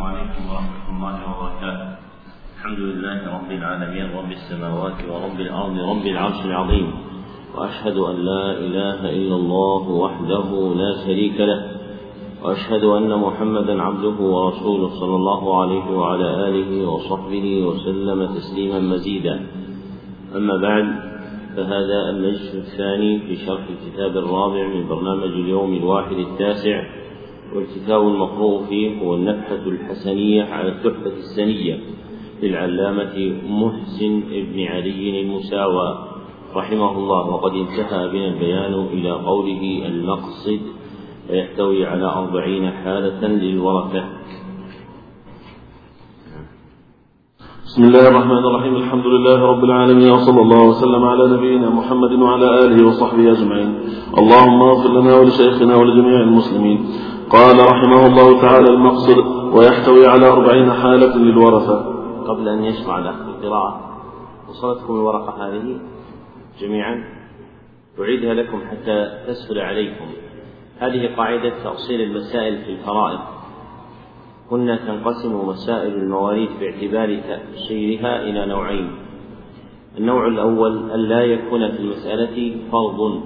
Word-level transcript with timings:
السلام 0.00 0.16
عليكم 0.16 0.44
ورحمة 0.50 0.96
الله 0.96 1.16
وبركاته. 1.28 1.88
الحمد 2.56 2.78
لله 2.78 3.18
رب 3.36 3.50
العالمين 3.50 4.06
رب 4.16 4.32
السماوات 4.32 4.98
ورب 5.10 5.40
الأرض 5.40 5.76
رب 5.92 6.06
العرش 6.06 6.40
العظيم. 6.44 6.88
وأشهد 7.54 7.96
أن 7.96 8.16
لا 8.16 8.44
إله 8.66 9.00
إلا 9.10 9.36
الله 9.36 9.82
وحده 9.88 10.48
لا 10.76 10.90
شريك 11.04 11.40
له. 11.40 11.60
وأشهد 12.42 12.84
أن 12.84 13.10
محمدا 13.18 13.82
عبده 13.82 14.16
ورسوله 14.24 14.88
صلى 15.00 15.16
الله 15.16 15.60
عليه 15.60 15.86
وعلى 15.98 16.28
آله 16.48 16.70
وصحبه 16.88 17.46
وسلم 17.66 18.26
تسليما 18.36 18.80
مزيدا. 18.80 19.36
أما 20.36 20.56
بعد 20.56 20.86
فهذا 21.56 21.98
المجلس 22.10 22.54
الثاني 22.54 23.18
في 23.18 23.36
شرح 23.36 23.64
الكتاب 23.74 24.16
الرابع 24.16 24.64
من 24.74 24.88
برنامج 24.88 25.32
اليوم 25.44 25.74
الواحد 25.74 26.16
التاسع. 26.16 26.78
والكتاب 27.54 28.08
المقروء 28.08 28.64
فيه 28.64 29.02
هو 29.02 29.14
النفحة 29.14 29.54
الحسنية 29.66 30.44
على 30.44 30.68
التحفة 30.68 31.12
السنية 31.18 31.80
للعلامة 32.42 33.32
محسن 33.48 34.22
بن 34.30 34.64
علي 34.66 35.20
المساوى. 35.20 36.06
رحمه 36.56 36.98
الله 36.98 37.26
وقد 37.26 37.52
انتهى 37.52 38.08
بنا 38.08 38.28
البيان 38.28 38.74
إلى 38.92 39.10
قوله 39.10 39.82
المقصد 39.86 40.60
ويحتوي 41.30 41.86
على 41.86 42.04
أربعين 42.04 42.70
حالة 42.70 43.26
للورثة. 43.26 44.04
بسم 47.64 47.84
الله 47.84 48.08
الرحمن 48.08 48.44
الرحيم. 48.50 48.76
الحمد 48.76 49.06
لله 49.06 49.38
رب 49.46 49.64
العالمين 49.64 50.10
وصلى 50.10 50.40
الله 50.40 50.62
وسلم 50.68 51.04
على 51.04 51.28
نبينا 51.34 51.70
محمد 51.70 52.12
وعلى 52.12 52.64
آله 52.64 52.86
وصحبه 52.86 53.32
أجمعين. 53.32 53.74
اللهم 54.18 54.62
اغفر 54.62 55.00
لنا 55.00 55.16
ولشيخنا 55.18 55.76
ولجميع 55.76 56.20
المسلمين. 56.20 56.78
قال 57.30 57.58
رحمه 57.58 58.06
الله 58.06 58.40
تعالى 58.40 58.70
المقصد 58.70 59.18
ويحتوي 59.54 60.06
على 60.06 60.26
أربعين 60.28 60.72
حالة 60.72 61.16
للورثة. 61.16 61.76
قبل 62.28 62.48
أن 62.48 62.64
يشرع 62.64 62.98
الأخ 62.98 63.14
القراءة 63.20 63.80
وصلتكم 64.48 64.94
الورقة 64.94 65.48
هذه 65.48 65.80
جميعا 66.60 67.04
أعيدها 68.00 68.34
لكم 68.34 68.60
حتى 68.70 69.24
تسهل 69.26 69.58
عليكم. 69.58 70.04
هذه 70.78 71.16
قاعدة 71.16 71.52
تأصيل 71.64 72.00
المسائل 72.00 72.58
في 72.58 72.70
الفرائض. 72.70 73.20
هن 74.52 74.78
تنقسم 74.86 75.48
مسائل 75.48 75.94
المواريث 75.94 76.50
باعتبار 76.60 77.20
تأصيلها 77.28 78.22
إلى 78.22 78.46
نوعين. 78.46 78.90
النوع 79.98 80.26
الأول 80.26 80.90
أن 80.90 81.00
لا 81.00 81.24
يكون 81.24 81.70
في 81.70 81.80
المسألة 81.80 82.56
فرض 82.72 83.20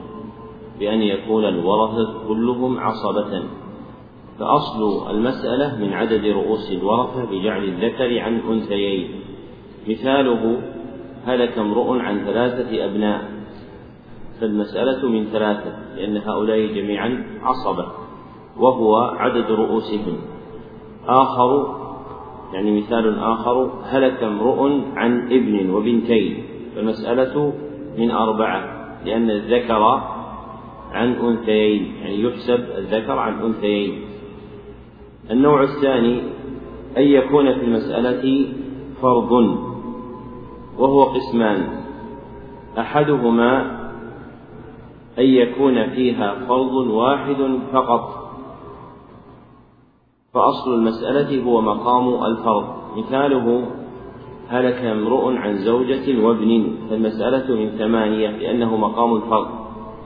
بأن 0.80 1.02
يكون 1.02 1.44
الورثة 1.44 2.28
كلهم 2.28 2.78
عصبة. 2.78 3.63
فأصل 4.38 5.10
المسألة 5.10 5.76
من 5.80 5.92
عدد 5.92 6.24
رؤوس 6.26 6.72
الورثة 6.72 7.24
بجعل 7.24 7.64
الذكر 7.64 8.20
عن 8.20 8.40
أنثيين. 8.50 9.08
مثاله 9.88 10.60
هلك 11.26 11.58
امرؤ 11.58 11.98
عن 11.98 12.24
ثلاثة 12.24 12.84
أبناء. 12.84 13.24
فالمسألة 14.40 15.08
من 15.08 15.24
ثلاثة 15.24 15.96
لأن 15.96 16.16
هؤلاء 16.16 16.66
جميعا 16.66 17.24
عصبة 17.42 17.86
وهو 18.56 18.96
عدد 18.96 19.50
رؤوسهم. 19.50 20.16
آخر 21.06 21.76
يعني 22.52 22.80
مثال 22.80 23.18
آخر 23.18 23.70
هلك 23.84 24.22
امرؤ 24.22 24.80
عن 24.96 25.32
ابن 25.32 25.70
وبنتين. 25.70 26.44
فالمسألة 26.74 27.52
من 27.98 28.10
أربعة 28.10 28.86
لأن 29.04 29.30
الذكر 29.30 29.82
عن 30.92 31.12
أنثيين 31.12 31.94
يعني 32.02 32.22
يحسب 32.22 32.64
الذكر 32.78 33.18
عن 33.18 33.42
أنثيين. 33.42 34.13
النوع 35.30 35.62
الثاني 35.62 36.22
أن 36.96 37.02
يكون 37.02 37.54
في 37.54 37.64
المسألة 37.64 38.46
فرض 39.02 39.32
وهو 40.78 41.04
قسمان. 41.04 41.68
أحدهما 42.78 43.80
أن 45.18 45.24
يكون 45.24 45.90
فيها 45.90 46.34
فرض 46.48 46.72
واحد 46.74 47.58
فقط. 47.72 48.24
فأصل 50.34 50.74
المسألة 50.74 51.44
هو 51.44 51.60
مقام 51.60 52.24
الفرض. 52.24 52.64
مثاله 52.96 53.66
هلك 54.48 54.74
امرؤ 54.74 55.32
عن 55.32 55.56
زوجة 55.56 56.26
وابن 56.26 56.76
فالمسألة 56.90 57.54
من 57.54 57.70
ثمانية 57.78 58.30
لأنه 58.30 58.76
مقام 58.76 59.16
الفرض. 59.16 59.48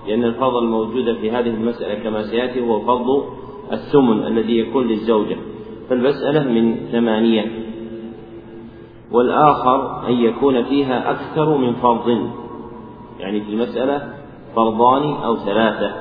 لأن 0.06 0.24
الفرض 0.24 0.56
الموجود 0.56 1.16
في 1.16 1.30
هذه 1.30 1.50
المسألة 1.50 1.94
كما 1.94 2.22
سيأتي 2.22 2.60
هو 2.60 2.80
فرض 2.80 3.24
الثمن 3.72 4.26
الذي 4.26 4.58
يكون 4.58 4.86
للزوجة. 4.86 5.36
فالمسألة 5.90 6.52
من 6.52 6.76
ثمانية. 6.92 7.52
والآخر 9.12 10.08
أن 10.08 10.12
يكون 10.12 10.62
فيها 10.62 11.10
أكثر 11.10 11.56
من 11.56 11.72
فرض. 11.72 12.28
يعني 13.18 13.40
في 13.40 13.50
المسألة 13.50 14.12
فرضان 14.56 15.02
أو 15.02 15.36
ثلاثة. 15.36 15.92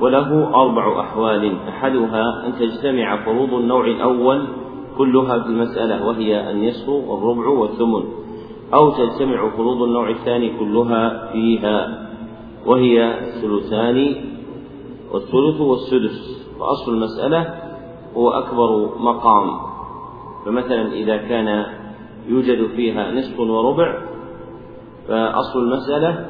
وله 0.00 0.54
أربع 0.54 1.00
أحوال. 1.00 1.52
أحدها 1.68 2.46
أن 2.46 2.52
تجتمع 2.58 3.24
فروض 3.24 3.54
النوع 3.54 3.86
الأول 3.86 4.44
كلها 4.98 5.38
في 5.38 5.46
المسألة 5.46 6.06
وهي 6.06 6.50
النصف 6.50 6.88
والربع 6.88 7.48
والثمن. 7.48 8.04
أو 8.74 8.90
تجتمع 8.90 9.50
فروض 9.56 9.82
النوع 9.82 10.10
الثاني 10.10 10.52
كلها 10.58 11.32
فيها 11.32 12.08
وهي 12.66 13.18
الثلثان 13.18 14.14
والثلث 15.12 15.60
والسدس. 15.60 16.33
فأصل 16.60 16.92
المسألة 16.94 17.54
هو 18.16 18.30
أكبر 18.30 18.98
مقام. 18.98 19.60
فمثلا 20.44 20.92
إذا 20.92 21.16
كان 21.16 21.66
يوجد 22.28 22.66
فيها 22.66 23.10
نصف 23.10 23.40
وربع 23.40 24.00
فأصل 25.08 25.58
المسألة 25.58 26.26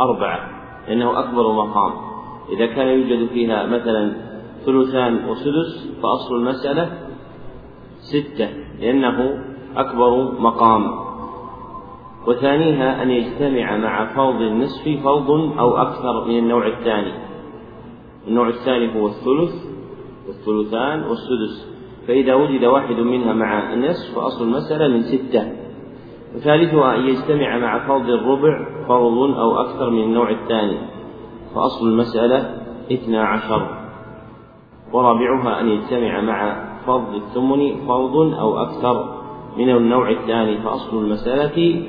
أربعة 0.00 0.50
لأنه 0.88 1.18
أكبر 1.18 1.52
مقام. 1.52 1.92
إذا 2.52 2.66
كان 2.66 2.86
يوجد 2.86 3.28
فيها 3.28 3.66
مثلا 3.66 4.12
ثلثان 4.66 5.28
وسدس 5.28 5.88
فأصل 6.02 6.34
المسألة 6.34 6.90
ستة 7.98 8.48
لأنه 8.80 9.44
أكبر 9.76 10.40
مقام. 10.40 11.08
وثانيها 12.26 13.02
أن 13.02 13.10
يجتمع 13.10 13.76
مع 13.76 14.14
فرض 14.14 14.40
النصف 14.40 14.88
فرض 15.04 15.30
أو 15.58 15.76
أكثر 15.76 16.24
من 16.24 16.38
النوع 16.38 16.66
الثاني. 16.66 17.27
النوع 18.28 18.48
الثاني 18.48 19.00
هو 19.00 19.06
الثلث 19.06 19.54
والثلثان 20.26 21.02
والسدس. 21.02 21.78
فإذا 22.08 22.34
وجد 22.34 22.64
واحد 22.64 22.94
منها 22.94 23.32
مع 23.32 23.72
النصف 23.72 24.14
فأصل 24.14 24.44
المسألة 24.44 24.88
من 24.88 25.02
ستة. 25.02 25.52
وثالثها 26.36 26.96
أن 26.96 27.00
يجتمع 27.00 27.58
مع 27.58 27.86
فرض 27.86 28.10
الربع 28.10 28.66
فرض 28.88 29.18
أو 29.18 29.60
أكثر 29.60 29.90
من 29.90 30.02
النوع 30.02 30.30
الثاني 30.30 30.78
فأصل 31.54 31.88
المسألة 31.88 32.54
اثنا 32.92 33.24
عشر. 33.24 33.78
ورابعها 34.92 35.60
أن 35.60 35.68
يجتمع 35.68 36.20
مع 36.20 36.64
فرض 36.86 37.14
الثمن 37.14 37.86
فرض 37.86 38.16
أو 38.16 38.62
أكثر 38.62 39.18
من 39.58 39.70
النوع 39.70 40.10
الثاني 40.10 40.58
فأصل 40.58 41.04
المسألة 41.04 41.82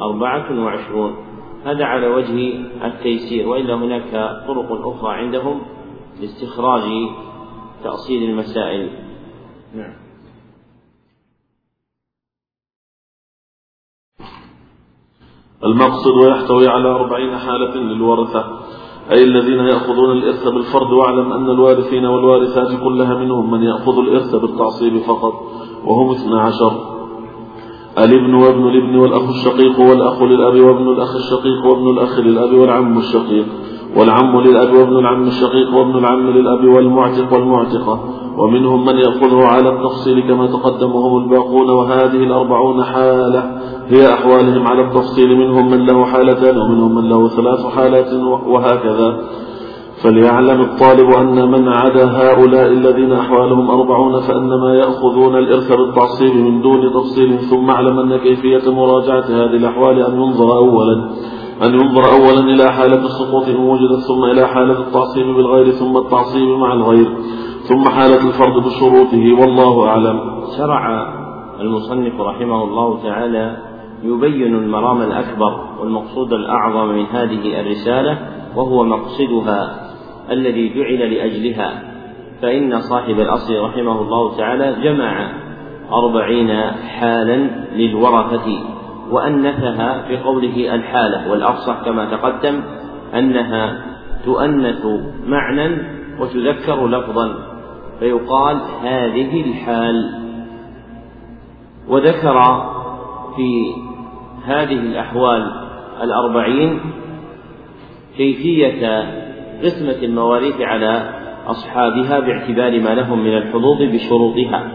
أربعة 0.00 0.64
وعشرون. 0.64 1.16
هذا 1.64 1.84
على 1.84 2.06
وجه 2.06 2.54
التيسير 2.84 3.48
وإلا 3.48 3.74
هناك 3.74 4.10
طرق 4.46 4.86
أخرى 4.86 5.14
عندهم 5.14 5.60
لاستخراج 6.20 6.82
تأصيل 7.84 8.30
المسائل. 8.30 8.90
نعم. 9.74 10.06
المقصد 15.64 16.10
ويحتوي 16.10 16.68
على 16.68 16.88
أربعين 16.88 17.38
حالة 17.38 17.74
للورثة 17.74 18.44
أي 19.10 19.24
الذين 19.24 19.58
يأخذون 19.58 20.10
الإرث 20.12 20.48
بالفرض 20.48 20.92
واعلم 20.92 21.32
أن 21.32 21.50
الوارثين 21.50 22.06
والوارثات 22.06 22.80
كلها 22.82 23.14
منهم 23.14 23.50
من 23.50 23.62
يأخذ 23.62 23.98
الإرث 23.98 24.34
بالتعصيب 24.34 24.98
فقط 24.98 25.32
وهم 25.84 26.10
اثنا 26.10 26.40
عشر. 26.40 26.72
الابن 27.98 28.34
وابن 28.34 28.68
الابن 28.68 28.96
والأخ 28.96 29.28
الشقيق 29.28 29.80
والأخ 29.80 30.22
للأب 30.22 30.60
وابن 30.60 30.88
الأخ 30.88 31.16
الشقيق 31.16 31.64
وابن 31.64 31.90
الأخ 31.90 32.18
للأب 32.18 32.54
والعم 32.54 32.98
الشقيق. 32.98 33.46
والعم 33.96 34.40
للأب 34.40 34.74
وابن 34.74 34.98
العم 34.98 35.26
الشقيق 35.26 35.74
وابن 35.74 35.98
العم 35.98 36.30
للأب 36.30 36.64
والمعتق 36.64 37.32
والمعتقة. 37.32 38.00
ومنهم 38.38 38.84
من 38.84 38.94
يأخذه 38.94 39.46
على 39.46 39.68
التفصيل 39.68 40.20
كما 40.28 40.46
تقدم 40.46 40.94
وهم 40.94 41.22
الباقون 41.22 41.70
وهذه 41.70 42.16
الأربعون 42.16 42.84
حالة 42.84 43.60
هي 43.86 44.14
أحوالهم 44.14 44.68
على 44.68 44.82
التفصيل. 44.82 45.38
منهم 45.38 45.70
من 45.70 45.86
له 45.86 46.04
حالتان 46.04 46.58
ومنهم 46.58 46.94
من 46.94 47.08
له 47.08 47.28
ثلاث 47.28 47.66
حالات 47.66 48.12
وهكذا. 48.46 49.20
فليعلم 50.02 50.60
الطالب 50.60 51.10
أن 51.10 51.50
من 51.50 51.68
عدا 51.68 52.04
هؤلاء 52.04 52.66
الذين 52.66 53.12
أحوالهم 53.12 53.70
أربعون 53.70 54.20
فإنما 54.20 54.74
يأخذون 54.74 55.36
الإرث 55.36 55.72
بالتعصيب 55.72 56.36
من 56.36 56.62
دون 56.62 56.92
تفصيل. 56.92 57.38
ثم 57.38 57.70
اعلم 57.70 57.98
أن 57.98 58.16
كيفية 58.16 58.72
مراجعة 58.72 59.24
هذه 59.24 59.56
الأحوال 59.56 60.00
أن 60.00 60.20
ينظر 60.20 60.56
أولا. 60.56 61.10
أن 61.62 61.74
ينظر 61.74 62.12
أولا 62.12 62.40
إلى 62.40 62.72
حالة 62.72 63.04
السقوط 63.04 63.48
إن 63.48 63.56
وجدت 63.56 64.00
ثم 64.08 64.24
إلى 64.24 64.46
حالة 64.46 64.80
التعصيب 64.80 65.26
بالغير 65.26 65.70
ثم 65.70 65.96
التعصيب 65.96 66.48
مع 66.48 66.72
الغير 66.72 67.08
ثم 67.62 67.88
حالة 67.88 68.28
الفرض 68.28 68.64
بشروطه. 68.64 69.40
والله 69.40 69.88
أعلم. 69.88 70.20
شرع 70.58 71.12
المصنف 71.60 72.20
رحمه 72.20 72.64
الله 72.64 73.02
تعالى 73.02 73.56
يبين 74.02 74.54
المرام 74.54 75.02
الأكبر 75.02 75.60
والمقصود 75.80 76.32
الأعظم 76.32 76.88
من 76.88 77.06
هذه 77.06 77.60
الرسالة 77.60 78.18
وهو 78.56 78.84
مقصدها 78.84 79.90
الذي 80.30 80.74
جعل 80.74 81.14
لأجلها. 81.14 81.82
فإن 82.42 82.80
صاحب 82.80 83.20
الأصل 83.20 83.60
رحمه 83.60 84.00
الله 84.00 84.36
تعالى 84.36 84.76
جمع 84.82 85.32
أربعين 85.92 86.70
حالا 86.70 87.50
للورثة. 87.76 88.75
وأنثها 89.10 90.02
في 90.08 90.16
قوله 90.16 90.74
الحالة 90.74 91.30
والأفصح 91.30 91.84
كما 91.84 92.10
تقدم 92.10 92.62
أنها 93.14 93.84
تؤنث 94.24 94.86
معنى 95.26 95.78
وتذكر 96.20 96.86
لفظا 96.86 97.34
فيقال 98.00 98.60
هذه 98.82 99.40
الحال 99.50 100.26
وذكر 101.88 102.64
في 103.36 103.74
هذه 104.44 104.80
الأحوال 104.80 105.52
الأربعين 106.02 106.80
كيفية 108.16 109.04
قسمة 109.62 110.02
المواريث 110.02 110.60
على 110.60 111.10
أصحابها 111.46 112.20
باعتبار 112.20 112.80
ما 112.80 112.94
لهم 112.94 113.24
من 113.24 113.36
الحظوظ 113.36 113.82
بشروطها. 113.82 114.68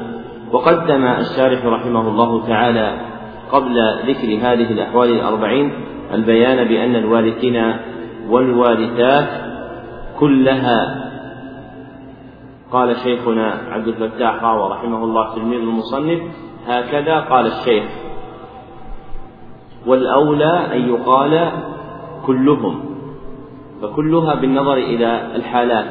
وقدم 0.52 1.06
الشارح 1.06 1.66
رحمه 1.66 2.08
الله 2.08 2.48
تعالى 2.48 3.11
قبل 3.52 3.76
ذكر 4.08 4.28
هذه 4.28 4.72
الأحوال 4.72 5.10
الأربعين 5.10 5.72
البيان 6.14 6.68
بأن 6.68 6.96
الوارثين 6.96 7.74
والوارثات 8.30 9.28
كلها 10.20 11.12
قال 12.72 12.96
شيخنا 12.98 13.62
عبد 13.72 13.88
الفتاح 13.88 14.44
راوى 14.44 14.72
رحمه 14.72 15.04
الله 15.04 15.36
تلميذ 15.36 15.60
المصنف 15.60 16.20
هكذا 16.68 17.20
قال 17.20 17.46
الشيخ. 17.46 17.84
والأولى 19.88 20.76
أن 20.76 20.90
يقال 20.90 21.52
كلهم 22.26 22.84
فكلها 23.82 24.36
بالنظر 24.36 24.74
إلى 24.74 25.36
الحالات 25.36 25.86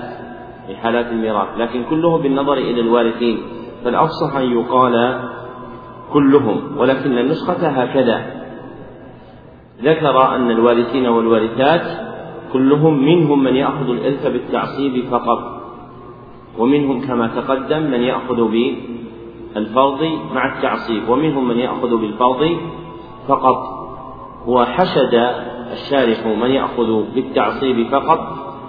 في 0.67 0.77
حالات 0.77 1.07
الميراث 1.07 1.49
لكن 1.59 1.85
كله 1.91 2.19
بالنظر 2.19 2.53
إلى 2.53 2.81
الوارثين. 2.81 3.39
فالأفصح 3.85 4.37
أن 4.37 4.53
يقال 4.53 5.21
كلهم 6.13 6.79
ولكن 6.79 7.19
النسخة 7.19 7.69
هكذا. 7.69 8.41
ذكر 9.83 10.35
أن 10.37 10.51
الوارثين 10.51 11.07
والوارثات 11.07 12.11
كلهم 12.53 13.05
منهم 13.05 13.43
من 13.43 13.57
يأخذ 13.57 13.89
الإرث 13.91 14.27
بالتعصيب 14.27 15.05
فقط 15.11 15.61
ومنهم 16.59 17.01
كما 17.01 17.27
تقدم 17.27 17.83
من 17.83 18.01
يأخذ 18.01 18.51
بالفرض 18.51 20.03
مع 20.35 20.57
التعصيب 20.57 21.09
ومنهم 21.09 21.49
من 21.49 21.59
يأخذ 21.59 21.97
بالفرض 21.97 22.57
فقط. 23.29 23.81
وحشد 24.47 25.15
الشارح 25.73 26.27
من 26.27 26.51
يأخذ 26.51 27.15
بالتعصيب 27.15 27.87
فقط 27.91 28.21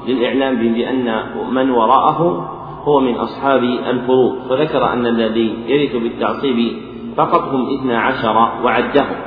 للإعلام 0.08 0.56
بأن 0.56 1.24
من 1.52 1.70
وراءه 1.70 2.50
هو 2.84 3.00
من 3.00 3.16
أصحاب 3.16 3.64
الفروض 3.64 4.36
فذكر 4.50 4.94
أن 4.94 5.06
الذي 5.06 5.56
يرث 5.68 5.96
بالتعصيب 5.96 6.91
فقط 7.18 7.42
هم 7.42 7.80
اثنا 7.80 8.00
عشر 8.00 8.38
وعدهم. 8.64 9.18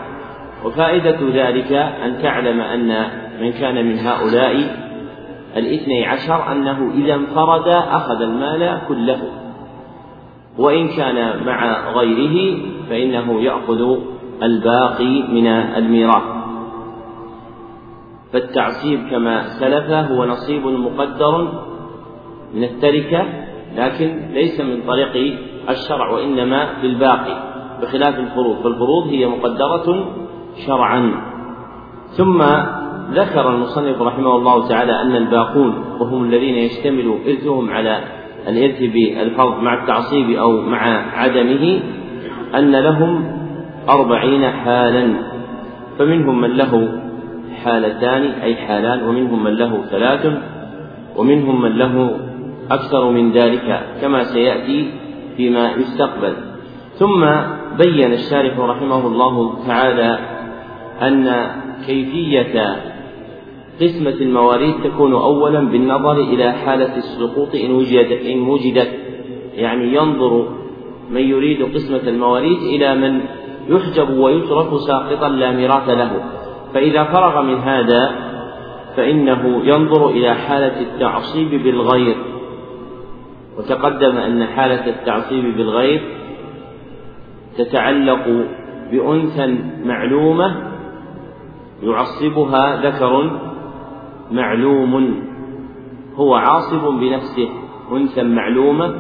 وفائدة 0.64 1.18
ذلك 1.32 1.72
أن 1.72 2.22
تعلم 2.22 2.60
أن 2.60 3.06
من 3.40 3.52
كان 3.52 3.86
من 3.86 3.98
هؤلاء 3.98 4.84
الاثني 5.56 6.06
عشر 6.06 6.52
أنه 6.52 6.92
إذا 6.94 7.14
انفرد 7.14 7.68
أخذ 7.68 8.22
المال 8.22 8.80
كله. 8.88 9.18
وإن 10.58 10.88
كان 10.88 11.46
مع 11.46 11.90
غيره 11.90 12.58
فإنه 12.90 13.40
يأخذ 13.40 13.98
الباقي 14.42 15.22
من 15.22 15.46
الميراث. 15.46 16.34
فالتعصيب 18.32 19.00
كما 19.10 19.48
سلف 19.48 19.90
هو 19.90 20.24
نصيب 20.24 20.66
مقدر 20.66 21.48
من 22.54 22.64
التركة 22.64 23.24
لكن 23.76 24.20
ليس 24.32 24.60
من 24.60 24.82
طريق 24.86 25.38
الشرع 25.68 26.10
وإنما 26.10 26.68
بالباقي 26.82 27.53
بخلاف 27.82 28.18
الفروض 28.18 28.56
فالفروض 28.62 29.06
هي 29.08 29.26
مقدرة 29.26 30.04
شرعا. 30.66 31.10
ثم 32.16 32.42
ذكر 33.12 33.50
المصنف 33.54 34.02
رحمه 34.02 34.36
الله 34.36 34.68
تعالى 34.68 35.02
أن 35.02 35.16
الباقون 35.16 35.84
وهم 36.00 36.24
الذين 36.24 36.54
يشتمل 36.54 37.18
إرثهم 37.26 37.70
على 37.70 38.00
الإرث 38.48 38.78
بالفرض 38.80 39.62
مع 39.62 39.82
التعصيب 39.82 40.30
أو 40.30 40.60
مع 40.60 40.82
عدمه 41.18 41.80
أن 42.54 42.72
لهم 42.72 43.24
أربعين 43.88 44.50
حالا. 44.50 45.14
فمنهم 45.98 46.40
من 46.40 46.50
له 46.50 47.00
حالتان 47.64 48.22
أي 48.22 48.56
حالان 48.56 49.08
ومنهم 49.08 49.44
من 49.44 49.54
له 49.54 49.84
ثلاث 49.90 50.26
ومنهم 51.16 51.62
من 51.62 51.78
له 51.78 52.16
أكثر 52.70 53.10
من 53.10 53.32
ذلك 53.32 53.80
كما 54.00 54.24
سيأتي 54.24 54.90
فيما 55.36 55.72
يستقبل. 55.72 56.34
ثم 56.94 57.24
بين 57.78 58.12
الشارح 58.12 58.58
رحمه 58.58 59.06
الله 59.06 59.66
تعالى 59.66 60.18
أن 61.02 61.46
كيفية 61.86 62.76
قسمة 63.80 64.10
المواريث 64.20 64.74
تكون 64.84 65.12
أولا 65.12 65.60
بالنظر 65.60 66.12
إلى 66.12 66.52
حالة 66.52 66.96
السقوط 66.96 67.54
إن 67.54 67.70
وجدت 67.70 68.26
إن 68.26 68.40
وجدت. 68.40 68.90
يعني 69.54 69.94
ينظر 69.94 70.48
من 71.10 71.20
يريد 71.20 71.74
قسمة 71.74 72.08
المواريث 72.08 72.62
إلى 72.62 72.94
من 72.94 73.20
يحجب 73.68 74.10
ويترك 74.10 74.76
ساقطا 74.76 75.28
لا 75.28 75.50
ميراث 75.50 75.88
له. 75.88 76.10
فإذا 76.74 77.04
فرغ 77.04 77.42
من 77.42 77.58
هذا 77.58 78.14
فإنه 78.96 79.62
ينظر 79.64 80.08
إلى 80.08 80.34
حالة 80.34 80.80
التعصيب 80.80 81.62
بالغير. 81.62 82.16
وتقدم 83.58 84.16
أن 84.16 84.44
حالة 84.44 84.86
التعصيب 84.86 85.56
بالغير 85.56 86.02
تتعلق 87.58 88.46
بأنثى 88.92 89.58
معلومة 89.84 90.74
يعصبها 91.82 92.86
ذكر 92.86 93.40
معلوم. 94.30 95.22
هو 96.14 96.34
عاصب 96.34 97.00
بنفسه 97.00 97.48
أنثى 97.92 98.22
معلومة 98.22 98.94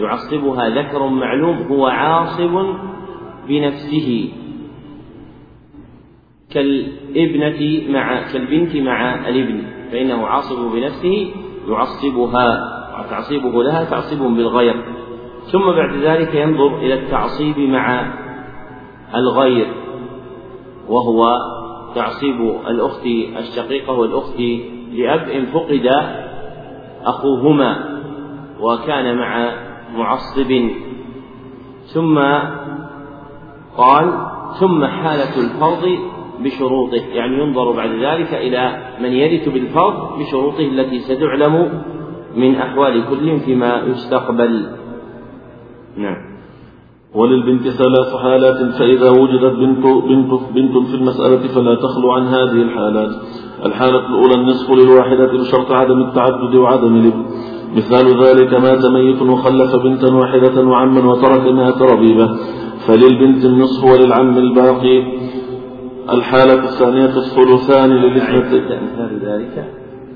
يعصبها 0.00 0.68
ذكر 0.68 1.06
معلوم 1.06 1.56
هو 1.56 1.86
عاصب 1.86 2.66
بنفسه. 3.48 4.32
كالابنة 6.50 7.82
مع 7.92 8.32
كالبنت 8.32 8.76
مع 8.76 9.28
الابن 9.28 9.62
فإنه 9.92 10.26
عاصب 10.26 10.72
بنفسه 10.74 11.30
يعصبها 11.68 12.74
وتعصيبه 13.00 13.62
لها 13.62 13.84
تعصيب 13.84 14.18
بالغير. 14.18 15.03
ثم 15.52 15.66
بعد 15.66 15.96
ذلك 15.96 16.34
ينظر 16.34 16.76
إلى 16.76 16.94
التعصيب 16.94 17.58
مع 17.58 18.12
الغير 19.14 19.66
وهو 20.88 21.36
تعصيب 21.94 22.40
الأخت 22.68 23.06
الشقيقة 23.38 23.92
والأخت 23.92 24.40
لأب 24.92 25.28
إن 25.28 25.46
فقد 25.46 25.90
أخوهما 27.04 28.00
وكان 28.60 29.16
مع 29.16 29.52
معصب. 29.96 30.70
ثم 31.84 32.18
قال 33.76 34.12
ثم 34.60 34.84
حالة 34.84 35.38
الفرض 35.44 35.98
بشروطه 36.40 37.02
يعني 37.12 37.38
ينظر 37.38 37.72
بعد 37.72 37.90
ذلك 37.90 38.34
إلى 38.34 38.78
من 39.00 39.12
يرث 39.12 39.48
بالفرض 39.48 40.18
بشروطه 40.18 40.60
التي 40.60 40.98
ستعلم 40.98 41.82
من 42.36 42.56
أحوال 42.56 43.04
كل 43.10 43.40
فيما 43.40 43.82
يستقبل. 43.86 44.83
نعم. 45.96 46.16
وللبنت 47.14 47.68
ثلاث 47.68 48.16
حالات 48.16 48.74
فإذا 48.78 49.10
وجدت 49.10 49.54
بنت, 49.56 49.86
بنت, 49.86 50.32
بنت 50.54 50.86
في 50.88 50.94
المسألة 50.94 51.48
فلا 51.54 51.74
تخلو 51.74 52.10
عن 52.10 52.22
هذه 52.22 52.62
الحالات. 52.62 53.10
الحالة 53.64 54.06
الأولى 54.06 54.34
النصف 54.34 54.70
للواحدة 54.70 55.26
بشرط 55.26 55.72
عدم 55.72 56.00
التعدد 56.00 56.54
وعدم 56.54 56.96
الإبن. 56.96 57.24
مثال 57.76 58.24
ذلك 58.24 58.54
مات 58.54 58.86
ميت 58.86 59.22
وخلف 59.22 59.76
بنتا 59.76 60.14
واحدة 60.14 60.66
وعما 60.66 61.10
وترك 61.10 61.52
مئة 61.52 61.84
ربيبة 61.92 62.28
فللبنت 62.86 63.44
النصف 63.44 63.84
وللعم 63.84 64.38
الباقي. 64.38 65.02
الحالة 66.12 66.64
الثانية 66.64 67.16
الثلثان 67.16 67.90
للاثنتين 67.90 68.82
مثال 68.82 69.20
ذلك؟ 69.22 69.70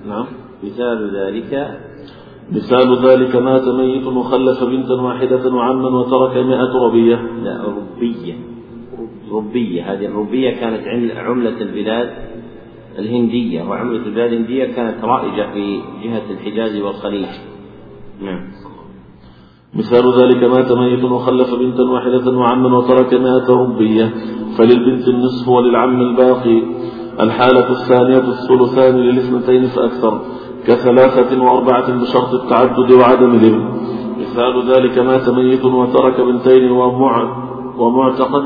نعم. 0.09 0.27
مثال 0.65 1.17
ذلك 1.17 1.79
مثال 2.53 3.07
ذلك 3.07 3.37
مات 3.37 3.69
ميت 3.69 4.07
وخلف 4.07 4.65
بنتا 4.65 4.95
واحدة 4.95 5.55
وعما 5.55 5.89
وترك 5.89 6.37
مئة 6.37 6.73
ربية. 6.87 7.17
لا 7.45 7.65
ربية. 7.65 8.35
ربية. 9.33 9.93
هذه 9.93 10.07
الربية 10.07 10.51
كانت 10.51 10.87
عملة 11.17 11.61
البلاد 11.61 12.11
الهندية 12.99 13.63
وعملة 13.63 14.07
البلاد 14.07 14.33
الهندية 14.33 14.65
كانت 14.65 15.05
رائجة 15.05 15.53
في 15.53 15.81
جهة 16.05 16.31
الحجاز 16.31 16.81
والخليج. 16.81 17.27
نعم. 18.23 18.41
مثال 19.75 20.21
ذلك 20.21 20.45
مات 20.45 20.73
ميت 20.73 21.05
وخلف 21.05 21.55
بنتا 21.55 21.83
واحدة 21.83 22.39
وعما 22.39 22.79
وترك 22.79 23.15
مائة 23.15 23.49
ربية. 23.51 24.15
فللبنت 24.59 25.09
النصف 25.09 25.49
وللعم 25.49 26.01
الباقي. 26.01 26.63
الحالة 27.21 27.71
الثانية 27.71 28.19
الثلثان 28.19 28.95
للإثنتين 28.97 29.67
فأكثر 29.67 30.21
كثلاثة 30.67 31.43
وأربعة 31.43 32.01
بشرط 32.01 32.35
التعدد 32.35 32.91
وعدم 32.91 33.31
الابن. 33.31 33.65
مثال 34.19 34.71
ذلك 34.71 34.99
مات 34.99 35.29
ميت 35.29 35.65
وترك 35.65 36.21
بنتين 36.21 36.71
ومع 36.71 37.37
ومعتقا 37.79 38.43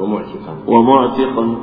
ومعتقا. 0.00 0.56
ومعتقا 0.66 1.56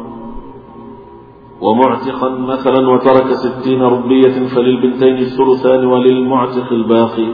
ومعتقا 1.61 2.29
مثلا 2.29 2.89
وترك 2.89 3.33
ستين 3.33 3.81
ربية 3.81 4.47
فللبنتين 4.47 5.17
الثلثان 5.17 5.85
وللمعتق 5.85 6.71
الباقي. 6.71 7.27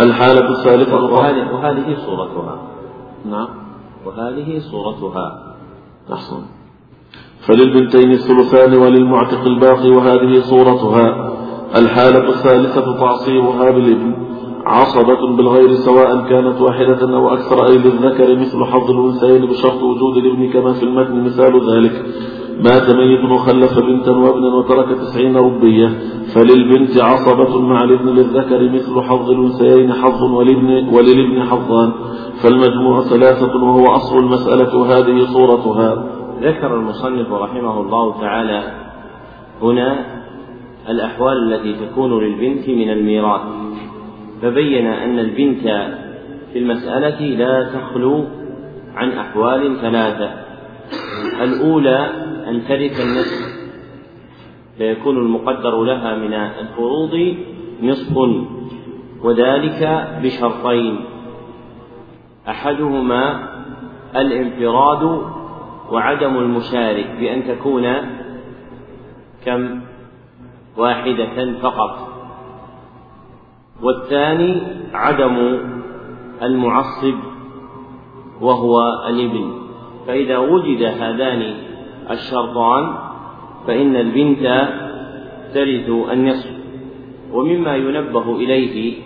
الحالة 0.00 0.50
الثالثة 0.50 1.04
وهذه, 1.04 1.54
وهذه 1.54 1.96
صورتها. 2.06 2.58
نعم. 3.24 3.48
وهذه 4.06 4.58
صورتها. 4.58 5.56
أحسن. 6.12 6.63
فللبنتين 7.46 8.12
الثلثان 8.12 8.74
وللمعتق 8.74 9.46
الباقي 9.46 9.90
وهذه 9.90 10.40
صورتها. 10.40 11.32
الحالة 11.76 12.28
الثالثة 12.28 12.98
تعصيبها 13.00 13.70
بالابن. 13.70 14.14
عصبة 14.66 15.36
بالغير 15.36 15.74
سواء 15.74 16.28
كانت 16.28 16.60
واحدة 16.60 17.16
أو 17.16 17.28
أكثر. 17.28 17.66
أي 17.66 17.78
للذكر 17.78 18.36
مثل 18.36 18.64
حظ 18.64 18.90
الأنثيين 18.90 19.46
بشرط 19.50 19.82
وجود 19.82 20.16
الابن 20.16 20.52
كما 20.52 20.72
في 20.72 20.82
المتن 20.82 21.24
مثال 21.24 21.70
ذلك. 21.70 22.04
مات 22.64 22.90
ميت 22.94 23.30
وخلف 23.32 23.78
بنتا 23.78 24.10
وابنا 24.10 24.54
وترك 24.54 24.88
تسعين 24.98 25.36
ربية. 25.36 25.88
فللبنت 26.34 26.98
عصبة 27.00 27.60
مع 27.60 27.84
الابن 27.84 28.08
للذكر 28.08 28.70
مثل 28.70 29.02
حظ 29.02 29.30
الأنثيين 29.30 29.92
حظ 29.92 30.22
وللابن, 30.22 30.94
وللابن 30.94 31.42
حظان. 31.42 31.92
فالمجموع 32.42 33.00
ثلاثة 33.00 33.64
وهو 33.64 33.84
أصل 33.86 34.18
المسألة 34.18 34.78
وهذه 34.78 35.24
صورتها. 35.32 36.23
ذكر 36.40 36.74
المصنف 36.74 37.32
رحمه 37.32 37.80
الله 37.80 38.20
تعالى 38.20 38.72
هنا 39.62 40.06
الأحوال 40.88 41.52
التي 41.52 41.86
تكون 41.86 42.24
للبنت 42.24 42.68
من 42.68 42.90
الميراث 42.90 43.42
فبين 44.42 44.86
أن 44.86 45.18
البنت 45.18 45.62
في 46.52 46.58
المسألة 46.58 47.20
لا 47.20 47.64
تخلو 47.64 48.24
عن 48.94 49.10
أحوال 49.10 49.76
ثلاثة 49.80 50.30
الأولى 51.42 52.10
أن 52.48 52.64
ترث 52.68 53.00
النصف 53.00 53.54
فيكون 54.78 55.16
المقدر 55.16 55.82
لها 55.82 56.16
من 56.16 56.34
الفروض 56.34 57.36
نصف 57.82 58.16
وذلك 59.22 60.08
بشرطين 60.22 61.00
أحدهما 62.48 63.48
الانفراد 64.16 65.20
وعدم 65.92 66.38
المشارك 66.38 67.10
بأن 67.20 67.44
تكون 67.44 67.86
كم؟ 69.44 69.80
واحدة 70.76 71.52
فقط. 71.62 72.08
والثاني 73.82 74.62
عدم 74.92 75.58
المعصب 76.42 77.14
وهو 78.40 78.82
الابن 79.08 79.52
فإذا 80.06 80.38
وجد 80.38 80.82
هذان 80.82 81.54
الشرطان 82.10 82.94
فإن 83.66 83.96
البنت 83.96 84.68
ترث 85.54 85.90
النصف. 86.12 86.50
ومما 87.32 87.76
ينبه 87.76 88.36
إليه 88.36 89.02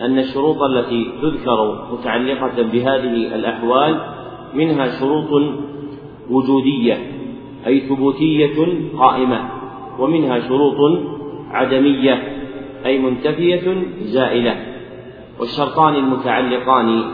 أن 0.00 0.18
الشروط 0.18 0.62
التي 0.62 1.12
تذكر 1.22 1.88
متعلقة 1.92 2.62
بهذه 2.62 3.34
الأحوال 3.34 4.00
منها 4.54 5.00
شروط 5.00 5.42
وجودية 6.30 6.98
أي 7.66 7.80
ثبوتية 7.80 8.56
قائمة 8.98 9.48
ومنها 9.98 10.38
شروط 10.38 10.98
عدمية 11.50 12.22
أي 12.86 12.98
منتفية 12.98 13.86
زائلة. 14.02 14.56
والشرطان 15.40 15.94
المتعلقان 15.94 17.04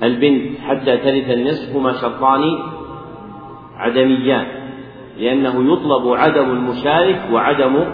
بالبنت 0.00 0.58
حتى 0.58 0.96
ترث 0.96 1.30
النصف 1.30 1.76
هما 1.76 1.92
شرطان 1.92 2.58
عدميان 3.76 4.46
لأنه 5.18 5.72
يطلب 5.72 6.08
عدم 6.08 6.50
المشارك 6.50 7.28
وعدم 7.32 7.84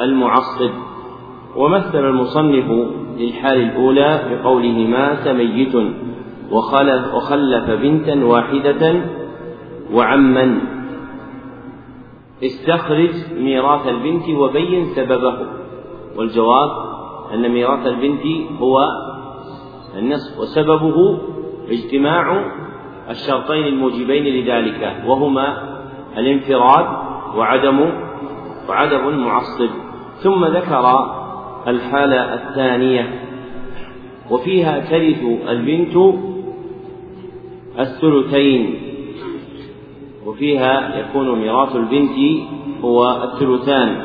المعصب. 0.00 0.70
ومثل 1.56 2.08
المصنف 2.08 2.70
للحال 3.18 3.60
الأولى 3.62 4.22
بقوله 4.30 4.78
مات 4.78 5.28
ميت 5.28 5.74
وخلف, 6.52 7.14
وخلف 7.14 7.70
بنتا 7.70 8.24
واحدة 8.24 9.00
وعما. 9.92 10.58
استخرج 12.44 13.14
ميراث 13.38 13.86
البنت 13.88 14.28
وبين 14.28 14.84
سببه. 14.84 15.62
والجواب 16.16 16.70
أن 17.34 17.48
ميراث 17.48 17.86
البنت 17.86 18.22
هو 18.60 18.88
النصف 19.98 20.40
وسببه 20.40 21.18
اجتماع 21.70 22.44
الشرطين 23.10 23.66
الموجبين 23.66 24.24
لذلك 24.24 25.02
وهما 25.06 25.62
الانفراد 26.18 26.86
وعدم 27.36 27.90
وعدم 28.68 29.08
المعصب 29.08 29.70
ثم 30.16 30.44
ذكر 30.44 31.14
الحالة 31.68 32.34
الثانية 32.34 33.20
وفيها 34.30 34.78
ترث 34.78 35.22
البنت 35.48 35.96
الثلثين. 37.78 38.78
وفيها 40.26 40.96
يكون 40.98 41.38
ميراث 41.38 41.76
البنت 41.76 42.42
هو 42.84 43.22
الثلثان. 43.22 44.02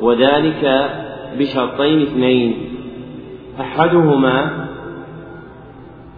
وذلك 0.00 0.90
بشرطين 1.38 2.02
اثنين. 2.02 2.54
أحدهما 3.60 4.66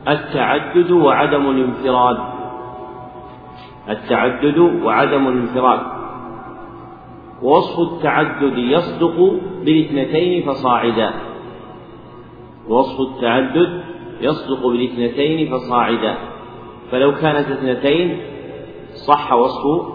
التعدد 0.08 0.90
وعدم 0.90 1.50
الانفراد. 1.50 2.18
التعدد 3.88 4.58
وعدم 4.58 5.28
الانفراد. 5.28 5.80
ووصف 7.42 7.92
التعدد 7.92 8.58
يصدق 8.58 9.40
بالاثنتين 9.64 10.42
فصاعدا. 10.42 11.10
وصف 12.68 13.00
التعدد 13.00 13.84
يصدق 14.20 14.66
بالاثنتين 14.66 15.50
فصاعدا. 15.50 16.33
فلو 16.90 17.14
كانت 17.14 17.50
اثنتين 17.50 18.18
صح 18.94 19.32
وصف 19.32 19.86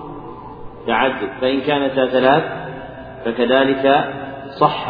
تعدد 0.88 1.30
فإن 1.42 1.60
كانتا 1.62 2.06
ثلاث 2.06 2.44
فكذلك 3.26 4.14
صح 4.60 4.90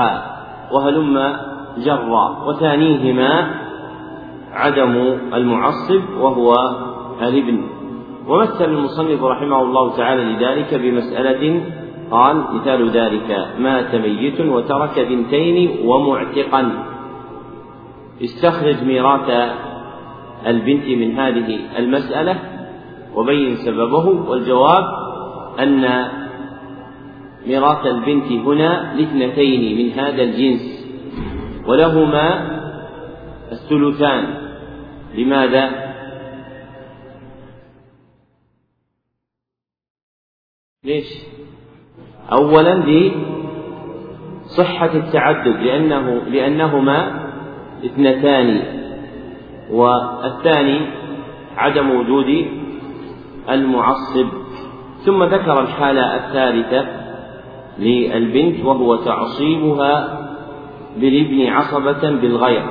وهلم 0.71 1.35
جرا 1.77 2.43
وثانيهما 2.47 3.51
عدم 4.53 5.17
المعصب 5.33 6.01
وهو 6.19 6.53
الابن 7.21 7.61
ومثل 8.27 8.65
المصنف 8.65 9.23
رحمه 9.23 9.61
الله 9.61 9.97
تعالى 9.97 10.23
لذلك 10.23 10.73
بمسألة 10.73 11.61
قال 12.11 12.43
مثال 12.53 12.89
ذلك 12.89 13.47
مات 13.59 13.95
ميت 13.95 14.41
وترك 14.41 14.99
بنتين 14.99 15.87
ومعتقا. 15.87 16.71
استخرج 18.23 18.83
ميراث 18.83 19.51
البنت 20.47 20.85
من 20.85 21.19
هذه 21.19 21.59
المسألة 21.77 22.39
وبين 23.15 23.55
سببه 23.55 24.05
والجواب 24.29 24.83
أن 25.59 26.07
ميراث 27.47 27.85
البنت 27.85 28.31
هنا 28.31 28.93
لاثنتين 28.95 29.77
من 29.77 29.99
هذا 29.99 30.23
الجنس 30.23 30.85
ولهما 31.67 32.59
الثلثان 33.51 34.23
لماذا؟ 35.15 35.89
ليش؟ 40.83 41.05
أولا 42.31 42.83
لصحة 44.45 44.93
التعدد 44.93 45.47
لأنه 45.47 46.09
لأنهما 46.11 47.29
اثنتان 47.85 48.78
والثاني 49.71 50.79
عدم 51.57 51.91
وجود 51.91 52.45
المعصب. 53.49 54.27
ثم 55.05 55.23
ذكر 55.23 55.61
الحالة 55.61 56.15
الثالثة 56.15 56.87
للبنت 57.79 58.65
وهو 58.65 58.95
تعصيبها 58.95 60.19
بالابن 60.97 61.47
عصبة 61.47 62.09
بالغير. 62.09 62.65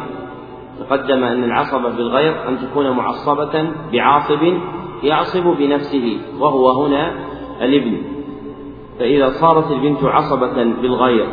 تقدم 0.81 1.25
أن 1.25 1.45
العصبة 1.45 1.89
بالغير 1.89 2.49
أن 2.49 2.59
تكون 2.59 2.91
معصبة 2.91 3.71
بعاصب 3.93 4.53
يعصب 5.03 5.45
بنفسه 5.59 6.19
وهو 6.41 6.71
هنا 6.71 7.13
الابن. 7.63 8.03
فإذا 8.99 9.31
صارت 9.31 9.71
البنت 9.71 10.05
عصبة 10.05 10.65
بالغير 10.83 11.27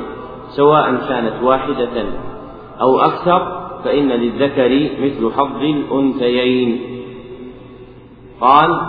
سواء 0.48 0.96
كانت 1.10 1.44
واحدة 1.44 2.06
أو 2.82 3.00
أكثر 3.00 3.65
فإن 3.86 4.10
للذكر 4.10 4.90
مثل 5.04 5.32
حظ 5.32 5.62
الأنثيين. 5.62 6.80
قال 8.42 8.82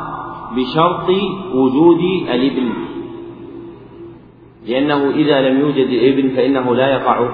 بشرط 0.56 1.08
وجود 1.54 2.00
الابن 2.34 2.72
لأنه 4.68 5.10
إذا 5.10 5.48
لم 5.48 5.60
يوجد 5.60 5.88
الابن 5.88 6.28
فإنه 6.28 6.74
لا 6.74 6.92
يقع 6.92 7.28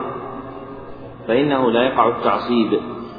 فإنه 1.28 1.70
لا 1.70 1.82
يقع 1.82 2.08
التعصيب. 2.08 2.78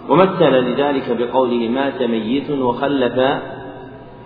ومثل 0.10 0.52
لذلك 0.52 1.18
بقوله 1.20 1.70
مات 1.70 2.04
ميت 2.04 2.52
وخلف 2.52 3.20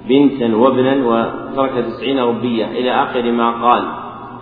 بنتا 0.10 0.56
وابنا 0.56 0.96
وترك 1.08 1.86
تسعين 1.86 2.20
ربية. 2.20 2.66
إلى 2.66 2.92
آخر 2.92 3.32
ما 3.32 3.52
قال 3.52 3.84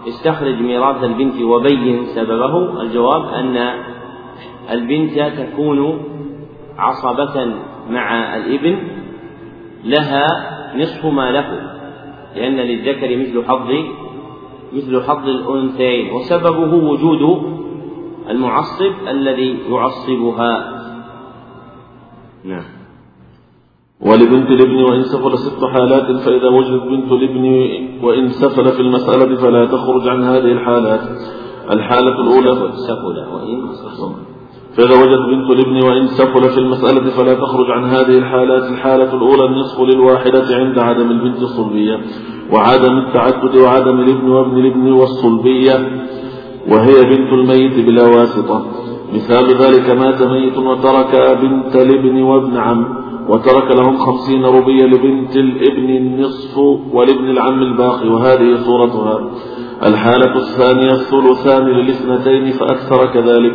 استخرج 0.08 0.62
ميراث 0.62 1.03
البنت 1.03 1.41
وبين 1.41 2.05
سببه 2.05 2.82
الجواب 2.82 3.25
أن 3.25 3.55
البنت 4.72 5.19
تكون 5.38 6.00
عصبة 6.77 7.55
مع 7.89 8.36
الابن 8.36 8.77
لها 9.84 10.27
نصف 10.75 11.05
ما 11.05 11.31
له 11.31 11.75
لأن 12.36 12.55
للذكر 12.55 13.17
مثل 13.17 13.43
حظ 13.43 13.69
مثل 14.74 15.03
حظ 15.03 15.27
الأنثيين 15.27 16.13
وسببه 16.13 16.74
وجود 16.74 17.43
المعصب 18.29 18.93
الذي 19.07 19.57
يعصبها. 19.69 20.81
نعم. 22.43 22.63
ولبنت 24.01 24.50
الابن 24.50 24.84
وإن 24.84 25.03
سفل 25.03 25.38
ست 25.38 25.65
حالات 25.65 26.25
فإذا 26.25 26.48
وجدت 26.48 26.84
بنت 26.84 27.12
الابن 27.12 27.45
وإن 28.03 28.29
سفل 28.29 28.65
في 28.65 28.81
المسألة 28.81 29.36
فلا 29.36 29.65
تخرج 29.65 30.07
عن 30.07 30.24
هذه 30.24 30.51
الحالات. 30.51 31.01
الحالة 31.72 32.22
الأولى 32.22 32.72
سفل 32.72 33.34
وإن 33.34 33.74
سفل. 33.74 34.35
فإذا 34.77 34.96
وجدت 35.01 35.29
بنت 35.29 35.50
الابن 35.50 35.84
وإن 35.84 36.08
سفل 36.08 36.50
في 36.50 36.58
المسألة 36.58 37.10
فلا 37.10 37.34
تخرج 37.34 37.72
عن 37.72 37.86
هذه 37.86 38.17
الحالات. 38.17 38.63
الحالة 38.72 39.13
الأولى 39.13 39.46
النصف 39.46 39.79
للواحدة 39.82 40.55
عند 40.55 40.79
عدم 40.79 41.12
البنت 41.12 41.41
الصلبية 41.41 42.00
وعدم 42.53 42.98
التعدد 42.98 43.55
وعدم 43.55 44.00
الابن 44.00 44.29
وابن 44.29 44.58
الابن 44.58 44.91
والصلبية 44.91 45.74
وهي 46.72 47.03
بنت 47.03 47.34
الميت 47.34 47.86
بلا 47.86 48.03
واسطة. 48.03 48.65
مثال 49.13 49.46
ذلك 49.55 49.89
مات 49.89 50.24
ميت 50.24 50.58
وترك 50.58 51.38
بنت 51.41 51.75
الابن 51.75 52.22
وابن 52.22 52.58
عم 52.58 52.86
وترك 53.29 53.75
لهم 53.75 53.98
خمسين 53.98 54.46
ربية 54.46 54.86
لبنت 54.86 55.36
الابن 55.38 55.89
النصف 55.89 56.58
ولابن 56.94 57.29
العم 57.29 57.62
الباقي 57.62 58.10
وهذه 58.10 58.55
صورتها. 58.65 59.32
الحالة 59.86 60.36
الثانية 60.36 60.91
الثلثان 60.91 61.65
للاثنتين 61.65 62.51
فأكثر 62.51 63.05
كذلك. 63.05 63.53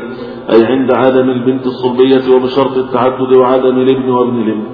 أي 0.52 0.66
عند 0.66 0.90
عدم 0.92 1.30
البنت 1.30 1.66
الصلبية 1.66 2.34
وبشرط 2.34 2.76
التعدد 2.76 3.36
وعدم 3.36 3.78
الابن 3.78 4.08
وابن 4.10 4.42
الابن. 4.42 4.64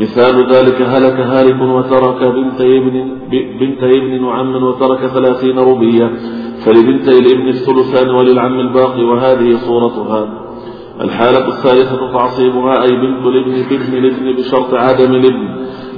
مثال 0.00 0.36
ذلك 0.54 0.82
هلك 0.82 1.20
هالك 1.20 1.60
وترك 1.62 2.20
بنت 2.36 2.60
ابن 2.60 2.94
بنت 3.60 3.82
ابن 3.82 4.24
وعم 4.24 4.62
وترك 4.64 5.06
ثلاثين 5.06 5.58
ربية. 5.58 6.10
فلبنتي 6.64 7.18
الابن 7.18 7.48
الثلثان 7.48 8.10
وللعم 8.10 8.60
الباقي 8.60 9.04
وهذه 9.04 9.56
صورتها. 9.56 10.28
الحالة 11.00 11.48
الثالثة 11.48 12.12
تعصيبها 12.12 12.82
أي 12.82 12.90
بنت 12.96 13.26
الابن 13.26 13.52
بابن 13.70 13.92
الابن 13.98 14.36
بشرط 14.36 14.74
عدم 14.74 15.14
الابن. 15.14 15.48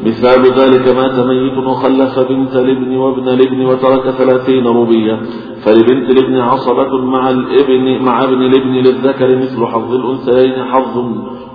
مثال 0.07 0.42
ذلك 0.42 0.88
مات 0.97 1.26
ميت 1.26 1.59
وخلف 1.59 2.19
بنت 2.19 2.57
الابن 2.57 2.97
وابن 2.97 3.28
الابن 3.28 3.66
وترك 3.66 4.11
ثلاثين 4.11 4.66
روبية 4.66 5.21
فلبنت 5.62 6.11
الابن 6.11 6.37
عصبة 6.37 6.99
مع 6.99 7.30
الابن 7.30 8.04
مع 8.04 8.25
ابن 8.25 8.42
الابن 8.42 8.71
للذكر 8.71 9.37
مثل 9.37 9.66
حظ 9.66 9.95
الأنثيين 9.95 10.64
حظ 10.64 10.97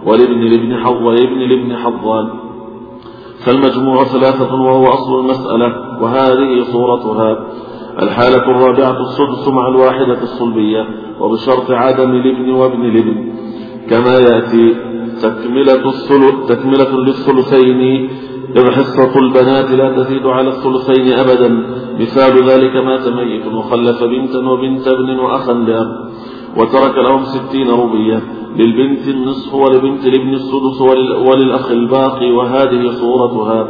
ولابن 0.06 0.42
الابن 0.42 0.78
حظ 0.78 1.04
ولابن 1.04 1.42
الابن 1.42 1.76
حظان. 1.76 2.30
فالمجموع 3.46 4.04
ثلاثة 4.04 4.56
وهو 4.62 4.88
أصل 4.88 5.20
المسألة 5.20 6.02
وهذه 6.02 6.64
صورتها. 6.64 7.46
الحالة 8.02 8.44
الرابعة 8.52 9.02
السدس 9.02 9.48
مع 9.48 9.68
الواحدة 9.68 10.22
الصلبية 10.22 10.86
وبشرط 11.20 11.72
عدم 11.72 12.12
الابن 12.12 12.52
وابن 12.52 12.86
الابن. 12.86 13.34
كما 13.90 14.18
يأتي 14.18 14.76
تكملة 15.22 15.90
الثلث 15.90 16.36
تكملة 16.50 17.00
للثلثين 17.00 18.10
إذ 18.56 18.72
حصة 18.72 19.20
البنات 19.20 19.72
لا 19.72 20.04
تزيد 20.04 20.26
على 20.26 20.50
الثلثين 20.50 21.14
أبدا. 21.14 21.50
مثال 22.00 22.50
ذلك 22.50 22.76
مات 22.76 23.08
ميت 23.08 23.46
وخلف 23.48 24.04
بنتا 24.04 24.40
وبنت 24.50 24.88
ابن 24.88 25.20
وأخا 25.20 25.54
لأب 25.54 26.10
وترك 26.58 26.98
لهم 26.98 27.24
ستين 27.24 27.70
ربية 27.70 28.22
للبنت 28.60 29.08
النصف 29.08 29.54
ولبنت 29.54 30.06
الابن 30.06 30.34
السدس 30.34 30.82
وللأخ 31.28 31.72
الباقي 31.72 32.32
وهذه 32.32 32.92
صورتها. 33.02 33.68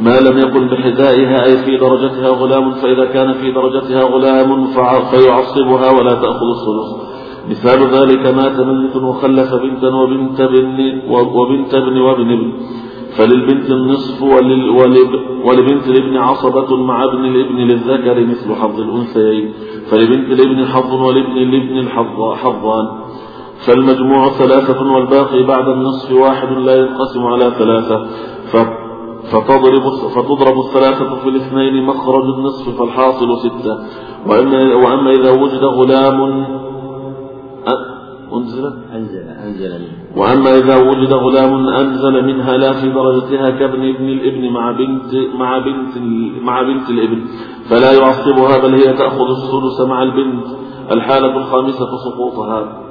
ما 0.00 0.20
لم 0.20 0.38
يكن 0.38 0.68
بحذائها 0.68 1.44
أي 1.46 1.56
في 1.64 1.76
درجتها 1.76 2.28
غلام 2.28 2.70
فإذا 2.70 3.04
كان 3.04 3.32
في 3.32 3.52
درجتها 3.52 4.02
غلام 4.02 4.66
فيعصبها 5.10 5.90
ولا 5.90 6.14
تأخذ 6.14 6.48
السدس 6.56 7.10
مثال 7.50 7.80
ذلك 7.96 8.34
مات 8.34 8.60
ميت 8.60 8.96
وخلف 8.96 9.54
بنتا 9.54 9.88
وبنت 9.88 10.40
ابن 10.40 11.00
وبنت 11.10 11.74
ابن 11.74 12.00
وابن 12.00 12.32
ابن. 12.32 12.52
فللبنت 13.16 13.70
النصف 13.70 14.22
ولبنت 15.44 15.88
الابن 15.88 16.16
عصبة 16.16 16.76
مع 16.76 17.04
ابن 17.04 17.24
الابن 17.24 17.56
للذكر 17.56 18.20
مثل 18.26 18.54
حظ 18.54 18.80
الأنثيين. 18.80 19.52
فلبنت 19.90 20.40
الابن 20.40 20.66
حظ 20.66 20.94
ولابن 20.94 21.36
الابن 21.36 21.88
حظان. 22.42 22.86
فالمجموع 23.66 24.28
ثلاثة 24.28 24.92
والباقي 24.92 25.42
بعد 25.42 25.68
النصف 25.68 26.12
واحد 26.12 26.52
لا 26.52 26.76
ينقسم 26.80 27.26
على 27.26 27.50
ثلاثة. 27.58 28.06
فتضرب 29.30 29.82
فتضرب 30.14 30.58
الثلاثة 30.58 31.14
في 31.14 31.28
الاثنين 31.28 31.86
مخرج 31.86 32.24
النصف 32.24 32.78
فالحاصل 32.78 33.38
ستة. 33.38 33.78
وأما, 34.26 34.74
وأما 34.74 35.10
إذا 35.10 35.30
وجد 35.30 35.64
غلام 35.64 36.46
أنزل 38.34 38.64
أنزل 38.92 39.22
أنزل 39.46 39.82
وأما 40.16 40.50
إذا 40.58 40.76
وجد 40.88 41.12
غلام 41.12 41.68
أنزل 41.68 42.24
منها 42.24 42.56
لا 42.56 42.72
في 42.72 42.90
درجتها 42.90 43.50
كابن 43.50 43.88
ابن 43.94 44.08
الإبن 44.08 44.52
مع 44.52 44.72
بنت 44.72 45.14
مع 45.34 45.58
بنت 45.58 45.94
مع 46.42 46.62
بنت 46.62 46.90
الإبن 46.90 47.20
فلا 47.70 47.92
يعصبها 47.92 48.58
بل 48.62 48.74
هي 48.74 48.92
تأخذ 48.92 49.30
السدس 49.30 49.80
مع 49.88 50.02
البنت. 50.02 50.44
الحالة 50.92 51.36
الخامسة 51.36 51.96
سقوطها. 52.04 52.82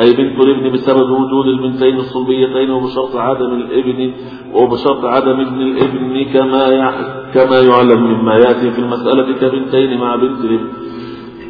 أي 0.00 0.12
بنت 0.16 0.40
الإبن 0.40 0.72
بسبب 0.72 1.10
وجود 1.10 1.46
البنتين 1.46 1.96
الصلبيتين 1.96 2.70
وبشرط 2.70 3.16
عدم 3.16 3.52
الإبن 3.54 4.12
وبشرط 4.54 5.04
عدم 5.04 5.40
ابن 5.40 5.60
الإبن 5.60 6.32
كما 6.32 6.92
كما 7.34 7.60
يعلم 7.60 8.02
مما 8.02 8.34
يأتي 8.34 8.70
في 8.70 8.78
المسألة 8.78 9.32
كبنتين 9.40 9.98
مع 9.98 10.16
بنت 10.16 10.44
الإبن. 10.44 10.68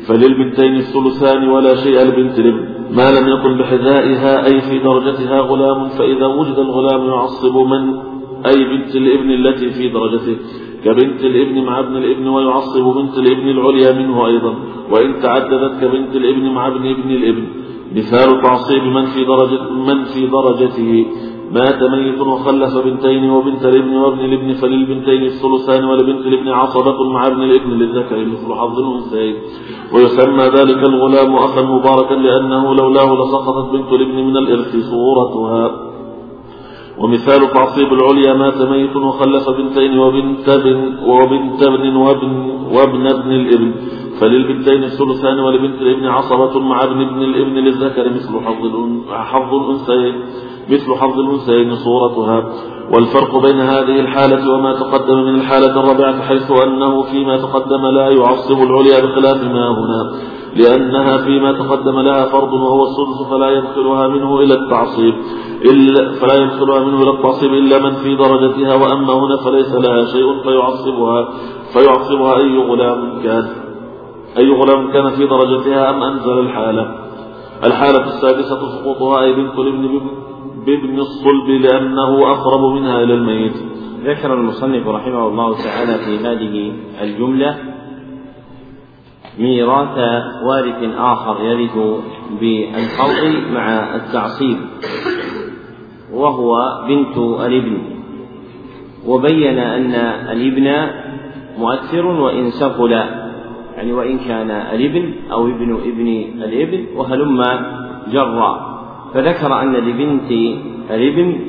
فللبنتين 0.07 0.75
الثلثان 0.77 1.49
ولا 1.49 1.75
شيء 1.75 1.99
لبنت 2.03 2.38
الإبن. 2.38 2.72
ما 2.97 3.11
لم 3.11 3.29
يكن 3.29 3.59
بحذائها 3.59 4.47
أي 4.47 4.61
في 4.61 4.79
درجتها 4.79 5.39
غلام 5.39 5.89
فإذا 5.89 6.27
وجد 6.27 6.59
الغلام 6.59 7.07
يعصب 7.07 7.57
من؟ 7.57 7.83
أي 8.47 8.65
بنت 8.65 8.97
الابن 8.97 9.31
التي 9.31 9.71
في 9.71 9.89
درجته. 9.89 10.37
كبنت 10.85 11.21
الابن 11.25 11.65
مع 11.65 11.81
ابن 11.81 11.97
الابن 11.97 12.29
ويعصب 12.29 12.85
بنت 12.85 13.19
الابن 13.19 13.49
العليا 13.49 13.93
منه 13.93 14.27
أيضا. 14.27 14.55
وإن 14.91 15.21
تعددت 15.23 15.81
كبنت 15.81 16.17
الابن 16.17 16.51
مع 16.51 16.69
ابن 16.69 16.87
ابن 16.87 17.11
الابن. 17.11 17.45
مثال 17.97 18.43
تعصيب 18.43 18.83
من 18.83 19.05
في 19.05 19.25
درجة 19.25 19.73
من 19.73 20.05
في 20.05 20.27
درجته. 20.27 21.07
مات 21.53 21.83
ميت 21.83 22.21
وخلف 22.21 22.73
بنتين 22.85 23.31
وبنت 23.31 23.65
الابن 23.65 23.97
وابن 23.97 24.21
الابن 24.21 24.53
فللبنتين 24.53 25.23
الثلثان 25.23 25.85
ولبنت 25.85 26.27
الابن 26.27 26.49
عصبة 26.49 26.99
مع 27.15 27.27
ابن 27.27 27.43
الابن 27.43 27.71
للذكر 27.71 28.19
مثل 28.25 28.55
حظ 28.55 28.79
الأنثيين. 28.79 29.37
ويسمى 29.95 30.45
ذلك 30.45 30.81
الغلام 30.91 31.35
أخا 31.35 31.62
مباركا 31.62 32.15
لأنه 32.15 32.75
لولاه 32.75 33.11
لسقطت 33.21 33.73
بنت 33.73 33.93
الابن 33.93 34.17
من 34.29 34.37
الإرث 34.37 34.77
صورتها. 34.77 35.65
ومثال 36.99 37.51
تعصيب 37.51 37.93
العليا 37.93 38.33
مات 38.35 38.62
ميت 38.73 38.97
وخلف 38.97 39.51
بنتين 39.51 39.99
وبنت 39.99 40.49
ابن 40.49 40.79
وبنت 41.07 41.62
ابن 41.62 41.97
وابن 41.97 42.33
وابن 42.77 43.07
ابن 43.07 43.31
الابن. 43.33 43.73
فللبنتين 44.21 44.85
الثلثان 44.85 45.38
ولبنت 45.41 45.83
الابن 45.83 46.07
عصبة 46.07 46.61
مع 46.61 46.85
ابن 46.85 47.01
ابن 47.01 47.23
الابن 47.23 47.55
للذكر 47.67 48.05
مثل 48.09 48.33
حظ 48.47 48.65
حظ 49.11 49.55
الأنثيين. 49.55 50.15
مثل 50.70 50.94
حظ 50.94 51.18
الأنثيين 51.18 51.77
صورتها. 51.77 52.53
والفرق 52.94 53.37
بين 53.46 53.61
هذه 53.61 54.01
الحالة 54.01 54.55
وما 54.55 54.72
تقدم 54.72 55.18
من 55.18 55.35
الحالة 55.35 55.81
الرابعة 55.81 56.22
حيث 56.22 56.51
أنه 56.64 57.03
فيما 57.03 57.37
تقدم 57.37 57.87
لا 57.87 58.09
يعصب 58.09 58.62
العليا 58.62 59.01
بخلاف 59.01 59.44
ما 59.44 59.68
هنا. 59.68 60.12
لأنها 60.57 61.16
فيما 61.16 61.53
تقدم 61.53 62.01
لها 62.01 62.27
فرض 62.27 62.53
وهو 62.53 62.83
السدس 62.83 63.31
فلا 63.31 63.51
يدخلها 63.51 64.09
منه 64.09 64.40
إلى 64.40 64.55
التعصيب. 64.55 65.14
إلا 65.64 66.12
فلا 66.12 66.44
يدخلها 66.44 66.85
منه 66.85 67.03
إلى 67.03 67.11
التعصيب 67.11 67.53
إلا 67.53 67.79
من 67.79 67.90
في 67.90 68.16
درجتها 68.16 68.75
وأما 68.75 69.12
هنا 69.12 69.37
فليس 69.37 69.75
لها 69.75 70.05
شيء 70.05 70.42
فيعصبها 70.42 71.29
فيعصبها 71.72 72.37
أي 72.37 72.59
غلام 72.59 73.22
كان. 73.22 73.46
أي 74.38 74.51
غلام 74.51 74.92
كان 74.92 75.11
في 75.11 75.27
درجتها 75.27 75.90
أم 75.90 76.03
أنزل 76.03 76.38
الحالة. 76.38 76.94
الحالة 77.64 78.05
السادسة 78.05 78.61
سقوطها 78.68 79.20
أي 79.22 79.33
بنت 79.33 79.59
الابن 79.59 80.22
بابن 80.66 80.98
الصلب 80.98 81.48
لأنه 81.48 82.33
أقرب 82.33 82.75
منها 82.75 83.03
إلى 83.03 83.14
الميت. 83.14 83.53
ذكر 84.05 84.35
المصنف 84.35 84.88
رحمه 84.88 85.29
الله 85.29 85.57
تعالى 85.64 85.98
في 85.98 86.18
هذه 86.18 86.72
الجملة 87.03 87.57
ميراث 89.38 89.98
وارث 90.48 90.94
آخر 90.98 91.44
يرث 91.44 91.79
بالخلط 92.40 93.53
مع 93.53 93.96
التعصيب 93.96 94.59
وهو 96.12 96.85
بنت 96.88 97.18
الابن. 97.18 97.79
وبين 99.07 99.59
أن 99.59 99.94
الابن 100.31 100.90
مؤثر 101.59 102.07
وإن 102.07 102.51
سفل 102.51 102.92
يعني 103.77 103.92
وإن 103.92 104.18
كان 104.18 104.51
الابن 104.51 105.14
أو 105.33 105.46
ابن 105.46 105.75
ابن 105.75 106.09
الابن 106.42 106.87
وهلم 106.96 107.42
جرا. 108.12 108.72
فذكر 109.14 109.62
أن 109.62 109.77
لبنت 109.77 110.31
الابن 110.90 111.40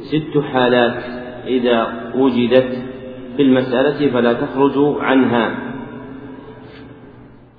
ست 0.00 0.38
حالات 0.38 1.02
إذا 1.46 1.86
وجدت 2.16 2.84
في 3.36 3.42
المسألة 3.42 4.10
فلا 4.12 4.32
تخرج 4.32 4.96
عنها. 5.00 5.54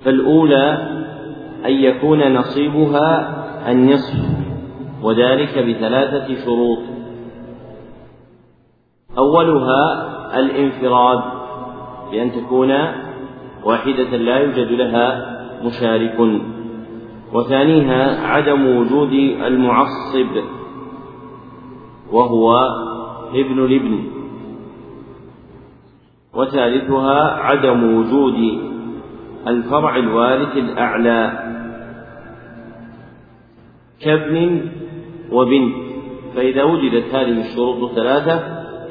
فالأولى 0.04 0.88
أن 1.66 1.72
يكون 1.72 2.32
نصيبها 2.34 3.34
النصف 3.72 4.18
وذلك 5.02 5.58
بثلاثة 5.58 6.44
شروط. 6.44 6.78
أولها 9.18 10.08
الانفراد 10.40 11.20
بأن 12.12 12.32
تكون 12.32 12.72
واحدة 13.64 14.16
لا 14.16 14.38
يوجد 14.38 14.72
لها 14.72 15.38
مشارك. 15.64 16.40
وثانيها 17.34 18.26
عدم 18.26 18.76
وجود 18.76 19.12
المعصب 19.46 20.42
وهو 22.12 22.58
ابن 23.34 23.64
الابن 23.64 24.04
وثالثها 26.34 27.32
عدم 27.32 27.96
وجود 27.96 28.60
الفرع 29.46 29.96
الوارث 29.96 30.56
الأعلى 30.56 31.48
كابن 34.00 34.60
وبنت. 35.32 35.74
فإذا 36.34 36.62
وجدت 36.62 37.14
هذه 37.14 37.40
الشروط 37.40 37.90
الثلاثة 37.90 38.38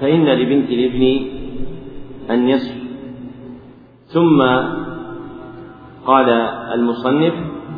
فإن 0.01 0.25
لبنت 0.25 0.69
الابن 0.69 1.27
النصف. 2.29 2.75
ثم 4.13 4.41
قال 6.05 6.29
المصنف 6.73 7.33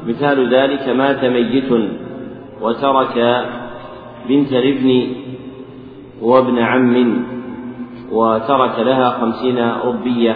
مثال 0.07 0.55
ذلك 0.55 0.89
مات 0.89 1.25
ميت 1.25 1.71
وترك 2.61 3.45
بنت 4.29 4.53
الابن 4.53 5.07
وابن 6.21 6.59
عم 6.59 7.23
وترك 8.11 8.79
لها 8.79 9.09
خمسين 9.09 9.57
ربية. 9.59 10.35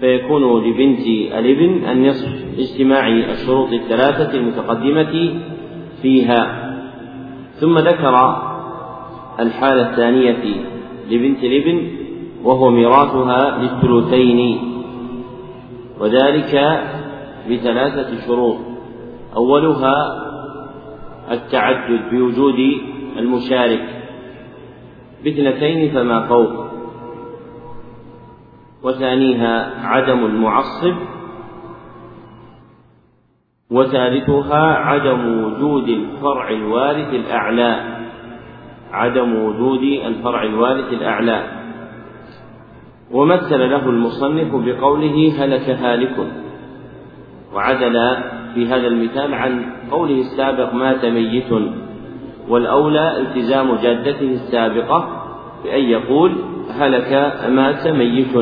فيكون 0.00 0.64
لبنت 0.64 1.06
الابن 1.38 1.88
النصف 1.88 2.28
لاجتماع 2.56 3.08
الشروط 3.08 3.72
الثلاثة 3.72 4.38
المتقدمة 4.38 5.34
فيها. 6.02 6.70
ثم 7.60 7.78
ذكر 7.78 8.42
الحالة 9.40 9.90
الثانية 9.90 10.44
لبنت 11.10 11.44
الابن 11.44 11.90
وهو 12.44 12.70
ميراثها 12.70 13.58
للثلثين. 13.58 14.58
وذلك 16.00 16.80
بثلاثة 17.50 18.26
شروط. 18.26 18.56
أولها 19.36 20.24
التعدد 21.30 22.10
بوجود 22.10 22.58
المشارك 23.16 24.02
باثنتين 25.24 25.94
فما 25.94 26.26
فوق. 26.28 26.64
وثانيها 28.82 29.86
عدم 29.86 30.24
المعصب. 30.24 30.94
وثالثها 33.70 34.74
عدم 34.74 35.44
وجود 35.44 35.88
الفرع 35.88 36.50
الوارث 36.50 37.14
الأعلى. 37.14 37.98
عدم 38.92 39.34
وجود 39.34 39.82
الفرع 39.82 40.42
الوارث 40.42 40.92
الأعلى. 40.92 41.44
ومثل 43.10 43.70
له 43.70 43.88
المصنف 43.88 44.54
بقوله 44.54 45.44
هلك 45.44 45.70
هالك. 45.70 46.43
وعدل 47.54 48.16
في 48.54 48.66
هذا 48.66 48.86
المثال 48.86 49.34
عن 49.34 49.64
قوله 49.90 50.20
السابق 50.20 50.74
مات 50.74 51.04
ميت 51.04 51.52
والأولى 52.48 53.18
التزام 53.18 53.74
جادته 53.82 54.30
السابقة 54.30 55.08
بأن 55.64 55.84
يقول 55.84 56.32
هلك 56.70 57.32
مات 57.48 57.88
ميت 57.88 58.36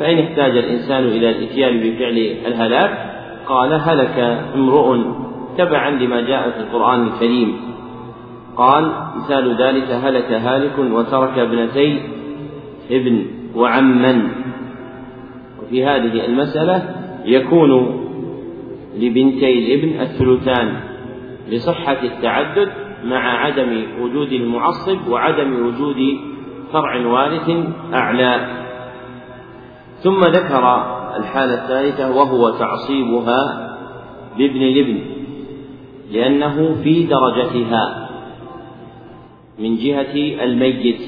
فإن 0.00 0.18
احتاج 0.18 0.56
الإنسان 0.56 1.04
إلى 1.04 1.30
الإتيان 1.30 1.80
بفعل 1.80 2.18
الهلاك 2.46 3.08
قال 3.46 3.72
هلك 3.72 4.18
امرؤ 4.54 4.96
تبعا 5.58 5.90
لما 5.90 6.20
جاء 6.20 6.50
في 6.50 6.60
القرآن 6.60 7.06
الكريم. 7.06 7.56
قال 8.56 8.92
مثال 9.16 9.62
ذلك 9.62 9.90
هلك 9.90 10.32
هالك 10.32 10.78
وترك 10.78 11.38
ابنتي 11.38 12.00
ابن 12.90 13.26
وعما. 13.56 14.28
وفي 15.62 15.84
هذه 15.84 16.26
المسألة 16.26 16.82
يكون 17.24 18.00
لبنتي 18.98 19.58
الابن 19.58 20.00
الثلثان 20.00 20.80
لصحة 21.48 22.02
التعدد 22.02 22.68
مع 23.04 23.44
عدم 23.44 23.84
وجود 24.00 24.32
المعصب 24.32 25.08
وعدم 25.08 25.66
وجود 25.66 26.18
فرع 26.72 27.06
وارث 27.06 27.50
أعلى. 27.94 28.64
ثم 30.02 30.20
ذكر 30.20 30.64
الحالة 31.16 31.54
الثالثة 31.54 32.16
وهو 32.16 32.50
تعصيبها 32.50 33.68
بابن 34.38 34.62
الابن 34.62 35.00
لأنه 36.10 36.74
في 36.82 37.06
درجتها 37.06 38.08
من 39.58 39.76
جهة 39.76 40.44
الميت 40.44 41.00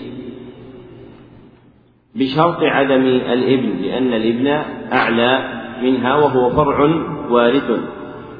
بشرط 2.14 2.62
عدم 2.62 3.02
الابن 3.06 3.82
لأن 3.82 4.12
الابن 4.12 4.46
أعلى. 4.92 5.59
منها 5.82 6.16
وهو 6.16 6.50
فرع 6.50 6.90
وارث. 7.30 7.70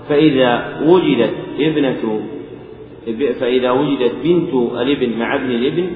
فإذا 0.08 0.80
وجدت 0.82 1.34
ابنة 1.58 2.20
فإذا 3.40 3.70
وجدت 3.70 4.14
بنت 4.24 4.54
الابن 4.54 5.18
مع 5.18 5.34
ابن 5.34 5.50
الابن 5.50 5.90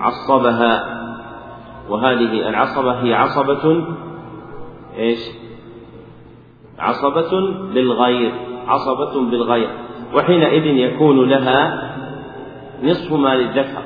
عصبها. 0.00 1.02
وهذه 1.90 2.48
العصبة 2.48 2.92
هي 2.92 3.14
عصبة 3.14 3.84
إيش؟ 4.98 5.18
عصبة 6.78 7.40
للغير. 7.74 8.32
عصبة 8.66 9.30
بالغير. 9.30 9.68
وحينئذ 10.14 10.66
يكون 10.66 11.28
لها 11.28 11.92
نصف 12.82 13.12
ما 13.12 13.34
للذكر. 13.34 13.82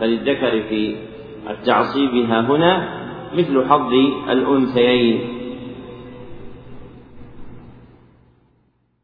فللذكر 0.00 0.62
في 0.68 0.96
التعصيب 1.50 2.30
ها 2.30 2.40
هنا 2.40 2.88
مثل 3.36 3.64
حظ 3.68 3.92
الأنثيين. 4.30 5.35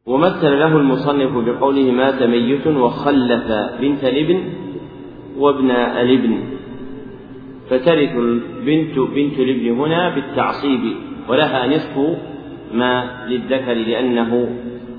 ومثل 0.06 0.58
له 0.58 0.76
المصنف 0.76 1.32
بقوله 1.32 1.90
مات 1.90 2.22
ميت 2.22 2.66
وخلف 2.66 3.42
بنت 3.80 4.04
الابن 4.04 4.42
وابن 5.38 5.70
الابن 5.70 6.38
فترث 7.70 8.16
البنت 8.16 8.98
بنت 8.98 9.38
الابن 9.38 9.80
هنا 9.80 10.14
بالتعصيب 10.14 10.96
ولها 11.28 11.66
نصف 11.66 12.18
ما 12.72 13.26
للذكر 13.26 13.72
لأنه 13.72 14.48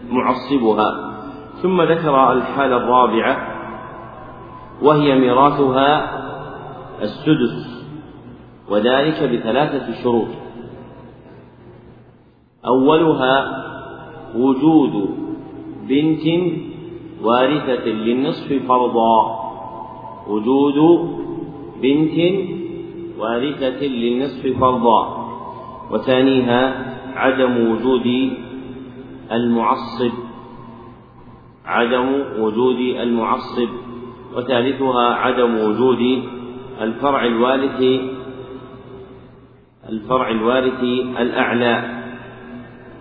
معصبها. 0.10 1.14
ثم 1.62 1.82
ذكر 1.82 2.32
الحالة 2.32 2.78
الرابعة 2.78 3.48
وهي 4.82 5.16
ميراثها 5.16 6.20
السدس 7.02 7.86
وذلك 8.70 9.24
بثلاثة 9.24 10.04
شروط. 10.04 10.28
أولها 12.66 13.63
وجود 14.36 15.10
بنت 15.90 16.54
وارثة 17.24 17.86
للنصف 17.86 18.54
فرضا. 18.68 19.44
وجود 20.30 21.10
بنت 21.82 22.18
وارثة 23.20 23.86
للنصف 23.86 24.60
فرضا. 24.60 25.30
وثانيها 25.92 26.94
عدم 27.16 27.72
وجود 27.72 28.34
المعصب. 29.32 30.12
عدم 31.66 32.24
وجود 32.40 32.80
المعصب. 32.80 33.70
وثالثها 34.36 35.14
عدم 35.14 35.56
وجود 35.58 36.24
الفرع 36.82 37.26
الوارث 37.26 38.02
الفرع 39.90 40.32
الوارث 40.32 40.84
الأعلى. 41.20 42.03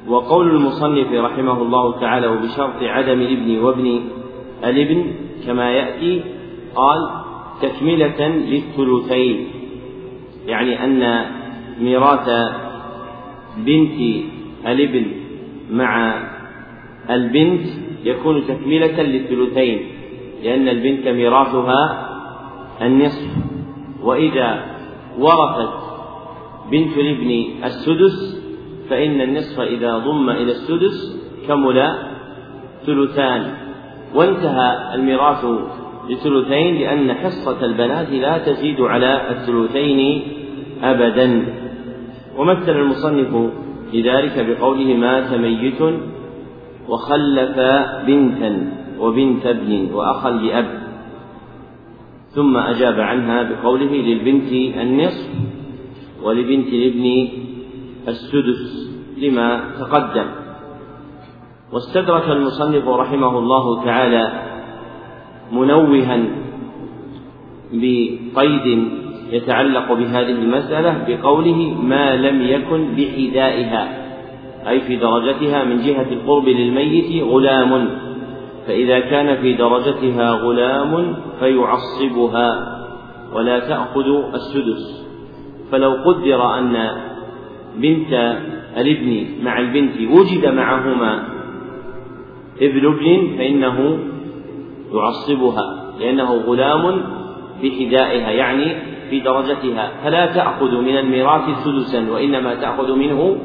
وقول 0.09 0.51
المصنف 0.51 1.13
رحمه 1.13 1.63
الله 1.63 2.01
تعالى 2.01 2.27
وبشرط 2.27 2.83
عدم 2.83 3.21
الابن 3.21 3.59
وابن 3.59 4.01
الابن 4.65 5.13
كما 5.47 5.71
يأتي 5.71 6.23
قال 6.75 7.11
تكملة 7.63 8.29
للثلثين 8.29 9.47
يعني 10.47 10.85
أن 10.85 11.25
ميراث 11.81 12.53
بنت 13.57 14.25
الابن 14.67 15.07
مع 15.71 16.23
البنت 17.11 17.67
يكون 18.05 18.43
تكملة 18.47 19.03
للثلثين 19.03 19.81
لأن 20.43 20.69
البنت 20.69 21.09
ميراثها 21.09 22.09
النصف. 22.83 23.29
وإذا 24.03 24.65
ورثت 25.19 25.73
بنت 26.71 26.99
الابن 26.99 27.45
السدس 27.65 28.42
فإن 28.93 29.21
النصف 29.21 29.61
إذا 29.61 29.99
ضم 29.99 30.31
إلى 30.31 30.53
السدس 30.53 31.19
كمل 31.49 31.79
ثلثان. 32.87 33.55
وانتهى 34.15 34.95
الميراث 34.95 35.45
لثلثين 36.11 36.75
لأن 36.75 37.15
حصة 37.15 37.65
البنات 37.65 38.11
لا 38.11 38.39
تزيد 38.39 38.81
على 38.81 39.31
الثلثين 39.31 40.23
أبدا. 40.83 41.47
ومثل 42.39 42.73
المصنف 42.81 43.51
لذلك 43.93 44.47
بقوله 44.49 44.95
مات 44.95 45.33
ميت 45.41 45.83
وخلف 46.89 47.57
بنتا 48.07 48.73
وبنت 49.01 49.47
ابن 49.47 49.89
وأخا 49.93 50.31
لأب. 50.31 50.83
ثم 52.29 52.57
أجاب 52.57 53.01
عنها 53.01 53.43
بقوله 53.43 53.93
للبنت 53.93 54.53
النصف 54.83 55.29
ولبنت 56.23 56.69
الابن 56.69 57.29
السدس 58.09 58.91
لما 59.19 59.61
تقدم. 59.81 60.27
واستدرك 61.73 62.29
المصنف 62.29 62.89
رحمه 62.89 63.39
الله 63.39 63.85
تعالى 63.85 64.33
منوها 65.53 66.21
بقيد 67.73 68.89
يتعلق 69.31 69.93
بهذه 69.93 70.31
المسألة 70.31 71.05
بقوله 71.09 71.75
ما 71.83 72.17
لم 72.17 72.43
يكن 72.43 72.89
بحدائها 72.97 74.03
أي 74.69 74.81
في 74.81 74.97
درجتها 74.97 75.65
من 75.65 75.77
جهة 75.83 76.13
القرب 76.13 76.49
للميت 76.49 77.23
غلام. 77.23 77.89
فإذا 78.67 79.01
كان 79.01 79.37
في 79.37 79.53
درجتها 79.53 80.31
غلام 80.31 81.17
فيعصبها 81.41 82.79
ولا 83.35 83.59
تأخذ 83.59 84.35
السدس. 84.35 85.07
فلو 85.73 85.93
قدر 85.93 86.59
أن 86.59 86.91
بنت 87.77 88.13
الابن 88.77 89.27
مع 89.45 89.59
البنت 89.59 89.93
وجد 90.11 90.47
معهما 90.47 91.25
ابن 92.63 92.87
ابن 92.87 93.37
فإنه 93.39 93.99
يعصبها 94.95 95.93
لأنه 96.01 96.35
غلام 96.35 97.03
بحدائها 97.63 98.31
يعني 98.31 98.75
في 99.11 99.21
درجتها. 99.21 99.93
فلا 100.05 100.27
تأخذ 100.27 100.81
من 100.81 100.97
الميراث 100.97 101.65
سدسا 101.65 102.13
وإنما 102.13 102.55
تأخذ 102.55 102.97
منه 102.97 103.37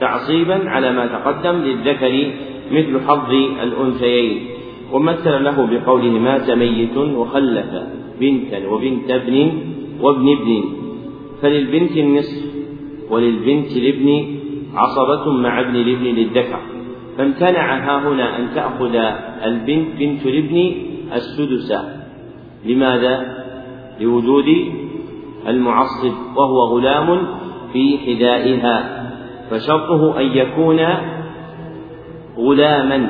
تعصيبا 0.00 0.70
على 0.70 0.92
ما 0.92 1.06
تقدم 1.06 1.56
للذكر 1.58 2.30
مثل 2.72 3.00
حظ 3.08 3.32
الأنثيين. 3.62 4.46
ومثل 4.92 5.44
له 5.44 5.66
بقوله 5.66 6.10
مات 6.10 6.50
ميت 6.50 6.96
وخلف 6.96 7.70
بنتا 8.20 8.68
وبنت 8.68 9.10
ابن 9.10 9.52
وابن 10.00 10.28
ابن. 10.28 10.64
فللبنت 11.42 11.96
النصف 11.96 12.47
وللبنت 13.10 13.76
الابن 13.76 14.38
عصبة 14.74 15.32
مع 15.32 15.60
ابن 15.60 15.76
الابن 15.76 16.04
للذكر 16.04 16.60
فامتنع 17.18 17.78
ها 17.78 18.08
هنا 18.08 18.38
أن 18.38 18.48
تأخذ 18.54 18.94
البنت 19.44 19.88
بنت 19.98 20.26
الابن 20.26 20.74
السدس. 21.12 21.72
لماذا؟ 22.64 23.44
لوجود 24.00 24.44
المعصب 25.48 26.12
وهو 26.36 26.76
غلام 26.76 27.26
في 27.72 27.98
حذائها. 27.98 29.04
فشرطه 29.50 30.20
أن 30.20 30.26
يكون 30.26 30.80
غلاما 32.38 33.08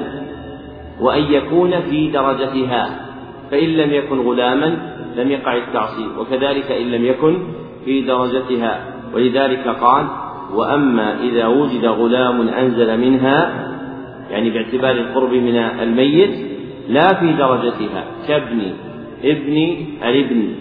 وأن 1.00 1.22
يكون 1.22 1.80
في 1.80 2.10
درجتها. 2.10 3.08
فإن 3.50 3.68
لم 3.68 3.94
يكن 3.94 4.20
غلاما 4.20 4.94
لم 5.16 5.30
يقع 5.30 5.56
التعصيب 5.56 6.18
وكذلك 6.18 6.72
إن 6.72 6.90
لم 6.90 7.04
يكن 7.04 7.38
في 7.84 8.00
درجتها. 8.00 8.97
ولذلك 9.14 9.68
قال 9.68 10.06
وأما 10.54 11.20
إذا 11.20 11.46
وجد 11.46 11.84
غلام 11.84 12.48
أنزل 12.48 13.00
منها 13.00 13.68
يعني 14.30 14.50
باعتبار 14.50 14.90
القرب 14.90 15.32
من 15.32 15.56
الميت 15.56 16.48
لا 16.88 17.14
في 17.14 17.32
درجتها 17.32 18.04
كابن 18.28 18.72
ابن 19.24 19.76
الابن 20.02 20.54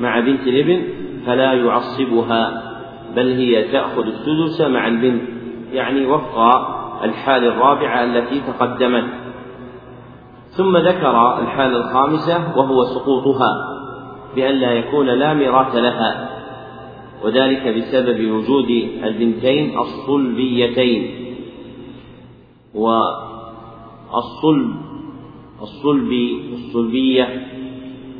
مع 0.00 0.20
بنت 0.20 0.46
الابن 0.46 0.82
فلا 1.26 1.52
يعصبها 1.52 2.72
بل 3.16 3.32
هي 3.32 3.62
تأخذ 3.72 4.06
السدس 4.06 4.60
مع 4.60 4.88
البنت. 4.88 5.22
يعني 5.72 6.06
وفق 6.06 6.38
الحال 7.04 7.44
الرابعة 7.44 8.04
التي 8.04 8.40
تقدمت. 8.40 9.04
ثم 10.48 10.76
ذكر 10.76 11.38
الحالة 11.38 11.76
الخامسة 11.76 12.58
وهو 12.58 12.84
سقوطها 12.84 13.50
بأن 14.36 14.54
لا 14.54 14.72
يكون 14.72 15.06
لا 15.06 15.34
ميراث 15.34 15.74
لها. 15.74 16.28
وذلك 17.24 17.68
بسبب 17.68 18.30
وجود 18.30 18.70
البنتين 19.04 19.78
الصلبيتين. 19.78 21.10
والصلب 22.74 24.74
الصلب 25.62 26.12
الصلبية 26.52 27.46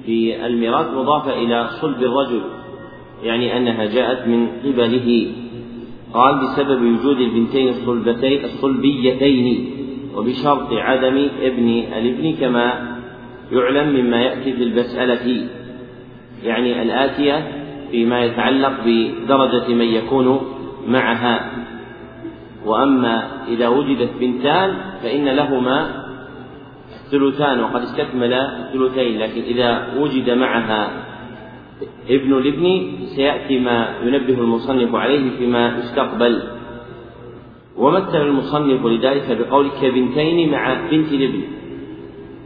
في 0.07 0.47
الميراث 0.47 0.95
مضافة 0.95 1.43
إلى 1.43 1.69
صلب 1.81 2.03
الرجل 2.03 2.41
يعني 3.23 3.57
أنها 3.57 3.85
جاءت 3.85 4.29
من 4.29 4.47
قبله. 4.65 5.27
قال 6.15 6.41
بسبب 6.41 6.83
وجود 6.83 7.17
البنتين 7.17 7.69
الصلبتين 7.69 8.45
الصلبيتين 8.45 9.71
وبشرط 10.17 10.73
عدم 10.73 11.29
ابن 11.43 11.69
الابن 11.69 12.33
كما 12.41 12.97
يعلم 13.53 13.89
مما 13.97 14.23
يأتي 14.23 14.53
في 14.53 14.63
المسألة. 14.63 15.47
يعني 16.45 16.83
الآتية 16.83 17.62
فيما 17.93 18.25
يتعلق 18.25 18.73
بدرجة 18.87 19.69
من 19.69 19.85
يكون 19.85 20.41
معها. 20.89 21.53
وأما 22.67 23.29
إذا 23.49 23.69
وجدت 23.69 24.11
بنتان 24.21 24.77
فإن 25.03 25.29
لهما 25.29 26.05
ثلثان 27.11 27.61
وقد 27.61 27.83
استكمل 27.83 28.33
الثلثين 28.33 29.19
لكن 29.19 29.41
إذا 29.41 29.95
وجد 29.99 30.31
معها 30.31 30.91
ابن 32.11 32.33
الابن 32.33 32.93
سيأتي 33.17 33.59
ما 33.59 33.89
ينبه 34.03 34.41
المصنف 34.41 34.95
عليه 34.95 35.31
فيما 35.39 35.79
يستقبل. 35.79 36.43
ومثل 37.77 38.23
المصنف 38.23 38.87
لذلك 38.87 39.39
بقول 39.39 39.71
كبنتين 39.83 40.51
مع 40.51 40.89
بنت 40.91 41.13
الابن 41.13 41.43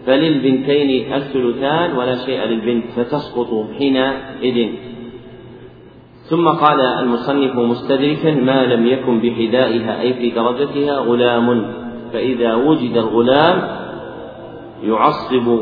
فللبنتين 0.07 1.13
الثلثان 1.13 1.97
ولا 1.97 2.27
شيء 2.27 2.41
للبنت 2.45 2.85
فتسقط 2.97 3.67
حينئذ. 3.79 4.69
ثم 6.31 6.49
قال 6.49 6.81
المصنف 6.81 7.57
مستدركا 7.57 8.35
ما 8.35 8.65
لم 8.65 8.87
يكن 8.87 9.21
بحذائها 9.21 10.01
أي 10.01 10.15
في 10.15 10.31
درجتها 10.31 10.99
غلام. 10.99 11.73
فإذا 12.13 12.55
وجد 12.55 12.97
الغلام 12.97 13.63
يعصب 14.83 15.59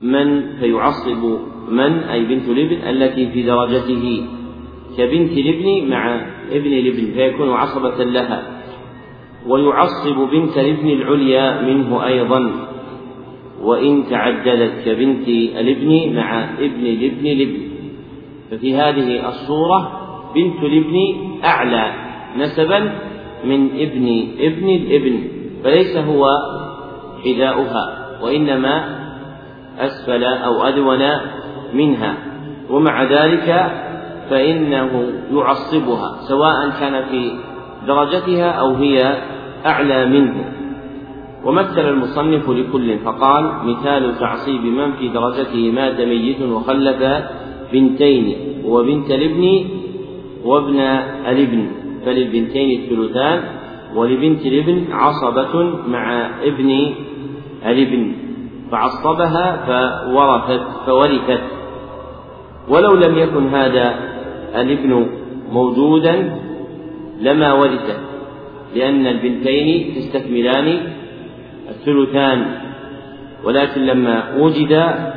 من 0.00 0.56
فيعصب 0.60 1.38
من 1.68 1.92
أي 1.98 2.24
بنت 2.24 2.48
الابن 2.48 2.88
التي 2.88 3.26
في 3.26 3.42
درجته. 3.42 4.24
كبنت 4.98 5.32
الابن 5.32 5.90
مع 5.90 6.14
ابن 6.52 6.72
الابن 6.72 7.12
فيكون 7.12 7.50
عصبة 7.50 8.04
لها. 8.04 8.42
ويعصب 9.46 10.16
بنت 10.32 10.58
الابن 10.58 10.88
العليا 10.88 11.62
منه 11.62 12.06
أيضا. 12.06 12.52
وإن 13.62 14.04
تعددت 14.10 14.84
كبنت 14.84 15.28
الابن 15.28 16.16
مع 16.16 16.44
ابن 16.58 16.86
الابن 16.86 17.26
الابن 17.26 17.71
ففي 18.52 18.76
هذه 18.76 19.28
الصورة 19.28 20.00
بنت 20.34 20.62
الابن 20.62 20.96
أعلى 21.44 21.92
نسبا 22.36 22.78
من 23.44 23.66
ابن 23.66 24.28
ابن 24.38 24.68
الابن 24.68 25.18
فليس 25.64 25.96
هو 25.96 26.28
حذاؤها 27.24 28.18
وإنما 28.22 28.84
أسفل 29.78 30.24
أو 30.24 30.62
أدون 30.62 31.02
منها 31.74 32.14
ومع 32.70 33.02
ذلك 33.02 33.72
فإنه 34.30 35.12
يعصبها 35.32 36.16
سواء 36.28 36.70
كان 36.80 37.04
في 37.04 37.32
درجتها 37.86 38.50
أو 38.50 38.74
هي 38.74 39.22
أعلى 39.66 40.06
منه. 40.06 40.52
ومثل 41.44 41.88
المصنف 41.88 42.50
لكل 42.50 42.98
فقال 42.98 43.50
مثال 43.64 44.18
تعصيب 44.18 44.64
من 44.64 44.92
في 44.92 45.08
درجته 45.08 45.70
مات 45.70 46.00
ميت 46.00 46.42
وخلف 46.42 47.02
بنتين 47.72 48.36
وبنت 48.64 49.10
الابن 49.10 49.64
وابن 50.44 50.78
الابن 51.30 51.66
فللبنتين 52.06 52.80
الثلثان 52.80 53.42
ولبنت 53.94 54.46
الابن 54.46 54.92
عصبة 54.92 55.54
مع 55.88 56.30
ابن 56.42 56.94
الابن 57.66 58.12
فعصبها 58.70 59.46
فورثت 59.66 60.66
فورثت. 60.86 61.42
ولو 62.68 62.90
لم 62.90 63.18
يكن 63.18 63.48
هذا 63.48 63.94
الابن 64.54 65.06
موجودا 65.52 66.36
لما 67.20 67.52
ورثت 67.52 68.00
لأن 68.74 69.06
البنتين 69.06 69.94
تستكملان 69.94 70.78
الثلثان. 71.68 72.46
ولكن 73.44 73.80
لما 73.80 74.36
وجد 74.38 74.72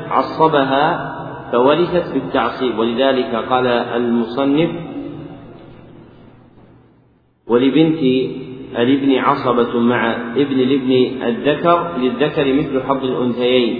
عصبها 0.10 1.15
فورثت 1.52 2.14
بالتعصيب 2.14 2.80
ولذلك 2.80 3.36
قال 3.36 3.68
المصنف 3.68 4.70
ولبنت 7.48 8.04
الابن 8.78 9.16
عصبة 9.16 9.80
مع 9.80 10.12
ابن 10.36 10.60
الابن 10.60 11.24
الذكر 11.24 11.98
للذكر 11.98 12.54
مثل 12.54 12.84
حظ 12.84 13.04
الأنثيين. 13.04 13.80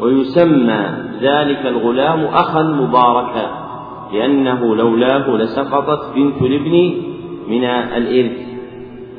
ويسمى 0.00 0.88
ذلك 1.20 1.66
الغلام 1.66 2.24
أخا 2.24 2.62
مباركا 2.62 3.70
لأنه 4.12 4.76
لولاه 4.76 5.36
لسقطت 5.36 6.14
بنت 6.14 6.42
الابن 6.42 6.94
من 7.48 7.64
الإرث. 7.64 8.38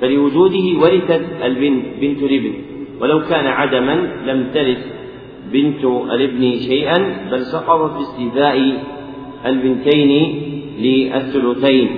فلوجوده 0.02 0.80
ورثت 0.82 1.26
البنت 1.44 1.86
بنت 2.02 2.24
الابن. 2.24 2.54
ولو 3.02 3.20
كان 3.20 3.48
عدما 3.48 3.94
لم 4.26 4.48
ترث. 4.54 5.01
بنت 5.54 5.84
الابن 5.86 6.60
شيئا 6.60 7.30
بل 7.32 7.42
سقطت 7.46 7.92
باستيفاء 7.98 8.58
البنتين 9.46 10.12
للثلثين. 10.80 11.90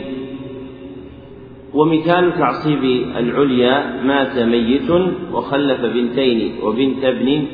ومثال 1.74 2.34
تعصيب 2.34 2.84
العليا 3.18 4.04
مات 4.04 4.38
ميت 4.38 4.90
وخلف 5.34 5.82
بنتين 5.82 6.40
وبنت 6.64 7.04
ابن 7.04 7.46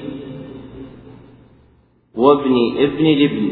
وابن 2.16 2.56
ابن 2.78 3.06
الابن 3.06 3.50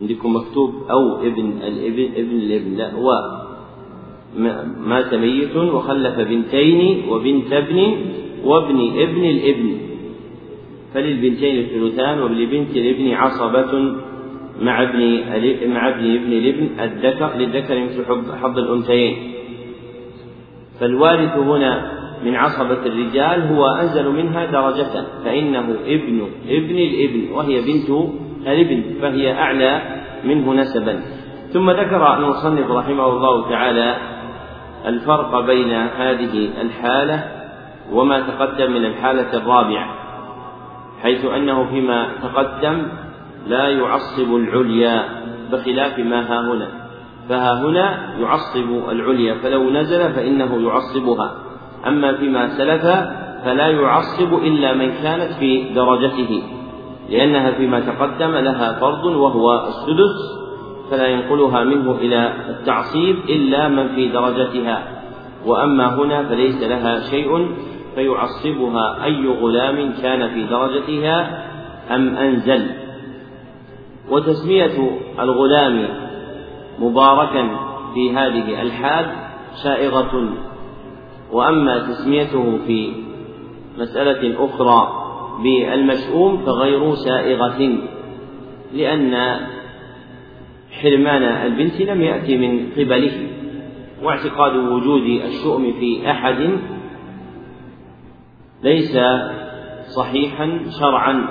عندكم 0.00 0.36
مكتوب 0.36 0.74
أو 0.90 1.16
ابن 1.28 1.46
الابن 1.62 2.04
ابن 2.16 2.36
الابن 2.36 2.70
لا 2.76 2.92
هو 2.92 3.08
مات 4.86 5.14
ميت 5.14 5.56
وخلف 5.56 6.16
بنتين 6.20 7.08
وبنت 7.08 7.52
ابن. 7.52 7.96
وابن 8.44 9.00
ابن 9.00 9.24
الابن. 9.24 9.78
فللبنتين 10.94 11.58
الثلثان 11.58 12.22
ولبنت 12.22 12.76
الابن 12.76 13.10
عصبة 13.12 13.92
مع 14.60 14.82
ابن 14.82 15.20
مع 15.68 15.88
ابن 15.88 16.14
ابن 16.14 16.32
الابن 16.32 16.68
الذكر 16.80 17.36
للذكر 17.36 17.84
مثل 17.84 18.04
حظ 18.42 18.58
الأنثيين. 18.58 19.16
فالوارث 20.80 21.36
هنا 21.36 21.92
من 22.24 22.34
عصبة 22.34 22.86
الرجال 22.86 23.42
هو 23.42 23.66
أنزل 23.66 24.08
منها 24.10 24.46
درجة 24.46 25.06
فإنه 25.24 25.76
ابن 25.86 26.22
ابن 26.48 26.78
الابن 26.78 27.32
وهي 27.32 27.60
بنت 27.60 27.90
الابن 28.46 28.82
فهي 29.00 29.32
أعلى 29.32 29.82
منه 30.24 30.54
نسبا. 30.54 31.02
ثم 31.52 31.70
ذكر 31.70 32.16
المصنف 32.16 32.70
رحمه 32.70 33.06
الله 33.06 33.50
تعالى 33.50 33.96
الفرق 34.86 35.40
بين 35.40 35.70
هذه 35.72 36.48
الحالة 36.60 37.35
وما 37.92 38.20
تقدم 38.20 38.72
من 38.72 38.84
الحالة 38.84 39.36
الرابعة 39.36 39.86
حيث 41.02 41.24
أنه 41.24 41.64
فيما 41.64 42.08
تقدم 42.22 42.82
لا 43.46 43.68
يعصب 43.68 44.36
العليا 44.36 45.04
بخلاف 45.52 45.98
ما 45.98 46.20
ها 46.20 46.40
هنا. 46.40 46.68
فها 47.28 47.62
هنا 47.62 48.18
يعصب 48.20 48.90
العليا 48.90 49.34
فلو 49.34 49.70
نزل 49.70 50.12
فإنه 50.12 50.68
يعصبها. 50.68 51.34
أما 51.86 52.16
فيما 52.16 52.48
سلف 52.48 52.82
فلا 53.44 53.68
يعصب 53.68 54.34
إلا 54.34 54.74
من 54.74 54.92
كانت 55.02 55.32
في 55.32 55.74
درجته 55.74 56.42
لأنها 57.10 57.50
فيما 57.50 57.80
تقدم 57.80 58.36
لها 58.36 58.72
فرض 58.80 59.04
وهو 59.04 59.66
السدس 59.68 60.16
فلا 60.90 61.06
ينقلها 61.06 61.64
منه 61.64 61.92
إلى 62.00 62.32
التعصيب 62.48 63.16
إلا 63.28 63.68
من 63.68 63.88
في 63.88 64.08
درجتها. 64.08 64.82
وأما 65.46 65.94
هنا 65.94 66.22
فليس 66.22 66.62
لها 66.62 67.00
شيء 67.00 67.48
فيعصبها 67.96 69.04
أي 69.04 69.26
غلام 69.26 69.92
كان 70.02 70.28
في 70.34 70.44
درجتها 70.44 71.44
أم 71.90 72.16
أنزل. 72.16 72.66
وتسمية 74.10 74.98
الغلام 75.20 75.88
مباركا 76.78 77.48
في 77.94 78.12
هذه 78.12 78.62
الحال 78.62 79.06
سائغة 79.62 80.28
وأما 81.32 81.78
تسميته 81.78 82.58
في 82.66 82.92
مسألة 83.78 84.44
أخرى 84.44 85.06
بالمشؤوم 85.42 86.38
فغير 86.46 86.94
سائغة 86.94 87.78
لأن 88.74 89.36
حرمان 90.82 91.22
البنت 91.22 91.80
لم 91.80 92.02
يأتي 92.02 92.36
من 92.36 92.70
قبله 92.76 93.28
واعتقاد 94.02 94.56
وجود 94.56 95.22
الشؤم 95.24 95.72
في 95.80 96.10
أحد 96.10 96.58
ليس 98.62 98.98
صحيحا 99.96 100.60
شرعا 100.80 101.26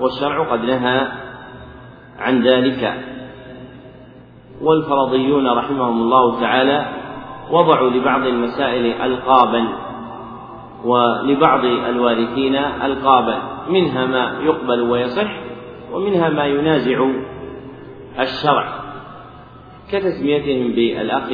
والشرع 0.00 0.52
قد 0.52 0.64
نهى 0.64 1.08
عن 2.18 2.42
ذلك. 2.42 2.94
والفرضيون 4.62 5.48
رحمهم 5.48 6.02
الله 6.02 6.40
تعالى 6.40 6.86
وضعوا 7.50 7.90
لبعض 7.90 8.26
المسائل 8.26 9.02
ألقابا 9.02 9.68
ولبعض 10.84 11.64
الوارثين 11.64 12.56
ألقابا. 12.56 13.42
منها 13.68 14.06
ما 14.06 14.40
يقبل 14.42 14.80
ويصح 14.80 15.40
ومنها 15.92 16.28
ما 16.28 16.44
ينازع 16.46 17.06
الشرع. 18.20 18.68
كتسميتهم 19.92 20.72
بالأخ 20.72 21.28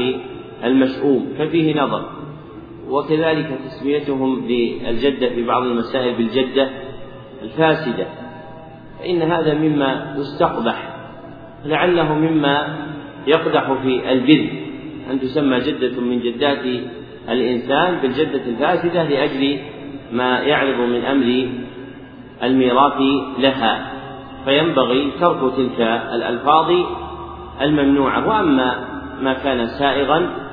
المشؤوم 0.64 1.28
ففيه 1.38 1.82
نظر. 1.82 2.04
وكذلك 2.88 3.58
تسميتهم 3.64 4.46
للجدة 4.48 5.28
في 5.28 5.44
بعض 5.44 5.62
المسائل 5.62 6.14
بالجدة 6.14 6.70
الفاسدة 7.42 8.06
فإن 8.98 9.22
هذا 9.22 9.54
مما 9.54 10.14
يستقبح 10.18 10.96
لعله 11.64 12.14
مما 12.14 12.76
يقدح 13.26 13.72
في 13.72 14.12
البر 14.12 14.48
أن 15.10 15.20
تسمى 15.20 15.60
جدة 15.60 16.00
من 16.00 16.20
جدات 16.20 16.64
الإنسان 17.28 17.98
بالجدة 18.02 18.44
الفاسدة 18.46 19.02
لأجل 19.02 19.58
ما 20.12 20.38
يعرض 20.38 20.80
من 20.80 21.04
أمر 21.04 21.48
الميراث 22.42 23.00
لها. 23.38 23.92
فينبغي 24.44 25.10
ترك 25.20 25.54
تلك 25.56 25.80
الألفاظ 26.14 26.72
الممنوعة. 27.62 28.28
وأما 28.28 28.84
ما 29.22 29.32
كان 29.32 29.66
سائغا 29.66 30.45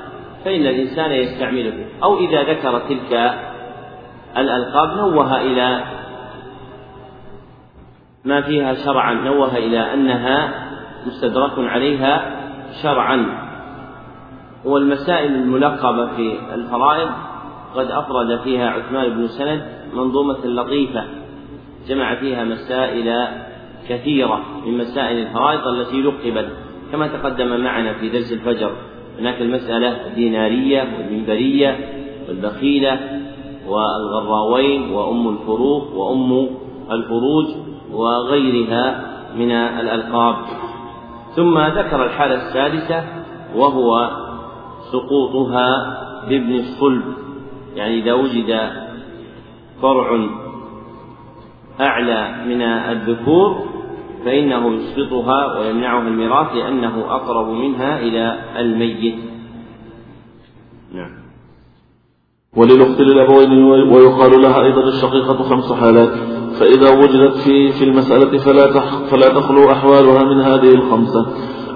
فإن 0.44 0.66
الإنسان 0.66 1.10
يستعمله. 1.12 1.86
أو 2.02 2.16
إذا 2.18 2.42
ذكر 2.42 2.78
تلك 2.78 3.34
الألقاب 4.36 4.96
نوه 4.96 5.40
إلى 5.40 5.84
ما 8.24 8.40
فيها 8.40 8.74
شرعا 8.74 9.14
نوه 9.14 9.56
إلى 9.56 9.94
أنها 9.94 10.64
مستدرك 11.06 11.52
عليها 11.58 12.36
شرعا. 12.82 13.44
والمسائل 14.64 15.34
الملقبة 15.34 16.06
في 16.06 16.38
الفرائض 16.54 17.08
قد 17.74 17.90
أفرد 17.90 18.40
فيها 18.44 18.70
عثمان 18.70 19.08
بن 19.08 19.26
سند 19.26 19.62
منظومة 19.94 20.46
لطيفة 20.46 21.04
جمع 21.88 22.14
فيها 22.14 22.44
مسائل 22.44 23.28
كثيرة 23.88 24.40
من 24.66 24.78
مسائل 24.78 25.18
الفرائض 25.18 25.66
التي 25.66 26.02
لقبت. 26.02 26.48
كما 26.92 27.06
تقدم 27.06 27.60
معنا 27.60 27.92
في 27.92 28.08
درس 28.08 28.32
الفجر. 28.32 28.72
هناك 29.18 29.42
المسألة 29.42 30.06
الدينارية 30.06 30.88
والمنبرية 30.98 31.78
والبخيلة 32.28 33.20
والغراوين 33.68 34.90
وأم 34.92 35.28
الفروق 35.28 35.94
وأم 35.96 36.48
الفروج 36.90 37.46
وغيرها 37.92 39.04
من 39.36 39.50
الألقاب. 39.50 40.36
ثم 41.36 41.58
ذكر 41.58 42.04
الحالة 42.04 42.34
السادسة 42.34 43.04
وهو 43.56 44.10
سقوطها 44.92 45.98
بابن 46.28 46.54
الصلب. 46.54 47.02
يعني 47.76 47.98
إذا 47.98 48.12
وجد 48.12 48.70
فرع 49.82 50.28
أعلى 51.80 52.34
من 52.46 52.62
الذكور 52.62 53.73
فإنه 54.24 54.74
يسقطها 54.74 55.58
ويمنعها 55.58 56.08
الميراث 56.08 56.54
لأنه 56.54 57.04
أقرب 57.08 57.48
منها 57.48 58.00
إلى 58.00 58.38
الميت. 58.58 59.14
نعم. 60.94 61.10
وللأخت 62.56 63.00
للأبوين 63.00 63.64
ويقال 63.92 64.42
لها 64.42 64.62
أيضا 64.62 64.88
الشقيقة 64.88 65.42
خمس 65.42 65.72
حالات. 65.72 66.12
فإذا 66.60 66.90
وجدت 66.98 67.36
في 67.36 67.72
في 67.72 67.84
المسألة 67.84 68.38
فلا 68.38 68.80
فلا 69.10 69.28
تخلو 69.28 69.70
أحوالها 69.72 70.24
من 70.24 70.40
هذه 70.40 70.74
الخمسة. 70.74 71.26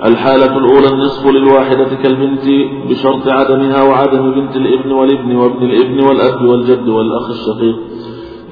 الحالة 0.04 0.56
الأولى 0.58 0.88
النصف 0.88 1.26
للواحدة 1.26 1.96
كالبنت 2.02 2.44
بشرط 2.90 3.28
عدمها 3.28 3.82
وعدم 3.82 4.30
بنت 4.30 4.56
الابن 4.56 4.92
والابن 4.92 5.36
وابن 5.36 5.62
الابن 5.62 6.00
والأب 6.04 6.44
والجد 6.44 6.88
والأخ 6.88 7.30
الشقيق. 7.30 7.76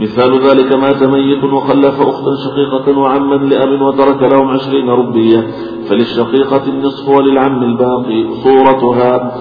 مثال 0.00 0.40
ذلك 0.40 0.72
مات 0.72 1.02
ميت 1.02 1.44
وخلف 1.44 2.00
أختا 2.00 2.30
شقيقة 2.44 2.98
وعما 2.98 3.34
لأب 3.34 3.80
وترك 3.80 4.22
لهم 4.22 4.48
عشرين 4.48 4.90
ربية 4.90 5.46
فللشقيقة 5.88 6.62
النصف 6.68 7.08
وللعم 7.08 7.62
الباقي 7.62 8.28
صورتها 8.44 9.32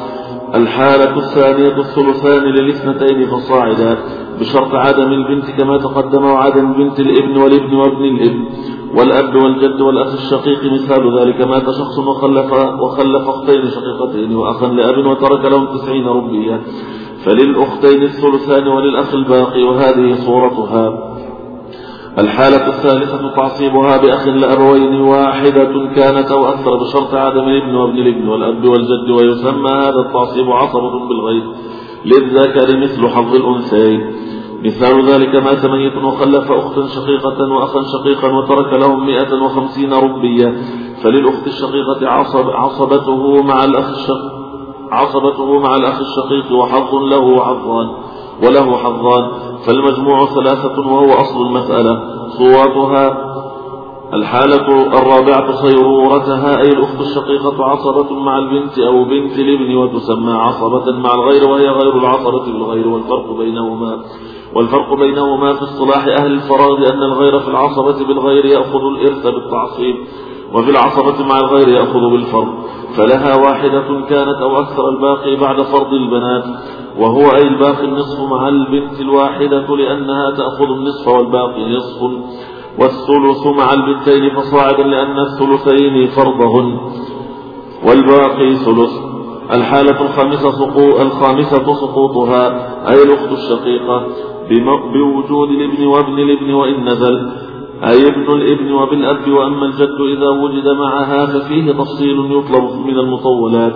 الحالة 0.56 1.18
الثانية 1.18 1.78
الثلثان 1.78 2.44
للاثنتين 2.44 3.26
فصاعدا 3.28 3.98
بشرط 4.40 4.74
عدم 4.74 5.12
البنت 5.12 5.50
كما 5.58 5.78
تقدم 5.78 6.24
وعدم 6.24 6.74
بنت 6.74 7.00
الابن 7.00 7.38
والابن 7.38 7.74
وابن 7.74 8.06
الابن 8.06 8.46
والأب 8.98 9.36
والجد 9.36 9.82
والأخ 9.82 10.14
الشقيق 10.14 10.74
مثال 10.74 11.20
ذلك 11.20 11.42
مات 11.48 11.66
شخص 11.66 12.00
وخلف 12.00 12.54
وخلف 12.82 13.30
أختين 13.30 13.62
شقيقتين 13.66 14.36
وأخا 14.36 14.68
لأب 14.68 15.06
وترك 15.06 15.46
لهم 15.46 15.78
تسعين 15.78 16.08
ربيا 16.08 16.62
فللأختين 17.26 18.04
الثلثان 18.04 18.68
وللأخ 18.68 19.14
الباقي 19.14 19.64
وهذه 19.64 20.14
صورتها. 20.14 21.16
الحالة 22.20 22.68
الثالثة 22.68 23.36
تعصيبها 23.36 23.98
بأخ 23.98 24.28
لأبوين 24.28 25.02
واحدة 25.02 25.90
كانت 25.96 26.32
أو 26.32 26.46
أكثر 26.46 26.76
بشرط 26.76 27.14
عدم 27.14 27.40
الابن 27.40 27.76
وابن 27.76 27.98
الابن 27.98 28.28
والأب 28.28 28.66
والجد 28.66 29.10
ويسمى 29.10 29.70
هذا 29.70 30.00
التعصيب 30.00 30.52
عصبة 30.52 31.08
بالغير 31.08 31.44
للذكر 32.06 32.78
مثل 32.78 33.08
حظ 33.08 33.36
الأنثيين. 33.36 34.16
مثال 34.66 35.06
ذلك 35.06 35.36
مات 35.36 35.66
ميت 35.66 35.96
وخلف 36.04 36.52
أختا 36.52 36.88
شقيقة 36.88 37.54
وأخا 37.54 37.82
شقيقا 37.94 38.28
وترك 38.38 38.74
لهم 38.74 39.06
مئة 39.06 39.44
وخمسين 39.44 39.94
ربية. 39.94 40.56
فللأخت 41.04 41.48
الشقيقة 41.48 42.08
عصب 42.08 42.50
عصبته 42.50 43.44
مع 43.44 43.64
الأخ 43.64 43.90
الشقيق 43.90 44.45
عصبته 44.92 45.60
مع 45.60 45.76
الأخ 45.76 46.00
الشقيق 46.00 46.58
وحظ 46.60 46.96
له 46.96 47.20
وحظان 47.20 47.90
وله 48.44 48.78
حظان. 48.78 49.32
فالمجموع 49.68 50.26
ثلاثة 50.26 50.80
وهو 50.80 51.14
أصل 51.14 51.42
المسألة. 51.46 52.04
صورتها 52.30 53.36
الحالة 54.14 54.68
الرابعة 55.00 55.52
صيرورتها 55.52 56.62
أي 56.62 56.68
الأخت 56.68 57.02
الشقيقة 57.02 57.66
عصبة 57.66 58.14
مع 58.14 58.38
البنت 58.38 58.80
أو 58.80 59.04
بنت 59.04 59.40
الابن 59.40 59.78
وتسمى 59.78 60.32
عصبة 60.32 60.92
مع 60.92 61.14
الغير 61.14 61.50
وهي 61.50 61.68
غير 61.68 61.98
العصبة 61.98 62.46
بالغير 62.46 62.88
والفرق 62.88 63.38
بينهما. 63.38 64.00
والفرق 64.56 64.94
بينهما 64.94 65.54
في 65.54 65.64
اصطلاح 65.64 66.08
أهل 66.20 66.32
الفراغ 66.32 66.78
أن 66.94 67.04
الغير 67.04 67.40
في 67.40 67.48
العصبة 67.48 68.06
بالغير 68.06 68.46
يأخذ 68.46 68.80
الإرث 68.80 69.28
بالتعصيب. 69.28 69.96
وفي 70.56 70.70
العصبة 70.70 71.26
مع 71.26 71.40
الغير 71.40 71.68
يأخذ 71.68 72.00
بالفرض 72.12 72.54
فلها 72.98 73.36
واحدة 73.36 74.06
كانت 74.10 74.42
أو 74.42 74.60
أكثر 74.60 74.90
الباقي 74.90 75.36
بعد 75.36 75.62
فرض 75.62 75.94
البنات 75.94 76.44
وهو 77.00 77.22
أي 77.36 77.42
الباقي 77.48 77.86
النصف 77.86 78.20
مع 78.32 78.50
البنت 78.50 79.02
الواحدة 79.02 79.76
لأنها 79.76 80.32
تأخذ 80.32 80.66
النصف 80.66 81.08
والباقي 81.08 81.76
نصف 81.76 82.02
والثلث 82.80 83.48
مع 83.58 83.74
البنتين 83.74 84.30
فصاعدا 84.30 84.84
لأن 84.84 85.20
الثلثين 85.20 86.08
فرضهن 86.08 86.80
والباقي 87.88 88.56
ثلث. 88.56 88.92
الحالة 89.54 90.02
الخامسة 90.02 90.52
سقوط 90.52 91.02
الخامسة 91.02 91.74
سقوطها 91.74 92.48
أي 92.90 93.04
الأخت 93.04 93.32
الشقيقة 93.32 94.08
بوجود 94.94 95.50
الابن 95.50 95.86
وابن 95.86 96.20
الابن 96.20 96.54
وإن 96.54 96.86
نزل. 96.86 97.32
أي 97.84 98.08
ابن 98.08 98.34
الإبن 98.34 98.72
وبالأب 98.72 99.32
وأما 99.32 99.66
الجد 99.66 100.02
إذا 100.18 100.30
وجد 100.30 100.68
معها 100.68 101.26
ففيه 101.26 101.72
تفصيل 101.72 102.32
يطلب 102.32 102.86
من 102.88 103.00
المطولات. 103.00 103.76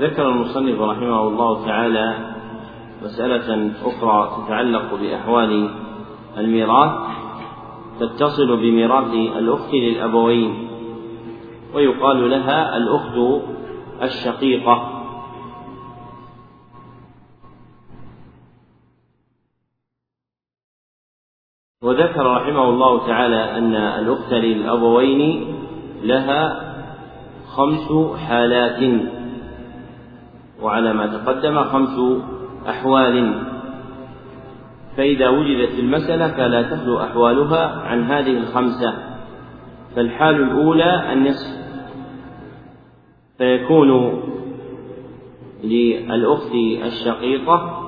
ذكر 0.00 0.28
المصنف 0.28 0.80
رحمه 0.80 1.28
الله 1.28 1.66
تعالى 1.66 2.14
مسألة 3.02 3.72
أخرى 3.84 4.30
تتعلق 4.36 4.94
بأحوال 5.00 5.70
الميراث 6.38 6.90
تتصل 8.00 8.56
بميراث 8.56 9.14
الأخت 9.14 9.74
للأبوين 9.74 10.68
ويقال 11.74 12.30
لها 12.30 12.76
الأخت 12.76 13.42
الشقيقة. 14.02 14.93
وذكر 21.84 22.26
رحمه 22.26 22.68
الله 22.68 23.06
تعالى 23.06 23.58
أن 23.58 23.74
الأخت 23.74 24.32
للأبوين 24.32 25.46
لها 26.02 26.74
خمس 27.46 28.16
حالات. 28.28 29.02
وعلى 30.62 30.92
ما 30.92 31.06
تقدم 31.06 31.64
خمس 31.64 32.22
أحوال. 32.68 33.42
فإذا 34.96 35.28
وجدت 35.28 35.78
المسألة 35.78 36.28
فلا 36.28 36.62
تخلو 36.62 37.00
أحوالها 37.00 37.66
عن 37.66 38.04
هذه 38.04 38.38
الخمسة. 38.38 38.94
فالحال 39.96 40.34
الأولى 40.34 41.12
النصف. 41.12 41.64
فيكون 43.38 44.20
للأخت 45.64 46.54
الشقيقة 46.84 47.80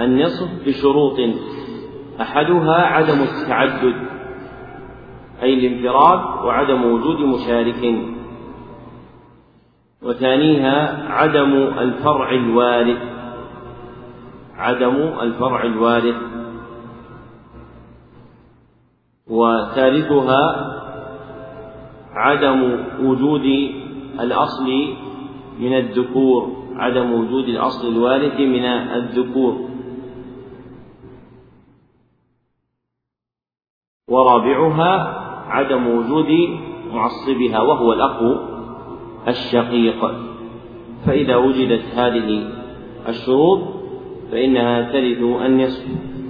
النصف 0.00 0.48
بشروط. 0.66 1.18
أحدها 2.20 2.86
عدم 2.86 3.22
التعدد 3.22 3.94
أي 5.42 5.54
الانفراد 5.54 6.44
وعدم 6.44 6.84
وجود 6.84 7.20
مشارك. 7.20 7.98
وثانيها 10.02 11.08
عدم 11.08 11.52
الفرع 11.54 12.30
الوارث 12.30 12.98
عدم 14.56 14.96
الفرع 14.96 15.62
الوارث. 15.62 16.16
وثالثها 19.26 20.74
عدم 22.12 22.78
وجود 23.00 23.44
الأصل 24.20 24.66
من 25.60 25.76
الذكور 25.76 26.52
عدم 26.76 27.12
وجود 27.12 27.48
الأصل 27.48 27.88
الوارث 27.88 28.40
من 28.40 28.64
الذكور. 28.64 29.67
ورابعها 34.08 35.18
عدم 35.48 35.86
وجود 35.86 36.26
معصبها 36.92 37.60
وهو 37.60 37.92
الأخ 37.92 38.22
الشقيق. 39.28 40.10
فإذا 41.06 41.36
وجدت 41.36 41.84
هذه 41.94 42.50
الشروط 43.08 43.60
فإنها 44.32 44.82
ترث 44.92 45.22
النصف. 45.22 45.84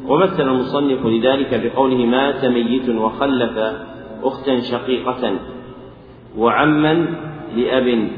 ومثل 0.09 0.43
المصنف 0.43 1.07
لذلك 1.07 1.61
بقوله 1.65 2.07
مات 2.07 2.45
ميت 2.45 2.89
وخلف 2.89 3.59
أختا 4.23 4.61
شقيقة 4.61 5.33
وعما 6.39 7.07
لأب. 7.57 8.09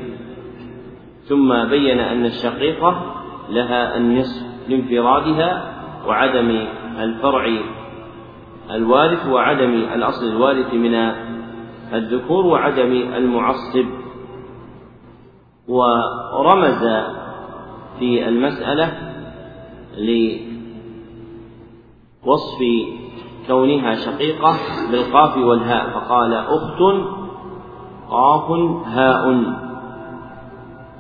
ثم 1.25 1.65
بين 1.65 2.01
أن 2.01 2.25
الشقيقة 2.25 3.15
لها 3.51 3.97
النصف 3.97 4.47
لانفرادها 4.69 5.73
وعدم 6.07 6.67
الفرع 6.99 7.47
الوارث 8.75 9.27
وعدم 9.27 9.75
الأصل 9.75 10.27
الوارث 10.29 10.75
من 10.75 10.95
الذكور 11.93 12.47
وعدم 12.47 12.93
المعصب. 12.93 13.87
ورمز 15.69 16.85
في 17.99 18.29
المسألة 18.29 18.93
لوصف 22.27 22.59
كونها 23.47 23.95
شقيقة 23.95 24.57
بالقاف 24.91 25.37
والهاء 25.37 25.91
فقال 25.91 26.35
أخت 26.35 26.83
قاف 28.11 28.51
هاء. 28.87 29.45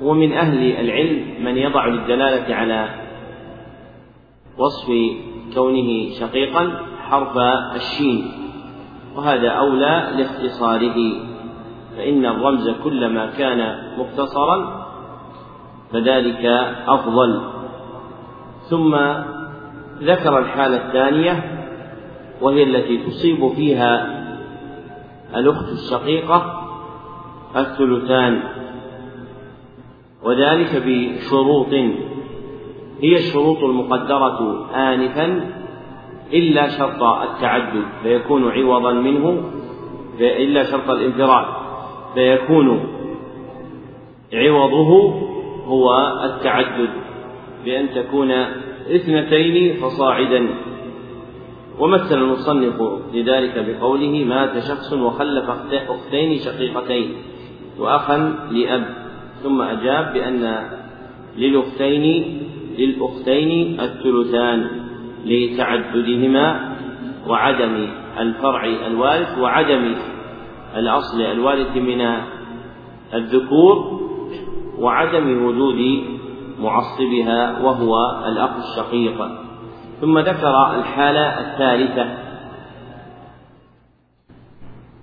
ومن 0.03 0.33
أهل 0.33 0.81
العلم 0.81 1.45
من 1.45 1.57
يضع 1.57 1.87
للدلالة 1.87 2.55
على 2.55 2.89
وصف 4.59 4.87
كونه 5.55 6.11
شقيقا 6.21 6.90
حرف 7.11 7.37
الشين 7.77 8.33
وهذا 9.17 9.49
أولى 9.49 10.11
لاختصاره. 10.17 10.97
فإن 11.97 12.27
الرمز 12.27 12.71
كلما 12.85 13.27
كان 13.27 13.79
مختصرا 13.99 14.87
فذلك 15.93 16.45
أفضل. 16.89 17.41
ثم 18.63 18.95
ذكر 20.03 20.39
الحالة 20.39 20.77
الثانية 20.77 21.61
وهي 22.41 22.63
التي 22.63 22.99
تصيب 22.99 23.53
فيها 23.53 24.21
الأخت 25.37 25.69
الشقيقة 25.69 26.69
الثلثان 27.57 28.43
وذلك 30.23 30.83
بشروط. 30.87 31.73
هي 33.03 33.17
الشروط 33.17 33.59
المقدرة 33.59 34.67
آنفا 34.75 35.60
إلا 36.33 36.69
شرط 36.79 37.03
التعدد 37.03 37.85
فيكون 38.03 38.51
عوضا 38.51 38.93
منه 38.93 39.51
إلا 40.21 40.63
شرط 40.63 40.91
الانفراد 40.91 41.47
فيكون 42.15 42.87
عوضه 44.33 45.15
هو 45.67 45.97
التعدد 46.25 46.91
بأن 47.65 47.91
تكون 47.95 48.31
اثنتين 48.91 49.75
فصاعدا. 49.77 50.49
ومثل 51.79 52.19
المصنف 52.19 52.83
لذلك 53.15 53.67
بقوله 53.69 54.25
مات 54.25 54.59
شخص 54.59 54.93
وخلف 54.93 55.51
أختين 55.73 56.39
شقيقتين 56.39 57.15
وأخا 57.79 58.49
لأب. 58.51 58.85
ثم 59.43 59.63
أجاب 59.63 60.13
بأن 60.13 60.69
للأختين 61.37 62.37
للأختين 62.79 63.81
الثلثان. 63.81 64.80
لتعددهما 65.25 66.77
وعدم 67.29 67.87
الفرع 68.19 68.65
الوارث 68.65 69.39
وعدم 69.39 69.95
الأصل 70.77 71.21
الوارث 71.21 71.77
من 71.77 72.17
الذكور 73.15 74.01
وعدم 74.79 75.47
وجود 75.47 76.05
معصبها 76.61 77.63
وهو 77.63 78.23
الأخ 78.27 78.51
الشقيق. 78.57 79.29
ثم 80.01 80.19
ذكر 80.19 80.75
الحالة 80.79 81.27
الثالثة 81.41 82.19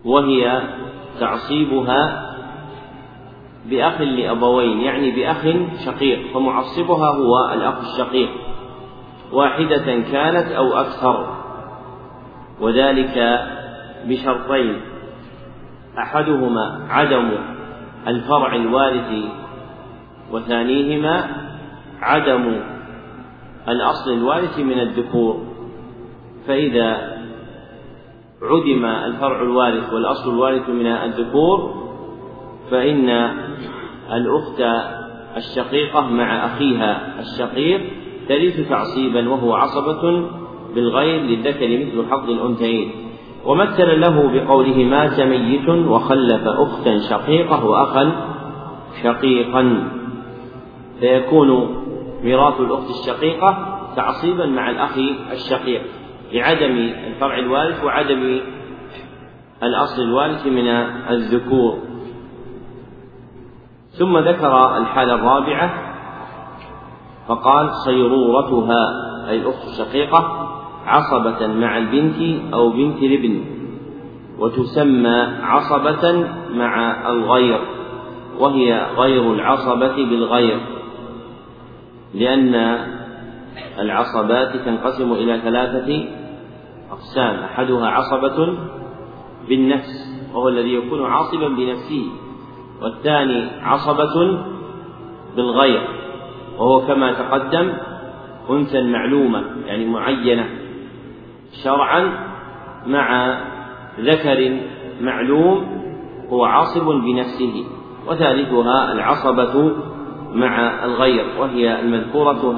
وهي 0.06 0.62
تعصيبها 1.20 2.28
بأخ 3.66 4.02
لأبوين 4.02 4.80
يعني 4.80 5.12
بأخ 5.12 5.46
شقيق 5.86 6.34
فمعصبها 6.34 7.16
هو 7.16 7.54
الأخ 7.54 7.76
الشقيق. 7.80 8.47
واحدة 9.32 10.00
كانت 10.12 10.52
أو 10.52 10.74
أكثر. 10.74 11.38
وذلك 12.62 13.46
بشرطين. 14.06 14.82
أحدهما 15.98 16.88
عدم 16.90 17.32
الفرع 18.08 18.56
الوارث 18.56 19.12
وثانيهما 20.32 21.28
عدم 22.02 22.62
الأصل 23.68 24.14
الوارث 24.14 24.60
من 24.60 24.80
الذكور. 24.80 25.48
فإذا 26.48 27.18
عدم 28.42 28.86
الفرع 28.86 29.42
الوارث 29.42 29.94
والأصل 29.94 30.30
الوارث 30.30 30.70
من 30.70 30.88
الذكور 30.88 31.88
فإن 32.72 33.10
الأخت 34.12 34.62
الشقيقة 35.38 36.02
مع 36.02 36.46
أخيها 36.46 37.20
الشقيق 37.20 37.97
ترث 38.30 38.70
تعصيبا 38.70 39.30
وهو 39.30 39.54
عصبة 39.54 40.30
بالغير 40.76 41.22
للذكر 41.22 41.68
مثل 41.68 42.10
حظ 42.12 42.30
الأنثيين. 42.30 42.92
ومثل 43.46 44.02
له 44.02 44.32
بقوله 44.34 44.84
مات 44.84 45.20
ميت 45.20 45.70
وخلف 45.70 46.48
أختا 46.48 46.98
شقيقة 47.10 47.66
وأخا 47.66 48.12
شقيقا. 49.04 49.92
فيكون 51.00 51.76
ميراث 52.24 52.60
الأخت 52.60 52.90
الشقيقة 52.90 53.80
تعصيبا 53.96 54.46
مع 54.46 54.70
الأخ 54.70 54.98
الشقيق 55.32 55.82
لعدم 56.34 56.78
الفرع 57.08 57.38
الوارث 57.40 57.84
وعدم 57.84 58.40
الأصل 59.64 60.02
الوارث 60.02 60.48
من 60.48 60.68
الذكور. 61.10 61.78
ثم 63.90 64.18
ذكر 64.18 64.78
الحالة 64.78 65.14
الرابعة 65.16 65.87
فقال 67.28 67.70
صيرورتها 67.86 69.08
أي 69.30 69.38
الأخت 69.38 69.68
الشقيقة 69.68 70.50
عصبة 70.86 71.48
مع 71.48 71.78
البنت 71.78 72.44
أو 72.54 72.70
بنت 72.70 72.98
الابن 72.98 73.44
وتسمى 74.40 75.28
عصبة 75.42 76.28
مع 76.54 77.10
الغير 77.10 77.60
وهي 78.40 78.88
غير 78.98 79.34
العصبة 79.34 79.96
بالغير 79.96 80.60
لأن 82.14 82.78
العصبات 83.80 84.58
تنقسم 84.66 85.14
إلى 85.14 85.40
ثلاثة 85.42 86.06
أقسام 86.92 87.36
أحدها 87.44 87.88
عصبة 87.88 88.58
بالنفس 89.50 90.18
وهو 90.34 90.50
الذي 90.50 90.74
يكون 90.74 91.06
عاصبا 91.06 91.48
بنفسه 91.48 92.06
والثاني 92.82 93.50
عصبة 93.62 94.40
بالغير. 95.36 95.97
وهو 96.58 96.88
كما 96.88 97.14
تقدم 97.14 97.74
أنثى 98.50 98.82
معلومة 98.82 99.44
يعني 99.66 99.86
معينة. 99.86 100.50
شرعا 101.64 102.12
مع 102.88 103.38
ذكر 104.00 104.58
معلوم 105.02 105.78
هو 106.30 106.46
عاصب 106.46 106.86
بنفسه 106.86 107.64
وثالثها 108.08 108.94
العصبة 108.94 109.72
مع 110.34 110.86
الغير 110.86 111.26
وهي 111.40 111.80
المذكورة 111.82 112.54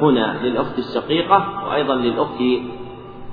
هنا 0.00 0.36
للأخت 0.42 0.78
الشقيقة 0.78 1.66
وأيضا 1.68 1.94
للأخت 1.94 2.42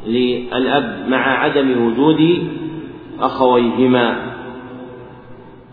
للأب 0.08 1.06
مع 1.08 1.44
عدم 1.44 1.86
وجود 1.86 2.50
أخويهما. 3.20 4.16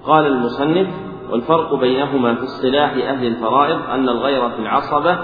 قال 0.07 0.27
المصنف 0.27 1.06
والفرق 1.31 1.75
بينهما 1.75 2.35
في 2.35 2.45
اصطلاح 2.45 2.91
أهل 2.93 3.27
الفرائض 3.27 3.91
أن 3.91 4.09
الغير 4.09 4.51
في 4.51 4.59
العصبة 4.59 5.19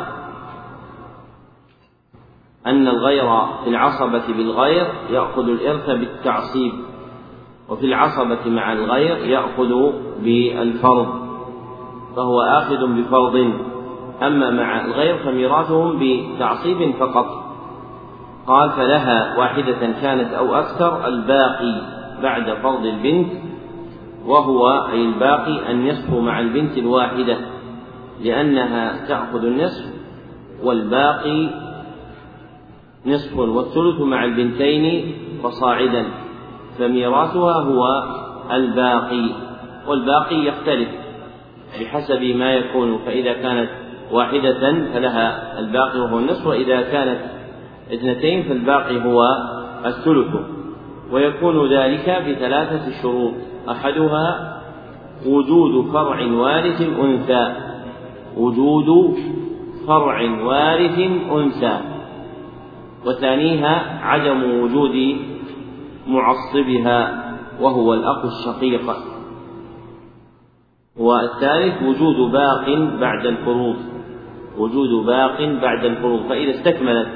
أن 2.66 2.88
الغير 2.88 3.46
في 3.64 3.70
العصبة 3.70 4.22
بالغير 4.28 4.86
يأخذ 5.10 5.48
الإرث 5.48 5.90
بالتعصيب 5.90 6.72
وفي 7.68 7.86
العصبة 7.86 8.38
مع 8.46 8.72
الغير 8.72 9.16
يأخذ 9.16 9.92
بالفرض 10.20 11.22
فهو 12.16 12.40
آخذ 12.40 12.86
بفرض. 12.86 13.52
أما 14.22 14.50
مع 14.50 14.84
الغير 14.84 15.16
فميراثهم 15.18 15.98
بتعصيب 15.98 16.94
فقط. 17.00 17.26
قال 18.46 18.70
فلها 18.70 19.38
واحدة 19.38 19.92
كانت 20.02 20.32
أو 20.34 20.54
أكثر 20.54 21.06
الباقي 21.06 21.82
بعد 22.22 22.54
فرض 22.62 22.84
البنت 22.86 23.32
وهو 24.26 24.68
أي 24.92 25.04
الباقي 25.04 25.70
النصف 25.70 26.14
مع 26.14 26.40
البنت 26.40 26.78
الواحدة 26.78 27.38
لأنها 28.24 29.06
تأخذ 29.08 29.44
النصف 29.44 29.84
والباقي 30.62 31.48
نصف 33.06 33.38
والثلث 33.38 34.00
مع 34.00 34.24
البنتين 34.24 35.14
فصاعدا 35.42 36.04
فميراثها 36.78 37.52
هو 37.52 38.04
الباقي 38.52 39.28
والباقي 39.86 40.36
يختلف 40.36 40.88
بحسب 41.80 42.22
ما 42.22 42.52
يكون 42.52 42.98
فإذا 42.98 43.32
كانت 43.32 43.70
واحدة 44.12 44.84
فلها 44.94 45.58
الباقي 45.58 46.00
وهو 46.00 46.18
النصف 46.18 46.46
وإذا 46.46 46.82
كانت 46.82 47.20
اثنتين 47.92 48.42
فالباقي 48.42 49.04
هو 49.04 49.22
الثلث 49.86 50.34
ويكون 51.12 51.72
ذلك 51.72 52.24
بثلاثة 52.28 53.02
شروط. 53.02 53.34
أحدها 53.70 54.58
وجود 55.26 55.90
فرع 55.92 56.32
وارث 56.32 56.80
أنثى. 56.80 57.54
وجود 58.36 59.16
فرع 59.86 60.44
وارث 60.44 60.98
أنثى. 61.32 61.80
وثانيها 63.06 64.00
عدم 64.02 64.62
وجود 64.62 65.16
معصبها 66.08 67.22
وهو 67.60 67.94
الأخ 67.94 68.24
الشقيق. 68.24 68.96
والثالث 70.96 71.82
وجود 71.82 72.32
باق 72.32 72.78
بعد 73.00 73.26
الفروض. 73.26 73.76
وجود 74.58 75.06
باق 75.06 75.42
بعد 75.62 75.84
الفروض. 75.84 76.20
فإذا 76.28 76.50
استكملت 76.50 77.08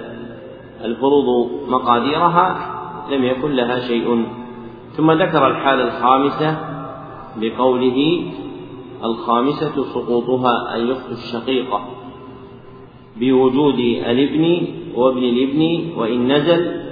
الفروض 0.85 1.51
مقاديرها 1.69 2.77
لم 3.11 3.25
يكن 3.25 3.51
لها 3.51 3.81
شيء. 3.81 4.27
ثم 4.97 5.13
ذكر 5.13 5.47
الحالة 5.47 5.85
الخامسة 5.85 6.59
بقوله 7.37 8.23
الخامسة 9.05 9.85
سقوطها 9.85 10.75
أي 10.75 10.83
الأخت 10.83 11.11
الشقيقة 11.13 11.89
بوجود 13.21 13.79
الابن 13.79 14.67
وابن 14.95 15.23
الابن 15.23 15.93
وإن 15.97 16.33
نزل 16.33 16.87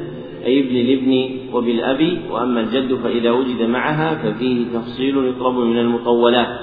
أي 0.45 0.61
ابن 0.61 0.77
الابن 0.77 1.39
وبالأب 1.55 2.19
وأما 2.31 2.61
الجد 2.61 2.95
فإذا 2.95 3.31
وجد 3.31 3.63
معها 3.63 4.15
ففيه 4.15 4.67
تفصيل 4.75 5.29
يطلب 5.29 5.55
من 5.55 5.79
المطولات. 5.79 6.61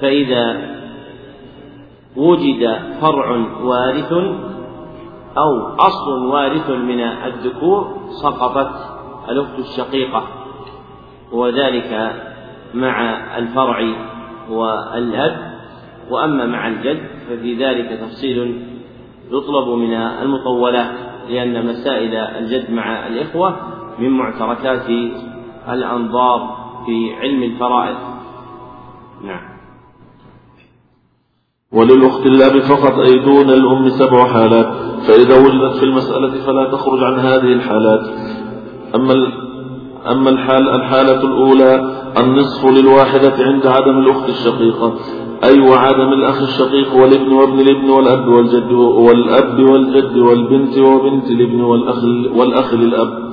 فإذا 0.00 0.74
وجد 2.16 2.78
فرع 3.00 3.30
وارث 3.62 4.12
أو 5.38 5.66
أصل 5.78 6.26
وارث 6.26 6.70
من 6.70 7.00
الذكور 7.00 7.96
سقطت 8.22 8.74
الأخت 9.28 9.58
الشقيقة. 9.58 10.43
وذلك 11.34 12.12
مع 12.74 13.16
الفرع 13.38 13.78
والأب 14.50 15.54
وأما 16.10 16.46
مع 16.46 16.68
الجد 16.68 17.02
ففي 17.28 17.54
ذلك 17.54 18.00
تفصيل 18.00 18.62
يطلب 19.30 19.68
من 19.68 19.94
المطولات 19.94 20.94
لأن 21.28 21.66
مسائل 21.66 22.14
الجد 22.14 22.70
مع 22.70 23.06
الإخوة 23.06 23.56
من 23.98 24.10
معتركات 24.10 24.88
الأنظار 25.68 26.56
في 26.86 27.14
علم 27.14 27.42
الفرائض. 27.42 27.96
نعم. 29.24 29.54
وللأخت 31.72 32.26
الأب 32.26 32.58
فقط 32.58 32.98
أي 32.98 33.18
دون 33.18 33.50
الأم 33.50 33.88
سبع 33.88 34.26
حالات 34.26 34.66
فإذا 35.06 35.36
وجدت 35.36 35.76
في 35.78 35.84
المسألة 35.84 36.46
فلا 36.46 36.70
تخرج 36.70 37.02
عن 37.02 37.18
هذه 37.18 37.52
الحالات. 37.52 38.00
أما 38.94 39.43
أما 40.10 40.30
الحال 40.30 40.68
الحالة 40.68 41.20
الأولى 41.24 41.94
النصف 42.18 42.66
للواحدة 42.66 43.34
عند 43.38 43.66
عدم 43.66 43.98
الأخت 43.98 44.28
الشقيقة. 44.28 44.94
أي 45.44 45.60
وعدم 45.60 46.12
الأخ 46.12 46.42
الشقيق 46.42 46.94
والابن 46.94 47.32
وابن 47.32 47.60
الابن 47.60 47.90
والأب 47.90 48.28
والجد 48.28 48.72
والأب 48.72 49.60
والجد 49.60 50.16
والبنت 50.16 50.78
وبنت 50.78 51.30
الابن 51.30 51.60
والأخ 51.60 52.04
والأخ 52.36 52.74
للأب. 52.74 53.24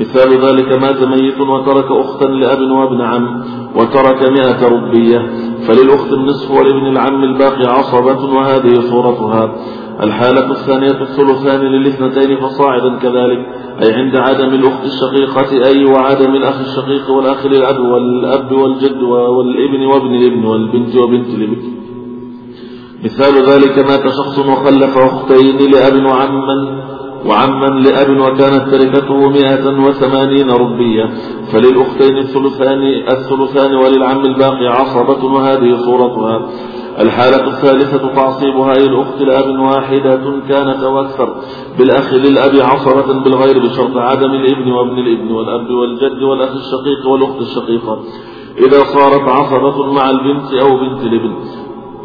مثال 0.00 0.30
ذلك 0.46 0.72
مات 0.82 1.02
ميت 1.02 1.40
وترك 1.40 1.90
أختا 1.90 2.24
لأب 2.24 2.70
وابن 2.70 3.00
عم 3.00 3.44
وترك 3.76 4.30
مئة 4.30 4.68
ربية. 4.68 5.18
فللأخت 5.68 6.12
النصف 6.12 6.50
ولابن 6.50 6.86
العم 6.86 7.24
الباقي 7.24 7.64
عصبة 7.64 8.34
وهذه 8.34 8.80
صورتها. 8.80 9.54
الحالة 10.00 10.50
الثانية 10.50 11.02
الثلثان 11.02 11.60
للاثنتين 11.60 12.36
فصاعدا 12.36 12.98
كذلك 12.98 13.46
أي 13.82 13.92
عند 13.94 14.16
عدم 14.16 14.54
الأخت 14.54 14.84
الشقيقة 14.84 15.66
أي 15.66 15.84
وعدم 15.84 16.34
الأخ 16.34 16.60
الشقيق 16.60 17.10
والأخ 17.10 17.46
للأب 17.46 17.78
والأب 17.78 18.52
والجد 18.52 19.02
والابن 19.02 19.86
وابن 19.86 20.14
الابن 20.14 20.44
والبنت 20.44 20.96
وبنت 20.96 21.28
الابن. 21.28 21.72
مثال 23.04 23.34
ذلك 23.34 23.78
مات 23.78 24.08
شخص 24.08 24.38
وخلف 24.38 24.98
أختين 24.98 25.58
لأب 25.70 26.04
وعما 26.04 26.82
وعما 27.26 27.66
لأب 27.66 28.20
وكانت 28.20 28.74
تركته 28.74 29.28
مئة 29.28 29.84
وثمانين 29.86 30.50
ربية. 30.50 31.10
فللأختين 31.52 32.18
الثلثان 32.18 32.82
الثلثان 33.12 33.74
وللعم 33.74 34.24
الباقي 34.24 34.66
عصبة 34.66 35.24
وهذه 35.24 35.76
صورتها. 35.76 36.48
الحالة 37.00 37.46
الثالثة 37.46 38.14
تعصيبها 38.14 38.72
أي 38.76 38.86
الأخت 38.86 39.22
لأب 39.22 39.58
واحدة 39.58 40.40
كانت 40.48 40.82
أو 40.82 41.00
أكثر 41.00 41.34
بالأخ 41.78 42.14
للأب 42.14 42.56
عصبة 42.56 43.22
بالغير 43.24 43.58
بشرط 43.58 43.96
عدم 43.96 44.30
الإبن 44.30 44.72
وابن 44.72 44.98
الإبن 44.98 45.30
والأب 45.32 45.70
والجد 45.70 46.22
والأخ 46.22 46.50
الشقيق 46.50 47.08
والأخت 47.08 47.40
الشقيقة. 47.40 47.98
إذا 48.66 48.78
صارت 48.78 49.28
عصبة 49.28 49.92
مع 49.92 50.10
البنت 50.10 50.52
أو 50.54 50.76
بنت 50.76 51.02
الإبن. 51.02 51.34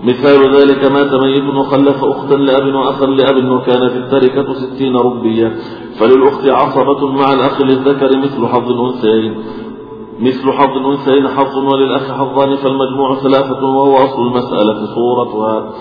مثال 0.04 0.56
ذلك 0.56 0.92
مات 0.92 1.14
ميت 1.14 1.56
وخلف 1.56 2.04
أختا 2.04 2.36
لأب 2.36 2.76
وأخا 2.76 3.06
لأب 3.06 3.52
وكان 3.52 3.90
في 3.90 3.98
التركة 3.98 4.54
ستين 4.54 4.96
ربية. 4.96 5.56
فللأخت 6.00 6.48
عصبة 6.48 7.08
مع 7.08 7.34
الأخ 7.34 7.62
للذكر 7.62 8.18
مثل 8.18 8.48
حظ 8.48 8.72
الأنثيين. 8.72 9.44
مثل 10.20 10.52
حظ 10.52 10.78
الأنثيين 10.78 11.28
حظ 11.28 11.58
وللأخ 11.58 12.12
حظان 12.12 12.56
فالمجموع 12.56 13.16
ثلاثة 13.16 13.66
وهو 13.66 13.96
أصل 13.96 14.22
المسألة 14.22 14.86
صورتها. 14.96 15.74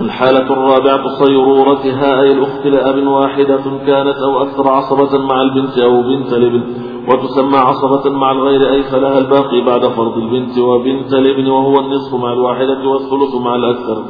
الحالة 0.00 0.52
الرابعة 0.52 1.08
صيرورتها 1.08 2.20
أي 2.20 2.32
الأخت 2.32 2.66
لأب 2.66 3.06
واحدة 3.06 3.64
كانت 3.86 4.16
أو 4.16 4.42
أكثر 4.42 4.68
عصبة 4.68 5.18
مع 5.18 5.42
البنت 5.42 5.78
أو 5.78 6.02
بنت 6.02 6.32
لابن 6.34 6.62
وتسمى 7.08 7.56
عصبة 7.56 8.10
مع 8.10 8.32
الغير 8.32 8.70
أي 8.72 8.82
فلها 8.82 9.18
الباقي 9.18 9.60
بعد 9.60 9.86
فرض 9.86 10.18
البنت 10.18 10.58
وبنت 10.58 11.14
الابن 11.14 11.48
وهو 11.50 11.80
النصف 11.80 12.14
مع 12.14 12.32
الواحدة 12.32 12.88
والثلث 12.88 13.34
مع 13.34 13.54
الأكثر 13.56 14.04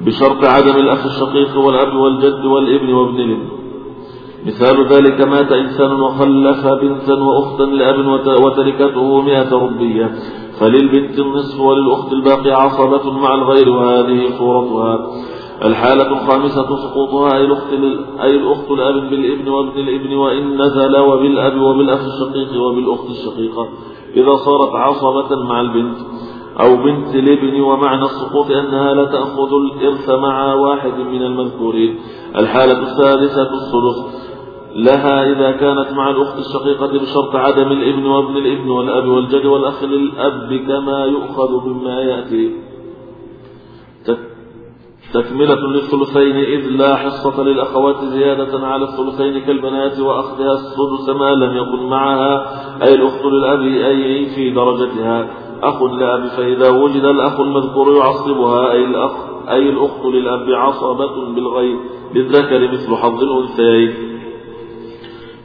بشرط 0.00 0.44
عدم 0.44 0.76
الأخ 0.76 1.06
الشقيق 1.06 1.58
والأب 1.58 1.96
والجد 1.96 2.44
والابن 2.44 2.92
وابن 2.94 3.20
الابن 3.20 3.63
مثال 4.46 4.86
ذلك 4.92 5.20
مات 5.20 5.52
إنسان 5.52 5.92
وخلف 5.92 6.66
بنتا 6.66 7.14
وأختا 7.14 7.62
لأب 7.62 8.06
وتركته 8.44 9.22
مئة 9.22 9.54
ربية 9.54 10.14
فللبنت 10.60 11.18
النصف 11.18 11.60
وللأخت 11.60 12.12
الباقي 12.12 12.50
عصبة 12.50 13.12
مع 13.12 13.34
الغير 13.34 13.68
وهذه 13.68 14.38
صورتها. 14.38 15.06
الحالة 15.64 16.08
الخامسة 16.08 16.76
سقوطها 16.76 17.36
أي 17.36 17.44
الأخت 17.44 17.72
أي 18.20 18.36
الأخت 18.36 18.70
الأب 18.70 19.10
بالإبن 19.10 19.48
وابن 19.48 19.78
الإبن 19.78 20.14
وإن 20.14 20.62
نزل 20.62 20.96
وبالأب 20.96 21.60
وبالأخ 21.60 22.00
الشقيق 22.00 22.62
وبالأخت 22.62 23.10
الشقيقة. 23.10 23.68
إذا 24.16 24.34
صارت 24.36 24.74
عصبة 24.74 25.42
مع 25.42 25.60
البنت 25.60 25.96
أو 26.60 26.76
بنت 26.76 27.14
الإبن 27.14 27.60
ومعنى 27.60 28.04
السقوط 28.04 28.50
أنها 28.50 28.94
لا 28.94 29.04
تأخذ 29.04 29.52
الإرث 29.54 30.10
مع 30.10 30.54
واحد 30.54 30.98
من 31.12 31.22
المذكورين. 31.22 31.98
الحالة 32.36 32.78
السادسة 32.82 33.42
الثلث. 33.42 34.24
لها 34.74 35.32
إذا 35.32 35.50
كانت 35.50 35.92
مع 35.92 36.10
الأخت 36.10 36.38
الشقيقة 36.38 36.86
بشرط 36.86 37.36
عدم 37.36 37.72
الإبن 37.72 38.06
وابن 38.06 38.36
الإبن 38.36 38.70
والأب 38.70 39.08
والجد 39.08 39.46
والأخ 39.46 39.84
للأب 39.84 40.60
كما 40.68 41.04
يؤخذ 41.04 41.68
مما 41.68 42.00
يأتي. 42.00 42.64
تكملة 45.14 45.68
للثلثين 45.68 46.36
إذ 46.36 46.68
لا 46.70 46.96
حصة 46.96 47.42
للأخوات 47.42 48.04
زيادة 48.04 48.66
على 48.66 48.84
الثلثين 48.84 49.40
كالبنات 49.40 50.00
وأخذها 50.00 50.52
السدس 50.52 51.08
ما 51.08 51.30
لم 51.34 51.56
يكن 51.56 51.86
معها 51.86 52.46
أي 52.82 52.94
الأخت 52.94 53.24
للأب 53.24 53.60
أي 53.60 54.26
في 54.26 54.50
درجتها. 54.50 55.30
أخ 55.62 55.82
لأب 55.82 56.26
فإذا 56.26 56.70
وجد 56.70 57.04
الأخ 57.04 57.40
المذكور 57.40 57.96
يعصبها 57.96 58.72
أي 58.72 58.84
الأخ 58.84 59.12
أي 59.48 59.68
الأخت 59.68 60.04
للأب 60.04 60.50
عصبة 60.50 61.34
بالغير 61.34 61.78
للذكر 62.14 62.72
مثل 62.72 62.96
حظ 62.96 63.22
الأنثيين. 63.22 64.03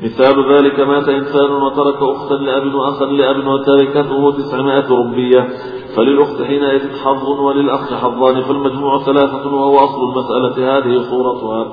مثال 0.04 0.54
ذلك 0.54 0.80
مات 0.80 1.10
إنسان 1.10 1.52
وترك 1.52 2.02
أختا 2.02 2.34
لأب 2.34 2.76
وأخا 2.76 3.06
لأب 3.06 3.48
وتركته 3.48 4.32
تسعمائة 4.32 4.90
ربية. 4.92 5.48
فللأخت 5.96 6.42
حينئذ 6.42 6.82
حظ 7.04 7.40
وللأخ 7.40 7.94
حظان 7.94 8.42
فالمجموع 8.42 9.00
ثلاثة 9.00 9.56
وهو 9.56 9.78
أصل 9.78 10.02
المسألة. 10.10 10.78
هذه 10.78 11.02
صورتها. 11.10 11.72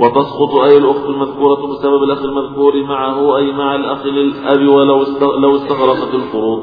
وتسقط 0.00 0.54
أي 0.54 0.76
الأخت 0.78 1.04
المذكورة 1.08 1.66
بسبب 1.66 2.02
الأخ 2.02 2.22
المذكور 2.22 2.82
معه 2.82 3.36
أي 3.36 3.52
مع 3.52 3.74
الأخ 3.74 4.06
للأب 4.06 4.68
ولو 4.68 5.04
لو 5.38 5.56
استغرقت 5.56 6.14
الفروض 6.14 6.62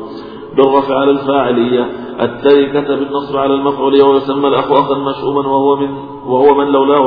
بالرفع 0.57 0.95
على 0.99 1.11
الفاعلية. 1.11 1.89
التركة 2.21 2.95
بالنصب 2.95 3.37
على 3.37 3.53
المفعول 3.53 4.03
ويسمى 4.03 4.47
الأخ 4.47 4.71
أخا 4.71 4.97
مشؤوما 4.97 5.49
وهو 5.49 5.75
من 5.75 5.89
وهو 6.25 6.55
من 6.55 6.67
لولاه 6.67 7.01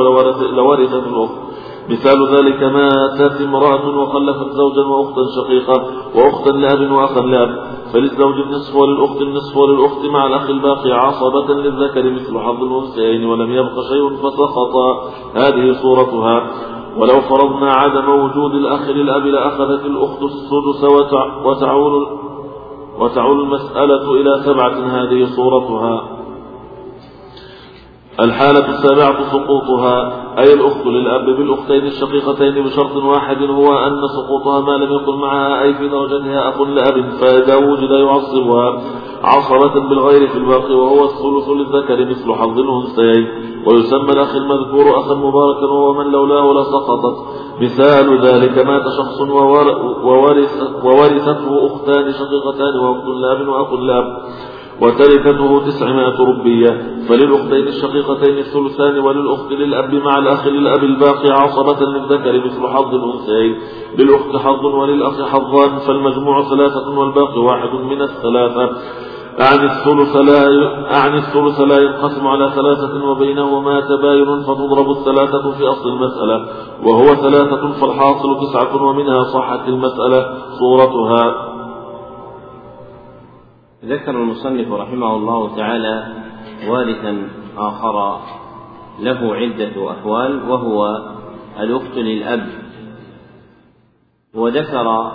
لورثت 0.56 1.06
الأخت. 1.06 1.48
مثال 1.90 2.28
ذلك 2.36 2.62
ماتت 2.62 3.40
امرأة 3.40 3.98
وخلفت 3.98 4.52
زوجا 4.52 4.82
وأختا 4.82 5.22
شقيقة 5.36 5.86
وأختا 6.14 6.50
لأب 6.50 6.90
وأخا 6.90 7.20
لأب 7.20 7.68
فللزوج 7.92 8.34
النصف 8.34 8.76
وللأخت 8.76 9.20
النصف 9.20 9.56
وللأخت 9.56 10.04
مع 10.04 10.26
الأخ 10.26 10.50
الباقي 10.50 10.92
عصبة 10.92 11.54
للذكر 11.54 12.10
مثل 12.10 12.38
حظ 12.38 12.62
الأنثيين 12.62 13.24
ولم 13.24 13.52
يبق 13.52 13.80
شيء 13.92 14.16
فسقط 14.16 14.74
هذه 15.34 15.72
صورتها. 15.82 16.50
ولو 16.96 17.20
فرضنا 17.20 17.72
عدم 17.72 18.08
وجود 18.08 18.54
الأخ 18.54 18.88
للأب 18.88 19.26
لأخذت 19.26 19.86
الأخت 19.86 20.22
السدس 20.22 20.84
وتعول 21.44 22.06
وتعول 23.00 23.40
المسألة 23.40 24.12
إلى 24.12 24.42
سبعة. 24.44 25.02
هذه 25.02 25.24
صورتها. 25.36 26.17
الحالة 28.20 28.68
السابعة 28.68 29.30
سقوطها 29.32 30.12
أي 30.38 30.52
الأخت 30.54 30.86
للأب 30.86 31.24
بالأختين 31.24 31.86
الشقيقتين 31.86 32.64
بشرط 32.64 32.96
واحد 32.96 33.42
هو 33.42 33.78
أن 33.78 34.08
سقوطها 34.08 34.60
ما 34.60 34.72
لم 34.72 34.92
يكن 34.92 35.14
معها 35.14 35.62
أي 35.62 35.74
في 35.74 35.88
درجتها 35.88 36.48
أخ 36.48 36.60
لأب 36.60 37.10
فإذا 37.20 37.56
وجد 37.56 37.90
يعصبها 37.90 38.82
عصبة 39.24 39.88
بالغير 39.88 40.28
في 40.28 40.38
الباقي 40.38 40.74
وهو 40.74 41.04
الثلث 41.04 41.48
للذكر 41.48 42.06
مثل 42.06 42.32
حظ 42.32 42.58
الأنثيين. 42.58 43.26
ويسمى 43.66 44.10
الأخ 44.10 44.36
المذكور 44.36 44.98
أخا 44.98 45.14
مباركا 45.14 45.66
وهو 45.66 45.92
من 45.94 46.12
لولاه 46.12 46.52
لسقطت 46.60 47.16
مثال 47.60 48.26
ذلك 48.26 48.58
مات 48.58 48.82
شخص 48.98 49.20
وورث 49.20 50.04
وورثته 50.84 51.66
أختان 51.66 52.12
شقيقتان 52.12 52.76
وأخت 52.78 53.06
لأب 53.06 53.48
وأخ 53.48 53.72
لأب. 53.72 54.22
وتركته 54.82 55.66
تسعمائة 55.66 56.18
ربية 56.20 56.98
فللأختين 57.08 57.68
الشقيقتين 57.68 58.38
الثلثان 58.38 58.98
وللأخت 58.98 59.52
للأب 59.52 59.94
مع 59.94 60.18
الأخ 60.18 60.46
للأب 60.46 60.84
الباقي 60.84 61.30
عصبة 61.30 61.86
للذكر 61.86 62.46
مثل 62.46 62.68
حظ 62.68 62.94
الأنثيين. 62.94 63.58
للأخت 63.98 64.36
حظ 64.36 64.64
وللأخ 64.64 65.22
حظان 65.22 65.78
فالمجموع 65.78 66.42
ثلاثة 66.42 66.98
والباقي 66.98 67.38
واحد 67.38 67.74
من 67.74 68.02
الثلاثة. 68.02 68.70
أعني 69.40 69.64
الثلث 69.64 70.16
لا 70.16 70.46
أعني 70.94 71.18
الثلث 71.18 71.60
لا 71.60 71.78
ينقسم 71.82 72.26
على 72.26 72.52
ثلاثة 72.54 73.04
وبينهما 73.04 73.80
تباين 73.80 74.42
فتضرب 74.42 74.90
الثلاثة 74.90 75.50
في 75.50 75.66
أصل 75.66 75.88
المسألة. 75.88 76.46
وهو 76.84 77.14
ثلاثة 77.14 77.72
فالحاصل 77.80 78.40
تسعة 78.40 78.82
ومنها 78.82 79.22
صحت 79.22 79.68
المسألة. 79.68 80.26
صورتها 80.58 81.47
ذكر 83.84 84.10
المصنف 84.10 84.72
رحمه 84.72 85.16
الله 85.16 85.56
تعالى 85.56 86.14
وارثا 86.68 87.28
آخر 87.56 88.20
له 89.00 89.34
عدة 89.34 89.90
أحوال 89.90 90.50
وهو 90.50 91.02
الأخت 91.60 91.96
للأب. 91.96 92.46
وذكر 94.34 95.12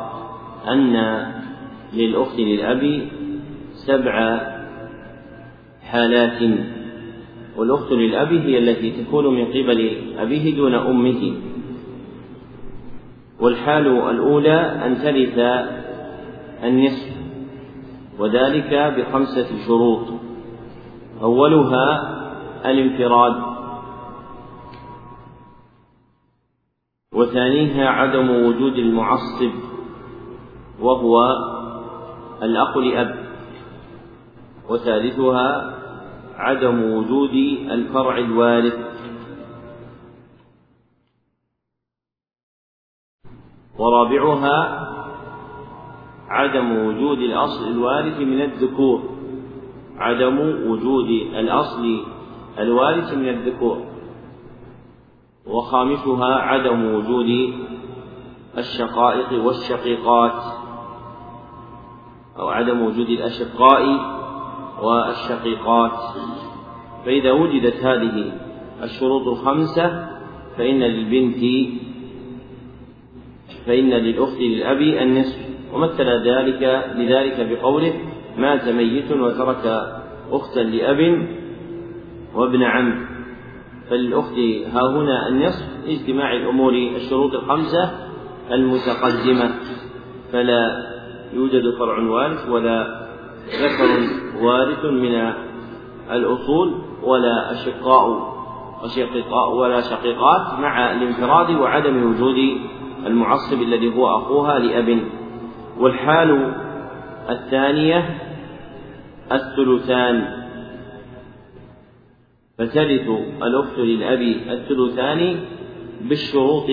أن 0.68 1.24
للأخت 1.94 2.40
للأب 2.40 3.08
سبع 3.88 4.40
حالات. 5.82 6.60
والأخت 7.58 7.92
للأب 7.92 8.34
هي 8.34 8.58
التي 8.58 9.04
تكون 9.04 9.36
من 9.36 9.46
قبل 9.46 9.98
أبيه 10.18 10.56
دون 10.56 10.74
أمه. 10.74 11.34
والحال 13.40 13.88
الأولى 13.88 14.60
أن 14.86 14.98
ترث 14.98 15.38
النصف. 16.64 17.23
وذلك 18.20 18.74
بخمسة 18.74 19.66
شروط. 19.68 20.08
أولها 21.22 22.14
الانفراد. 22.66 23.54
وثانيها 27.14 27.90
عدم 27.90 28.30
وجود 28.30 28.74
المعصب. 28.74 29.52
وهو 30.82 31.38
الأخ 32.44 32.78
لأب. 32.78 33.16
وثالثها 34.70 35.74
عدم 36.38 36.84
وجود 36.84 37.34
الفرع 37.72 38.18
الوارث. 38.18 38.94
ورابعها 43.80 44.93
عدم 46.34 46.86
وجود 46.86 47.18
الأصل 47.18 47.68
الوارث 47.68 48.20
من 48.20 48.42
الذكور. 48.42 49.04
عدم 49.98 50.40
وجود 50.40 51.10
الأصل 51.36 52.04
الوارث 52.60 53.14
من 53.14 53.30
الذكور. 53.30 53.78
وخامسها 55.48 56.36
عدم 56.36 56.96
وجود 56.96 57.54
الشقائق 58.58 59.46
والشقيقات. 59.46 60.44
أو 62.40 62.50
عدم 62.50 62.82
وجود 62.82 63.10
الأشقاء 63.10 63.84
والشقيقات. 64.84 66.00
فإذا 67.06 67.32
وجدت 67.32 67.86
هذه 67.86 68.32
الشروط 68.84 69.28
الخمسة 69.28 70.10
فإن 70.58 70.80
للبنت 70.80 71.70
فإن 73.66 73.90
للأخت 73.90 74.40
للأب 74.40 74.82
النصف. 74.82 75.43
ومثل 75.74 76.30
ذلك 76.30 76.86
لذلك 76.96 77.48
بقوله 77.50 77.94
مات 78.38 78.68
ميت 78.70 79.12
وترك 79.12 79.66
أختا 80.32 80.60
لأب 80.60 81.28
وابن 82.36 82.64
عم. 82.64 83.06
فللأخت 83.90 84.38
ها 84.74 84.90
هنا 84.90 85.28
النصف 85.28 85.66
لاجتماع 85.86 86.34
الأمور 86.34 86.74
الشروط 86.74 87.34
الخمسة 87.34 87.92
المتقدمة. 88.52 89.56
فلا 90.32 90.94
يوجد 91.34 91.78
فرع 91.80 92.00
وارث 92.00 92.50
ولا 92.50 93.08
ذكر 93.62 93.90
وارث 94.44 94.86
من 94.86 95.34
الأصول 96.12 96.74
ولا 97.04 97.52
أشقاء 97.52 98.34
وشقيقاء 98.84 99.56
ولا 99.56 99.82
شقيقات 99.82 100.60
مع 100.60 100.92
الانفراد 100.92 101.50
وعدم 101.50 102.10
وجود 102.10 102.58
المعصب 103.06 103.62
الذي 103.62 103.98
هو 103.98 104.18
أخوها 104.18 104.60
لأب. 104.60 105.00
والحال 105.78 106.54
الثانية 107.30 108.20
الثلثان. 109.32 110.44
فترث 112.58 113.08
الأخت 113.44 113.80
للأب 113.80 114.22
الثلثان 114.50 115.40
بالشروط 116.02 116.70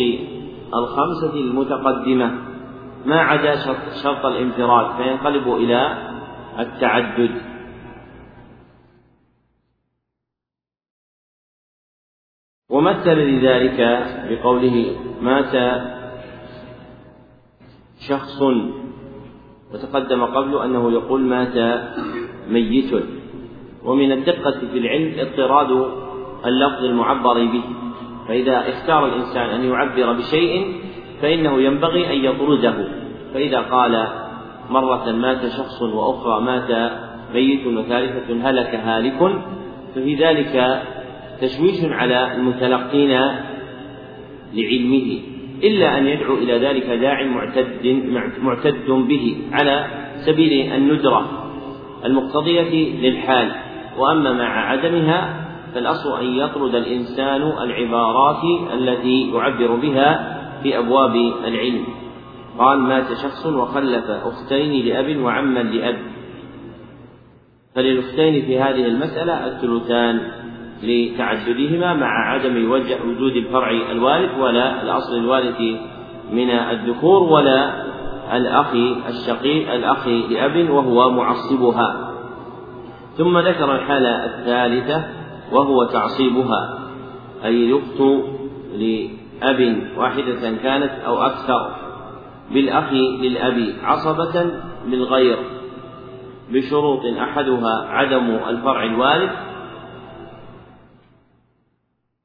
الخمسة 0.75 1.35
المتقدمة. 1.35 2.33
ما 3.07 3.21
عدا 3.21 3.57
شرط 4.03 4.27
الانفراد 4.27 4.97
فينقلب 4.97 5.49
إلى 5.49 6.11
التعدد. 6.59 7.51
ومثل 12.71 13.19
لذلك 13.19 13.81
بقوله 14.31 14.97
مات 15.23 15.83
شخص 18.09 18.43
وتقدم 19.75 20.25
قبل 20.25 20.59
أنه 20.59 20.93
يقول 20.93 21.21
مات 21.21 21.83
ميت. 22.49 22.91
ومن 23.85 24.13
الدقة 24.13 24.61
في 24.73 24.79
العلم 24.79 25.13
اضطراد 25.19 25.71
اللفظ 26.47 26.85
المعبر 26.85 27.45
به. 27.45 27.63
فإذا 28.29 28.69
اختار 28.69 29.07
الإنسان 29.07 29.51
أن 29.51 29.65
يعبر 29.65 30.13
بشيء 30.13 30.75
فإنه 31.23 31.61
ينبغي 31.61 32.13
أن 32.13 32.25
يطرده. 32.25 32.89
فإذا 33.35 33.61
قال 33.61 34.07
مرة 34.71 35.13
مات 35.13 35.47
شخص 35.47 35.83
وأخرى 35.83 36.41
مات 36.41 36.93
ميت 37.35 37.67
وثالثة 37.67 38.51
هلك 38.51 38.75
هالك 38.75 39.43
ففي 39.95 40.15
ذلك 40.15 40.83
تشويش 41.41 41.85
على 41.85 42.35
المتلقين 42.35 43.21
لعلمه. 44.55 45.21
إلا 45.63 45.99
أن 45.99 46.07
يدعو 46.07 46.35
إلى 46.35 46.59
ذلك 46.59 46.87
داع 46.87 47.25
معتد 47.25 48.03
معتد 48.43 48.91
به 48.91 49.37
على 49.53 49.87
سبيل 50.27 50.73
الندرة 50.73 51.31
المقتضية 52.05 53.01
للحال. 53.01 53.53
وأما 53.99 54.33
مع 54.33 54.71
عدمها 54.71 55.47
فالأصل 55.75 56.21
أن 56.21 56.27
يطرد 56.27 56.75
الإنسان 56.75 57.43
العبارات 57.43 58.43
التي 58.73 59.31
يعبر 59.35 59.75
بها 59.75 60.41
في 60.63 60.79
أبواب 60.79 61.15
العلم. 61.45 61.85
قال 62.59 62.79
مات 62.79 63.07
شخص 63.13 63.47
وخلف 63.47 64.11
أختين 64.11 64.87
لأب 64.87 65.17
وعما 65.17 65.61
لأب. 65.61 65.99
فللأختين 67.75 68.43
في 68.43 68.59
هذه 68.59 68.87
المسألة 68.87 69.47
الثلثان. 69.47 70.21
لتعددهما 70.83 71.95
مع 71.95 72.33
عدم 72.33 72.73
وجود 73.07 73.37
الفرع 73.37 73.71
الوارث 73.91 74.39
ولا 74.39 74.83
الأصل 74.83 75.17
الوارث 75.17 75.61
من 76.33 76.51
الذكور 76.51 77.23
ولا 77.23 77.91
الأخ 78.37 78.75
الشقيق 79.09 79.73
الأخ 79.73 80.09
لأب 80.09 80.71
وهو 80.71 81.11
معصبها. 81.11 82.11
ثم 83.17 83.39
ذكر 83.39 83.75
الحالة 83.75 84.25
الثالثة 84.25 85.05
وهو 85.53 85.85
تعصيبها 85.85 86.79
أي 87.45 87.67
الأخت 87.67 88.01
لأب 88.75 89.83
واحدة 89.97 90.57
كانت 90.63 90.93
أو 91.07 91.23
أكثر 91.23 91.71
بالأخ 92.55 92.93
للأب 92.93 93.75
عصبة 93.85 94.51
بالغير 94.87 95.39
بشروط 96.53 97.01
أحدها 97.05 97.87
عدم 97.89 98.39
الفرع 98.49 98.85
الوارث 98.85 99.50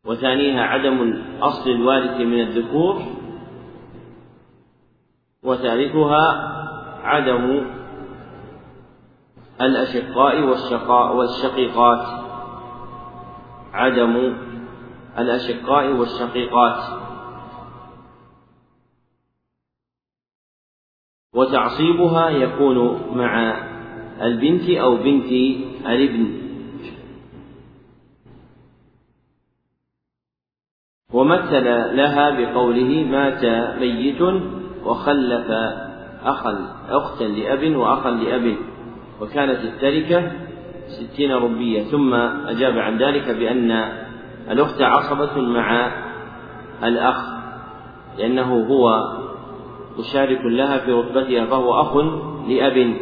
وثانيها 0.06 0.62
عدم 0.62 1.01
الأصل 1.01 1.70
الوارث 1.70 2.22
من 2.22 2.41
الذكور 2.41 3.01
وثالثها 5.43 6.51
عدم 7.03 7.66
الأشقاء 9.62 10.41
والشقاء 10.41 11.16
والشقيقات. 11.16 12.08
عدم 13.74 14.38
الأشقاء 15.18 15.91
والشقيقات. 15.91 17.06
وتعصيبها 21.34 22.30
يكون 22.30 23.01
مع 23.18 23.53
البنت 24.22 24.70
أو 24.70 24.95
بنت 24.95 25.32
الابن. 25.86 26.44
ومثل 31.16 31.66
لها 31.95 32.30
بقوله 32.30 33.05
مات 33.11 33.45
ميت 33.80 34.22
وخلف 34.86 35.51
أخا 36.26 36.57
أختا 36.89 37.24
لأب 37.24 37.76
وأخا 37.76 38.11
لأب. 38.11 38.55
وكانت 39.22 39.59
التركة 39.63 40.32
ستين 40.88 41.32
ربية 41.32 41.84
ثم 41.84 42.13
أجاب 42.13 42.78
عن 42.78 42.97
ذلك 42.97 43.30
بأن 43.30 43.72
الأخت 44.51 44.82
عصبة 44.82 45.41
مع 45.41 45.91
الأخ 46.84 47.26
لأنه 48.18 48.68
هو 48.70 49.03
مشارك 49.99 50.39
لها 50.45 50.78
في 50.78 50.91
رتبتها 50.91 51.45
فهو 51.45 51.82
أخ 51.82 51.97
لأب. 52.49 52.95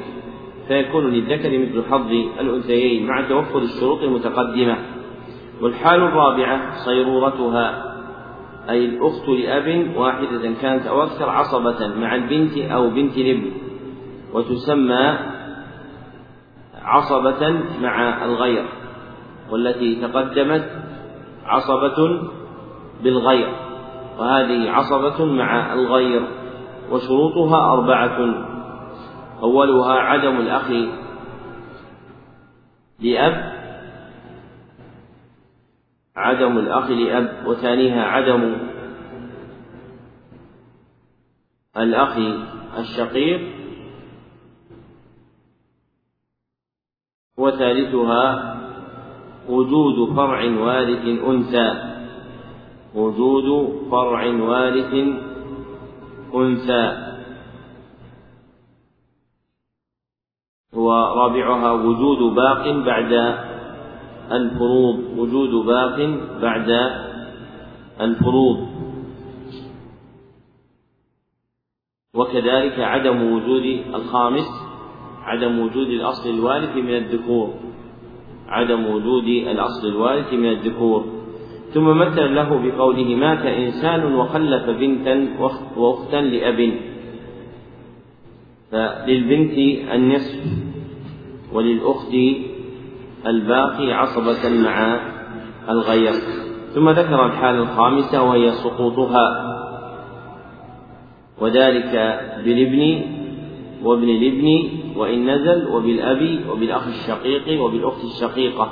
فيكون 0.68 1.14
للذكر 1.14 1.58
مثل 1.60 1.84
حظ 1.92 2.12
الأنثيين 2.40 3.08
مع 3.08 3.22
توفر 3.30 3.60
الشروط 3.60 4.04
المتقدمة. 4.04 4.78
والحال 5.62 6.02
الرابعة 6.02 6.86
صيرورتها. 6.86 7.93
أي 8.70 8.86
الأخت 8.86 9.30
لأب 9.30 9.98
واحدة 9.98 10.54
كانت 10.62 10.86
أو 10.88 11.04
أكثر 11.04 11.30
عصبة 11.30 11.88
مع 11.88 12.16
البنت 12.16 12.58
أو 12.58 12.90
بنت 12.90 13.18
الابن 13.18 13.52
وتسمى 14.34 15.18
عصبة 16.82 17.64
مع 17.82 18.26
الغير 18.26 18.66
والتي 19.52 19.96
تقدمت 19.96 20.70
عصبة 21.46 22.22
بالغير 23.04 23.50
وهذه 24.20 24.70
عصبة 24.72 25.26
مع 25.26 25.74
الغير 25.74 26.28
وشروطها 26.92 27.74
أربعة. 27.74 28.46
أولها 29.44 29.94
عدم 29.94 30.38
الأخ 30.38 30.72
لأب 33.00 33.53
عدم 36.16 36.58
الأخ 36.58 36.90
لأب 36.90 37.48
وثانيها 37.48 38.04
عدم 38.04 38.58
الأخ 41.78 42.18
الشقيق 42.78 43.42
وثالثها 47.38 48.54
وجود 49.50 50.16
فرع 50.16 50.60
وارث 50.60 51.06
أنثى. 51.06 51.94
وجود 52.96 53.78
فرع 53.92 54.26
وارث 54.26 54.94
أنثى. 56.36 57.14
ورابعها 60.74 61.72
وجود 61.72 62.36
باق 62.36 62.72
بعد 62.86 63.14
الفروض 64.32 65.00
وجود 65.18 65.66
باق 65.66 65.98
بعد 66.42 66.70
الفروض. 68.02 68.68
وكذلك 72.16 72.80
عدم 72.80 73.34
وجود 73.34 73.66
الخامس 73.94 74.48
عدم 75.24 75.60
وجود 75.60 75.88
الأصل 75.88 76.30
الوارث 76.30 76.76
من 76.76 76.98
الذكور. 76.98 77.54
عدم 78.48 78.86
وجود 78.86 79.28
الأصل 79.28 79.88
الوارث 79.88 80.34
من 80.34 80.50
الذكور. 80.50 81.06
ثم 81.74 81.98
مثل 81.98 82.36
له 82.36 82.50
بقوله 82.70 83.16
مات 83.16 83.46
إنسان 83.46 84.16
وخلف 84.16 84.70
بنتا 84.70 85.28
وأختا 85.78 86.22
لأب. 86.22 86.74
فللبنت 88.72 89.58
النصف 89.94 90.44
وللأخت 91.54 92.14
الباقي 93.28 93.94
عصبة 93.94 94.50
مع 94.50 95.00
الغير. 95.70 96.14
ثم 96.74 96.90
ذكر 96.90 97.26
الحالة 97.26 97.60
الخامسة 97.60 98.24
وهي 98.24 98.52
سقوطها 98.52 99.54
وذلك 101.42 101.92
بالابن 102.46 103.02
وابن 103.84 104.10
الابن 104.10 104.70
وإن 104.98 105.30
نزل 105.30 105.68
وبالأب 105.68 106.40
وبالأخ 106.50 106.88
الشقيق 106.88 107.64
وبالأخت 107.64 108.04
الشقيقة. 108.04 108.70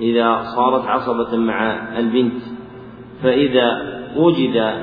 إذا 0.00 0.42
صارت 0.56 0.86
عصبة 0.86 1.36
مع 1.36 1.88
البنت 1.98 2.42
فإذا 3.22 3.98
وجد 4.16 4.74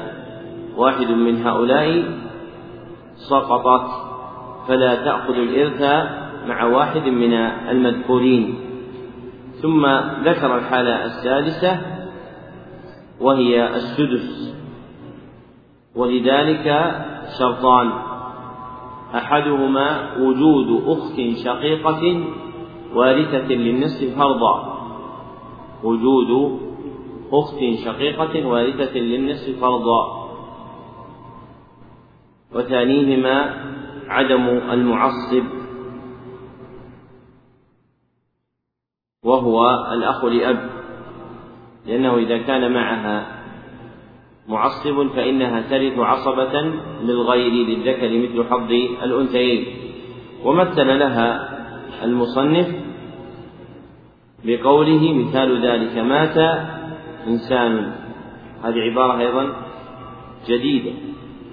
واحد 0.77 1.11
من 1.11 1.41
هؤلاء 1.45 2.03
سقطت 3.15 3.87
فلا 4.67 4.95
تأخذ 4.95 5.33
الإرث 5.33 5.81
مع 6.47 6.63
واحد 6.63 7.01
من 7.01 7.33
المذكورين. 7.69 8.55
ثم 9.61 9.85
ذكر 10.23 10.57
الحالة 10.57 11.05
السادسة 11.05 11.81
وهي 13.21 13.75
السدس. 13.75 14.55
ولذلك 15.95 16.95
شرطان. 17.39 17.91
أحدهما 19.15 20.17
وجود 20.19 20.83
أخت 20.87 21.21
شقيقة 21.45 22.23
وارثة 22.95 23.47
للنصف 23.47 24.17
فرضا. 24.17 24.75
وجود 25.83 26.59
أخت 27.31 27.59
شقيقة 27.85 28.47
وارثة 28.47 28.99
للنصف 28.99 29.59
فرضا. 29.61 30.29
وثانيهما 32.55 33.53
عدم 34.07 34.47
المعصب. 34.71 35.64
وهو 39.25 39.85
الأخ 39.93 40.25
لأب. 40.25 40.69
لأنه 41.85 42.17
إذا 42.17 42.37
كان 42.37 42.73
معها 42.73 43.27
معصب 44.47 45.07
فإنها 45.15 45.61
ترث 45.61 45.99
عصبة 45.99 46.73
للغير 47.03 47.51
للذكر 47.51 48.09
مثل 48.17 48.49
حظ 48.49 48.71
الأنثيين. 49.03 49.65
ومثل 50.43 50.99
لها 50.99 51.49
المصنف 52.03 52.67
بقوله 54.45 55.13
مثال 55.13 55.65
ذلك 55.65 55.97
مات 55.97 56.37
إنسان. 57.27 57.91
هذه 58.63 58.79
عبارة 58.79 59.19
أيضا 59.19 59.53
جديدة. 60.47 60.91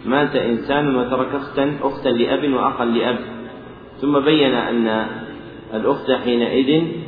مات 0.07 0.37
إنسان 0.37 0.97
وترك 0.97 1.35
أختا 1.35 1.79
أختا 1.83 2.09
لأب 2.09 2.53
وأخا 2.53 2.85
لأب. 2.85 3.19
ثم 4.01 4.21
بين 4.21 4.55
أن 4.55 5.07
الأخت 5.75 6.11
حينئذ 6.11 7.02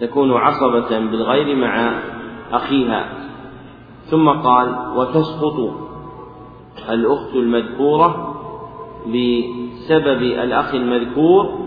تكون 0.00 0.32
عصبة 0.32 0.98
بالغير 0.98 1.56
مع 1.56 2.00
أخيها. 2.52 3.08
ثم 4.04 4.28
قال 4.28 4.76
وتسقط 4.96 5.70
الأخت 6.90 7.34
المذكورة 7.34 8.34
بسبب 9.06 10.22
الأخ 10.22 10.74
المذكور 10.74 11.58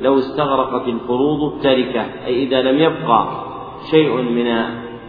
لو 0.00 0.18
استغرقت 0.18 0.88
الفروض 0.88 1.52
التركة. 1.52 2.00
أي 2.26 2.42
إذا 2.42 2.62
لم 2.62 2.78
يبقى 2.78 3.28
شيء 3.90 4.22
من 4.22 4.46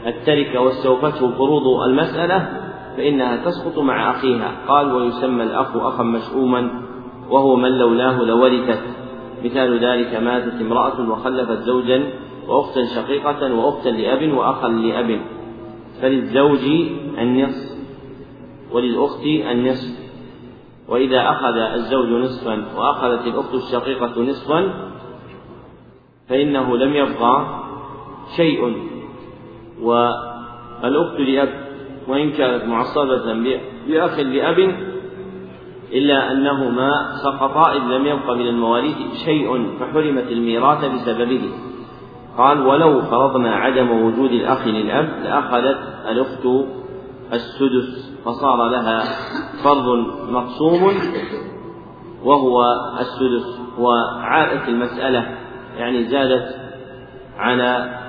التركة 0.07 0.61
واستوفته 0.61 1.31
فروض 1.31 1.83
المسألة 1.87 2.49
فإنها 2.97 3.45
تسقط 3.45 3.79
مع 3.79 4.11
أخيها. 4.11 4.51
قال 4.67 4.93
ويسمى 4.93 5.43
الأخ 5.43 5.75
أخا 5.75 6.03
مشؤوما 6.03 6.81
وهو 7.29 7.55
من 7.55 7.69
لولاه 7.69 8.21
لورثت 8.21 8.81
مثال 9.43 9.85
ذلك 9.85 10.15
ماتت 10.15 10.61
امرأة 10.61 11.09
وخلفت 11.09 11.59
زوجا 11.61 12.03
وأختا 12.49 12.85
شقيقة 12.85 13.53
وأختا 13.53 13.89
لأب 13.89 14.33
وأخا 14.33 14.67
لأب 14.67 15.21
فللزوج 16.01 16.59
النصف 17.17 17.79
وللأخت 18.71 19.25
النصف 19.25 19.99
وإذا 20.87 21.29
أخذ 21.29 21.57
الزوج 21.57 22.09
نصفا 22.09 22.65
وأخذت 22.77 23.27
الأخت 23.27 23.53
الشقيقة 23.53 24.21
نصفا 24.21 24.89
فإنه 26.29 26.77
لم 26.77 26.93
يبقى 26.93 27.59
شيء. 28.35 28.89
والأخت 29.81 31.19
لأب 31.19 31.49
وإن 32.07 32.31
كانت 32.31 32.63
معصبة 32.65 33.33
بأخ 33.87 34.19
لأب 34.19 34.59
إلا 35.93 36.31
أنهما 36.31 36.91
سقطا 37.23 37.71
إذ 37.73 37.79
لم 37.79 38.05
يبق 38.05 38.31
من 38.31 38.47
المواريث 38.47 38.97
شيء 39.25 39.69
فحرمت 39.79 40.31
الميراث 40.31 40.85
بسببه. 40.85 41.41
قال 42.39 42.67
ولو 42.67 43.01
فرضنا 43.01 43.55
عدم 43.55 43.91
وجود 43.91 44.31
الأخ 44.31 44.67
للأب 44.67 45.09
لأخذت 45.23 45.77
الأخت 46.09 46.45
السدس 47.33 48.15
فصار 48.25 48.69
لها 48.69 49.03
فرض 49.63 49.87
مقسوم 50.29 50.93
وهو 52.23 52.63
السدس 52.99 53.59
وعادت 53.79 54.69
المسألة 54.69 55.37
يعني 55.77 56.03
زادت 56.03 56.55
على 57.37 57.99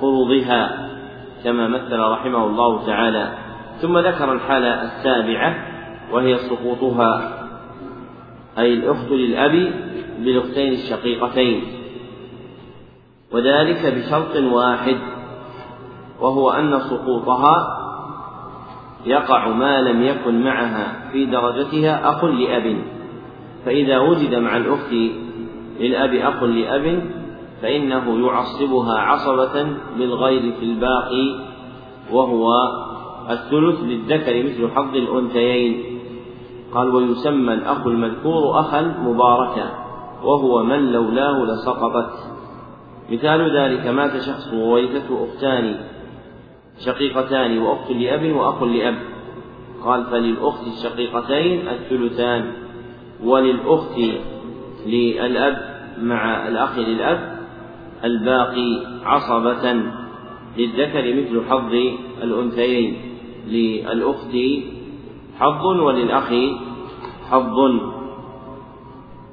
فروضها 0.00 0.88
كما 1.44 1.68
مثل 1.68 1.98
رحمه 1.98 2.46
الله 2.46 2.86
تعالى. 2.86 3.38
ثم 3.80 3.98
ذكر 3.98 4.32
الحالة 4.32 4.82
السابعة 4.82 5.54
وهي 6.12 6.36
سقوطها 6.36 7.32
أي 8.58 8.74
الأخت 8.74 9.10
للأب 9.10 9.72
بالأختين 10.18 10.72
الشقيقتين. 10.72 11.79
وذلك 13.32 13.86
بشرط 13.86 14.36
واحد 14.36 14.96
وهو 16.20 16.50
أن 16.50 16.80
سقوطها 16.80 17.80
يقع 19.06 19.48
ما 19.48 19.82
لم 19.82 20.02
يكن 20.02 20.44
معها 20.44 21.10
في 21.12 21.26
درجتها 21.26 22.10
أخ 22.10 22.24
لأب. 22.24 22.76
فإذا 23.64 23.98
وجد 23.98 24.34
مع 24.34 24.56
الأخت 24.56 24.92
للأب 25.80 26.14
أخ 26.14 26.42
لأب 26.42 27.10
فإنه 27.62 28.26
يعصبها 28.26 28.98
عصبة 28.98 29.66
بالغير 29.98 30.52
في 30.52 30.64
الباقي 30.64 31.36
وهو 32.12 32.48
الثلث 33.30 33.80
للذكر 33.80 34.42
مثل 34.42 34.70
حظ 34.74 34.96
الأنثيين. 34.96 35.98
قال 36.74 36.94
ويسمى 36.94 37.54
الأخ 37.54 37.86
المذكور 37.86 38.60
أخا 38.60 38.80
مباركا 38.80 39.70
وهو 40.24 40.62
من 40.62 40.92
لولاه 40.92 41.44
لسقطت. 41.44 42.29
مثال 43.10 43.56
ذلك 43.56 43.86
مات 43.86 44.20
شخص 44.20 44.52
وورثته 44.54 45.28
أختان 45.28 45.76
شقيقتان 46.84 47.58
وأخت 47.58 47.90
لأب 47.90 48.32
وأخ 48.36 48.62
لأب. 48.62 48.98
قال 49.84 50.04
فللأخت 50.04 50.66
الشقيقتين 50.66 51.68
الثلثان 51.68 52.52
وللأخت 53.24 53.98
للأب 54.86 55.56
مع 56.02 56.48
الأخ 56.48 56.78
للأب 56.78 57.40
الباقي 58.04 58.86
عصبة 59.04 59.82
للذكر 60.56 61.14
مثل 61.14 61.42
حظ 61.50 61.74
الأنثيين. 62.22 62.96
للأخت 63.48 64.36
حظ 65.38 65.66
وللأخ 65.66 66.32
حظ. 67.30 67.58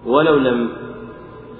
ولو 0.05 0.35
لم 0.35 0.69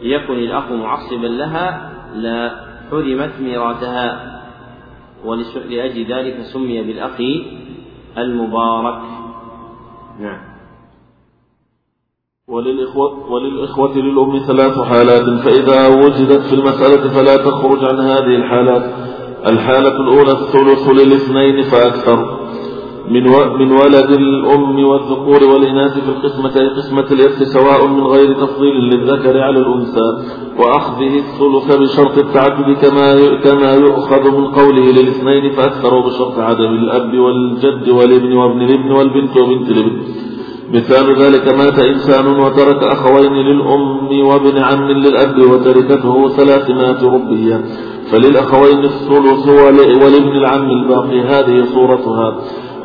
يكن 0.02 0.34
الأخ 0.34 0.72
معصبا 0.72 1.28
لها 1.28 1.87
لحرمت 2.16 3.32
ميراثها 3.42 4.38
ولأجل 5.26 6.14
ذلك 6.14 6.42
سمي 6.42 6.84
بالأخ 6.84 7.22
المبارك. 8.18 9.02
نعم. 10.20 10.40
وللإخوة, 12.48 13.32
وللإخوة 13.32 13.98
للأم 13.98 14.40
ثلاث 14.40 14.80
حالات 14.80 15.42
فإذا 15.44 15.88
وجدت 15.88 16.42
في 16.42 16.54
المسألة 16.56 17.10
فلا 17.10 17.38
تخرج 17.38 17.86
عن 17.86 18.00
هذه 18.00 18.36
الحالات. 18.36 18.94
الحالة 19.48 20.02
الأولى 20.02 20.32
الثلث 20.32 20.90
للاثنين 20.90 21.64
فأكثر. 21.64 22.37
من 23.10 23.24
من 23.60 23.72
ولد 23.72 24.10
الأم 24.10 24.86
والذكور 24.90 25.44
والإناث 25.44 25.94
في 26.00 26.10
القسمة 26.10 26.62
أي 26.62 26.68
قسمة 26.68 27.08
الإرث 27.12 27.44
سواء 27.44 27.88
من 27.88 28.04
غير 28.04 28.34
تفضيل 28.34 28.76
للذكر 28.76 29.42
على 29.42 29.60
الأنثى. 29.60 30.10
وأخذه 30.60 31.14
الثلث 31.24 31.78
بشرط 31.82 32.18
التعدد 32.18 32.78
كما 32.84 33.08
كما 33.44 33.74
يؤخذ 33.74 34.32
من 34.38 34.46
قوله 34.48 34.92
للاثنين 34.92 35.52
فأكثر 35.52 36.00
بشرط 36.00 36.40
عدم 36.40 36.72
الأب 36.84 37.18
والجد 37.18 37.90
والابن 37.90 38.34
وابن 38.34 38.62
الابن 38.62 38.92
والبنت 38.92 39.38
وبنت 39.38 39.70
الابن. 39.70 40.02
مثال 40.74 41.22
ذلك 41.22 41.48
مات 41.48 41.80
إنسان 41.80 42.28
وترك 42.28 42.84
أخوين 42.84 43.34
للأم 43.34 44.20
وابن 44.30 44.58
عم 44.58 44.92
للأب 44.92 45.38
وتركته 45.52 46.30
ثلاثمائة 46.30 47.06
ربية. 47.16 47.62
فللأخوين 48.12 48.84
الثلث 48.84 49.48
ولابن 50.04 50.38
العم 50.38 50.70
الباقي 50.72 51.20
هذه 51.22 51.66
صورتها. 51.66 52.38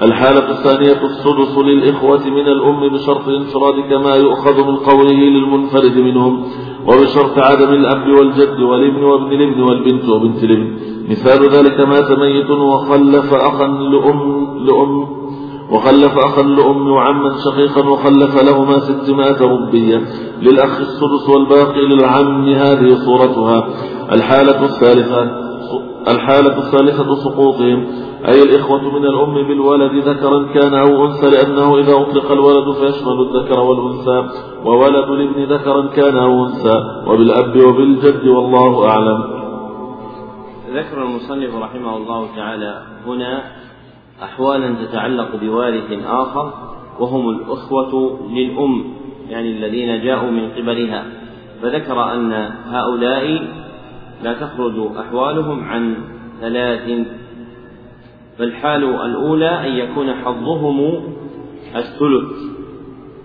الحالة 0.02 0.50
الثانية 0.50 1.04
السدس 1.04 1.58
للإخوة 1.58 2.26
من 2.26 2.48
الأم 2.48 2.88
بشرط 2.88 3.28
الانفراد 3.28 3.74
كما 3.90 4.14
يؤخذ 4.16 4.66
من 4.66 4.76
قوله 4.76 5.12
للمنفرد 5.12 5.98
منهم 5.98 6.44
وبشرط 6.86 7.38
عدم 7.38 7.72
الأب 7.72 8.08
والجد 8.08 8.60
والابن 8.60 9.04
وابن 9.04 9.32
الابن 9.32 9.60
والبنت 9.60 10.08
وبنت 10.08 10.44
الابن. 10.44 10.76
مثال 11.10 11.48
ذلك 11.50 11.80
مات 11.80 12.18
ميت 12.18 12.50
وخلف 12.50 13.34
أخا 13.34 13.66
لأم, 13.66 14.58
لأم 14.66 15.06
وخلف 15.70 16.18
أخا 16.18 16.42
لأم 16.42 16.88
وعما 16.90 17.32
شقيقا 17.44 17.88
وخلف 17.88 18.42
لهما 18.42 18.78
ستمائة 18.78 19.42
ربية. 19.42 20.02
للأخ 20.42 20.80
السدس 20.80 21.28
والباقي 21.28 21.80
للعم 21.80 22.48
هذه 22.48 22.94
صورتها. 22.94 23.68
الحالة 24.12 24.64
الثالثة 24.64 25.51
الحالة 26.08 26.58
الثالثة 26.58 27.14
سقوطهم 27.14 27.86
أي 28.28 28.42
الإخوة 28.42 28.98
من 28.98 29.04
الأم 29.04 29.34
بالولد 29.34 30.08
ذكرا 30.08 30.52
كان 30.54 30.74
أو 30.74 31.06
أنثى 31.06 31.30
لأنه 31.30 31.78
إذا 31.78 31.92
أطلق 31.92 32.32
الولد 32.32 32.74
فيشمل 32.74 33.20
الذكر 33.20 33.60
والأنثى 33.60 34.28
وولد 34.64 35.10
الابن 35.10 35.52
ذكرا 35.54 35.86
كان 35.86 36.16
أو 36.16 36.46
أنثى 36.46 37.02
وبالأب 37.06 37.56
وبالجد 37.56 38.26
والله 38.26 38.88
أعلم. 38.88 39.42
ذكر 40.74 41.02
المصنف 41.02 41.54
رحمه 41.54 41.96
الله 41.96 42.28
تعالى 42.36 42.82
هنا 43.06 43.42
أحوالا 44.22 44.74
تتعلق 44.84 45.36
بوارث 45.36 46.04
آخر 46.06 46.52
وهم 47.00 47.28
الأخوة 47.28 48.18
للأم 48.30 48.84
يعني 49.28 49.50
الذين 49.50 50.04
جاءوا 50.04 50.30
من 50.30 50.50
قبلها. 50.50 51.04
فذكر 51.62 52.12
أن 52.12 52.32
هؤلاء 52.66 53.42
لا 54.22 54.32
تخرج 54.32 54.96
أحوالهم 54.96 55.64
عن 55.64 55.96
ثلاث. 56.40 57.06
فالحال 58.38 58.84
الأولى 58.84 59.68
أن 59.68 59.72
يكون 59.72 60.14
حظهم 60.14 61.02
الثلث 61.76 62.32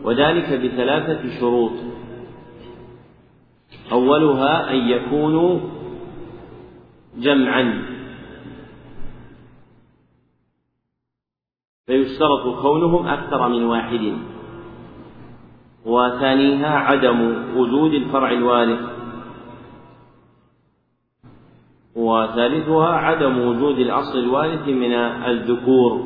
وذلك 0.04 0.54
بثلاثة 0.54 1.40
شروط. 1.40 1.72
أولها 3.92 4.72
أن 4.72 4.76
يكونوا 4.76 5.60
جمعا. 7.18 7.84
فيشترط 11.86 12.62
كونهم 12.62 13.08
أكثر 13.08 13.50
من 13.50 13.64
واحد. 13.64 14.14
وثانيها 15.86 16.78
عدم 16.78 17.36
وجود 17.58 17.94
الفرع 17.94 18.32
الوارث. 18.32 18.97
وثالثها 21.98 22.88
عدم 22.88 23.40
وجود 23.40 23.80
الأصل 23.80 24.20
الوارث 24.20 24.68
من 24.68 24.94
الذكور. 24.94 26.04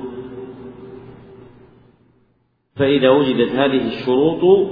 فإذا 2.75 3.09
وجدت 3.09 3.51
هذه 3.51 3.87
الشروط 3.87 4.67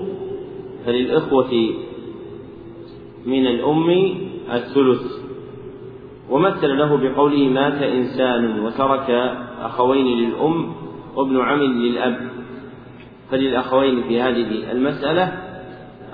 فللإخوة 0.85 1.73
من 3.25 3.47
الأم 3.47 3.89
الثلث. 4.51 5.01
ومثل 6.29 6.77
له 6.77 6.95
بقوله 6.95 7.49
مات 7.49 7.81
إنسان 7.81 8.59
وترك 8.59 9.09
أخوين 9.61 10.05
للأم 10.05 10.73
وابن 11.15 11.41
عم 11.41 11.59
للأب. 11.59 12.29
فللأخوين 13.31 14.03
في 14.03 14.21
هذه 14.21 14.71
المسألة 14.71 15.23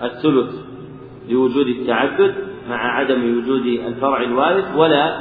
الثلث 0.04 0.56
لوجود 1.30 1.68
التعدد 1.68 2.55
مع 2.70 3.00
عدم 3.00 3.38
وجود 3.38 3.66
الفرع 3.66 4.22
الوارث 4.22 4.76
ولا 4.76 5.18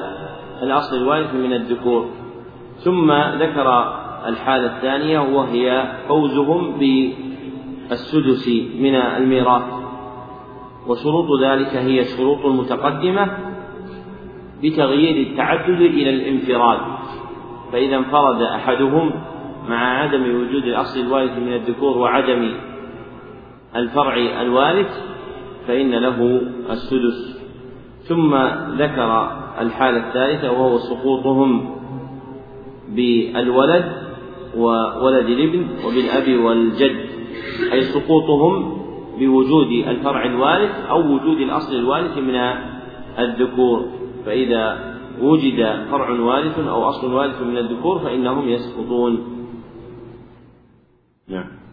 الأصل 0.62 0.96
الوارث 0.96 1.34
من 1.34 1.52
الذكور. 1.52 2.10
ثم 2.76 3.12
ذكر 3.12 3.94
الحالة 4.26 4.76
الثانية 4.76 5.18
وهي 5.18 5.92
فوزهم 6.08 6.78
بالسدس 6.78 8.48
من 8.80 8.94
الميراث. 8.94 9.62
وشروط 10.86 11.40
ذلك 11.42 11.76
هي 11.76 12.00
الشروط 12.00 12.46
المتقدمة 12.46 13.36
بتغيير 14.62 15.26
التعدد 15.26 15.80
إلى 15.80 16.10
الانفراد. 16.10 16.78
فإذا 17.72 17.96
انفرد 17.96 18.42
أحدهم 18.42 19.10
مع 19.68 20.02
عدم 20.02 20.22
وجود 20.22 20.64
الأصل 20.64 21.00
الوارث 21.00 21.38
من 21.38 21.52
الذكور 21.52 21.98
وعدم 21.98 22.54
الفرع 23.76 24.16
الوارث 24.40 25.14
فإن 25.66 25.90
له 25.90 26.40
السدس. 26.70 27.44
ثم 28.02 28.34
ذكر 28.78 29.10
الحالة 29.60 30.08
الثالثة 30.08 30.52
وهو 30.52 30.78
سقوطهم 30.78 31.76
بالولد 32.88 33.92
وولد 34.56 35.26
الابن 35.26 35.66
وبالأب 35.86 36.44
والجد 36.44 36.96
أي 37.72 37.82
سقوطهم 37.82 38.84
بوجود 39.18 39.70
الفرع 39.88 40.24
الوارث 40.24 40.86
أو 40.90 41.14
وجود 41.14 41.40
الأصل 41.40 41.74
الوارث 41.76 42.18
من 42.18 42.34
الذكور. 43.18 43.84
فإذا 44.26 44.94
وجد 45.20 45.86
فرع 45.90 46.10
وارث 46.20 46.58
أو 46.58 46.88
أصل 46.88 47.14
وارث 47.14 47.42
من 47.42 47.58
الذكور 47.58 47.98
فإنهم 47.98 48.48
يسقطون. 48.48 49.18
نعم. 51.28 51.63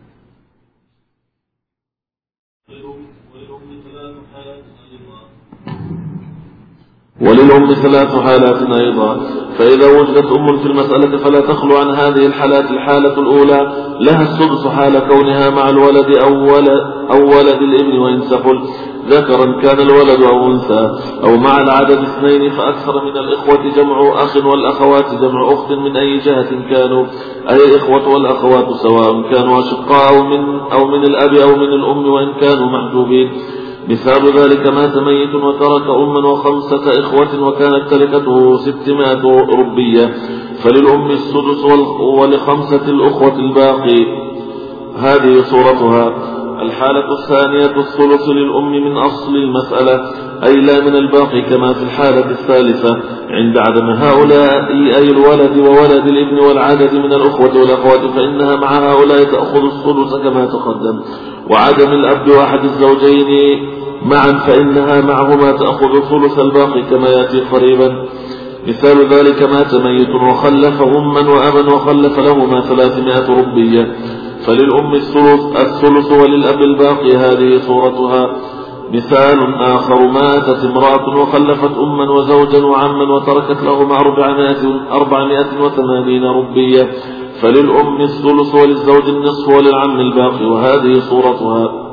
وللأم 7.22 7.74
ثلاث 7.74 8.15
حالات 8.15 8.80
أيضا. 8.82 9.17
فإذا 9.57 9.99
وجدت 9.99 10.32
أم 10.32 10.57
في 10.57 10.65
المسألة 10.65 11.17
فلا 11.17 11.39
تخلو 11.39 11.78
عن 11.78 11.89
هذه 11.89 12.26
الحالات. 12.26 12.72
الحالة 12.72 13.19
الأولى 13.19 13.72
لها 13.99 14.22
السدس 14.22 14.67
حال 14.67 14.99
كونها 14.99 15.49
مع 15.49 15.69
الولد 15.69 16.15
أو 16.15 16.34
ولد, 16.34 16.82
أو 17.11 17.26
ولد 17.26 17.61
الابن 17.61 17.99
وإن 17.99 18.22
سفل 18.22 18.61
ذكرا 19.07 19.61
كان 19.61 19.80
الولد 19.80 20.24
أو 20.24 20.51
أنثى. 20.51 20.89
أو 21.24 21.38
مع 21.38 21.61
العدد 21.61 21.97
اثنين 21.97 22.49
فأكثر 22.49 23.05
من 23.05 23.17
الإخوة 23.17 23.74
جمع 23.76 24.24
أخ 24.24 24.45
والأخوات 24.45 25.22
جمع 25.22 25.53
أخت 25.53 25.72
من 25.72 25.97
أي 25.97 26.17
جهة 26.17 26.76
كانوا. 26.76 27.05
أي 27.49 27.65
الإخوة 27.69 28.13
والأخوات 28.13 28.74
سواء 28.74 29.22
كانوا 29.32 29.59
أشقاء 29.59 30.09
أو 30.09 30.24
من, 30.24 30.59
أو 30.59 30.88
من 30.88 31.03
الأب 31.03 31.34
أو 31.34 31.55
من 31.55 31.74
الأم 31.74 32.09
وإن 32.09 32.34
كانوا 32.41 32.67
محجوبين. 32.67 33.32
مثال 33.89 34.39
ذلك 34.39 34.67
مات 34.67 34.97
ميت 34.97 35.36
وترك 35.36 35.89
أما 35.89 36.27
وخمسة 36.27 36.99
إخوة 36.99 37.47
وكانت 37.47 37.89
تركته 37.89 38.57
ستمائة 38.57 39.21
ربية. 39.59 40.13
فللأم 40.63 41.11
السدس 41.11 41.63
ولخمسة 42.19 42.89
الأخوة 42.89 43.36
الباقي. 43.36 44.05
هذه 44.97 45.41
صورتها. 45.41 46.13
الحالة 46.61 47.05
الثانية 47.19 47.79
الثلث 47.79 48.29
للأم 48.29 48.71
من 48.71 48.97
أصل 48.97 49.36
المسألة 49.36 50.01
أي 50.43 50.55
لا 50.55 50.79
من 50.79 50.95
الباقي 50.95 51.41
كما 51.41 51.73
في 51.73 51.84
الحالة 51.84 52.32
الثالثة. 52.32 52.97
عند 53.29 53.57
عدم 53.57 53.89
هؤلاء 53.89 54.71
أي 54.71 55.11
الولد 55.11 55.57
وولد 55.57 56.07
الابن 56.07 56.39
والعدد 56.39 56.95
من 56.95 57.13
الأخوة 57.13 57.59
والأخوات 57.59 58.11
فإنها 58.15 58.55
مع 58.55 58.91
هؤلاء 58.91 59.23
تأخذ 59.23 59.63
الثلث 59.63 60.15
كما 60.23 60.45
تقدم. 60.45 61.01
وعدم 61.51 61.91
الأب 61.91 62.29
وأحد 62.29 62.63
الزوجين 62.63 63.59
معا 64.05 64.31
فإنها 64.31 65.01
معهما 65.01 65.51
تأخذ 65.51 65.99
ثلث 66.09 66.39
الباقي 66.39 66.81
كما 66.81 67.09
يأتي 67.09 67.39
قريبا. 67.39 68.05
مثال 68.67 69.07
ذلك 69.07 69.43
مات 69.43 69.75
ميت 69.75 70.09
وخلف 70.09 70.81
أما 70.81 71.19
وأبا 71.19 71.73
وخلف 71.73 72.19
لهما 72.19 72.61
ثلاثمائة 72.61 73.27
ربية. 73.41 73.95
فللأم 74.45 74.93
الثلث 74.93 75.41
الثلث 75.55 76.11
وللأب 76.11 76.61
الباقي 76.61 77.11
هذه 77.17 77.57
صورتها. 77.57 78.35
مثال 78.93 79.55
آخر 79.61 80.07
ماتت 80.07 80.65
امرأة 80.65 81.21
وخلفت 81.21 81.77
أما 81.77 82.09
وزوجا 82.11 82.65
وعما 82.65 83.13
وتركت 83.13 83.63
لهما 83.63 83.95
أربعمائة, 84.91 85.61
وثمانين 85.61 86.23
ربية 86.23 86.91
فللأم 87.41 88.01
الثلث 88.01 88.55
وللزوج 88.55 89.09
النصف 89.09 89.47
وللعم 89.47 89.99
الباقي. 89.99 90.45
وهذه 90.45 90.99
صورتها. 90.99 91.91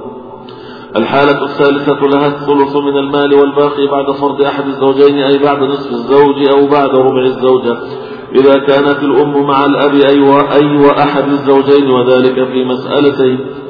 الحالة 0.97 1.45
الثالثة 1.45 2.07
لها 2.07 2.27
الثلث 2.27 2.77
من 2.77 2.97
المال 2.97 3.35
والباقي 3.35 3.87
بعد 3.87 4.11
فرض 4.11 4.43
أحد 4.43 4.67
الزوجين 4.67 5.19
أي 5.19 5.39
بعد 5.39 5.63
نصف 5.63 5.91
الزوج 5.91 6.49
أو 6.49 6.67
بعد 6.67 6.89
ربع 6.89 7.23
الزوجة. 7.23 7.77
إذا 8.35 8.59
كانت 8.59 9.03
الأم 9.03 9.47
مع 9.47 9.65
الأب 9.65 9.95
أي 9.95 10.21
أي 10.53 10.77
وأحد 10.77 11.29
الزوجين 11.29 11.91
وذلك 11.91 12.45
في 12.49 12.65
مسألتين. 12.65 13.68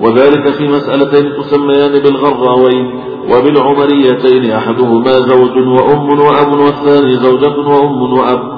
وذلك 0.00 0.50
في 0.50 0.68
مسألتين 0.68 1.32
تسميان 1.42 2.02
بالغراوين 2.02 3.00
وبالعمريتين 3.32 4.50
أحدهما 4.50 5.12
زوج 5.12 5.56
وأم 5.56 6.20
وأب 6.20 6.58
والثاني 6.58 7.14
زوجة 7.14 7.58
وأم 7.58 8.12
وأب. 8.12 8.54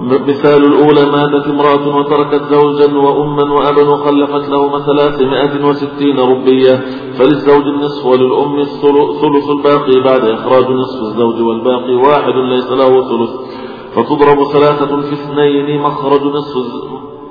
مثال 0.00 0.64
الأولى 0.64 1.10
ماتت 1.12 1.46
امرأة 1.46 1.96
وتركت 1.96 2.42
زوجا 2.54 2.98
وأما 2.98 3.52
وأبا 3.54 3.88
وخلفت 3.88 4.48
لهما 4.48 4.78
ثلاثمائة 4.78 5.64
وستين 5.64 6.18
ربية. 6.18 6.80
فللزوج 7.18 7.62
النصف 7.62 8.06
وللأم 8.06 8.60
الثلث 8.60 9.50
الباقي 9.50 10.00
بعد 10.00 10.24
إخراج 10.24 10.70
نصف 10.70 11.02
الزوج 11.02 11.40
والباقي 11.40 11.94
واحد 11.94 12.34
ليس 12.34 12.72
له 12.72 12.92
ثلث. 13.08 13.30
فتضرب 13.94 14.44
ثلاثة 14.52 15.00
في 15.00 15.12
اثنين 15.12 15.80
مخرج 15.80 16.22
نصف 16.22 16.56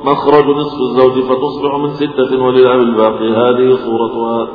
مخرج 0.06 0.46
نصف 0.46 0.78
الزوج 0.82 1.14
فتصبح 1.24 1.76
من 1.84 1.90
ستة 1.94 2.44
وللأب 2.44 2.80
الباقي. 2.80 3.30
هذه 3.30 3.78
صورتها. 3.86 4.48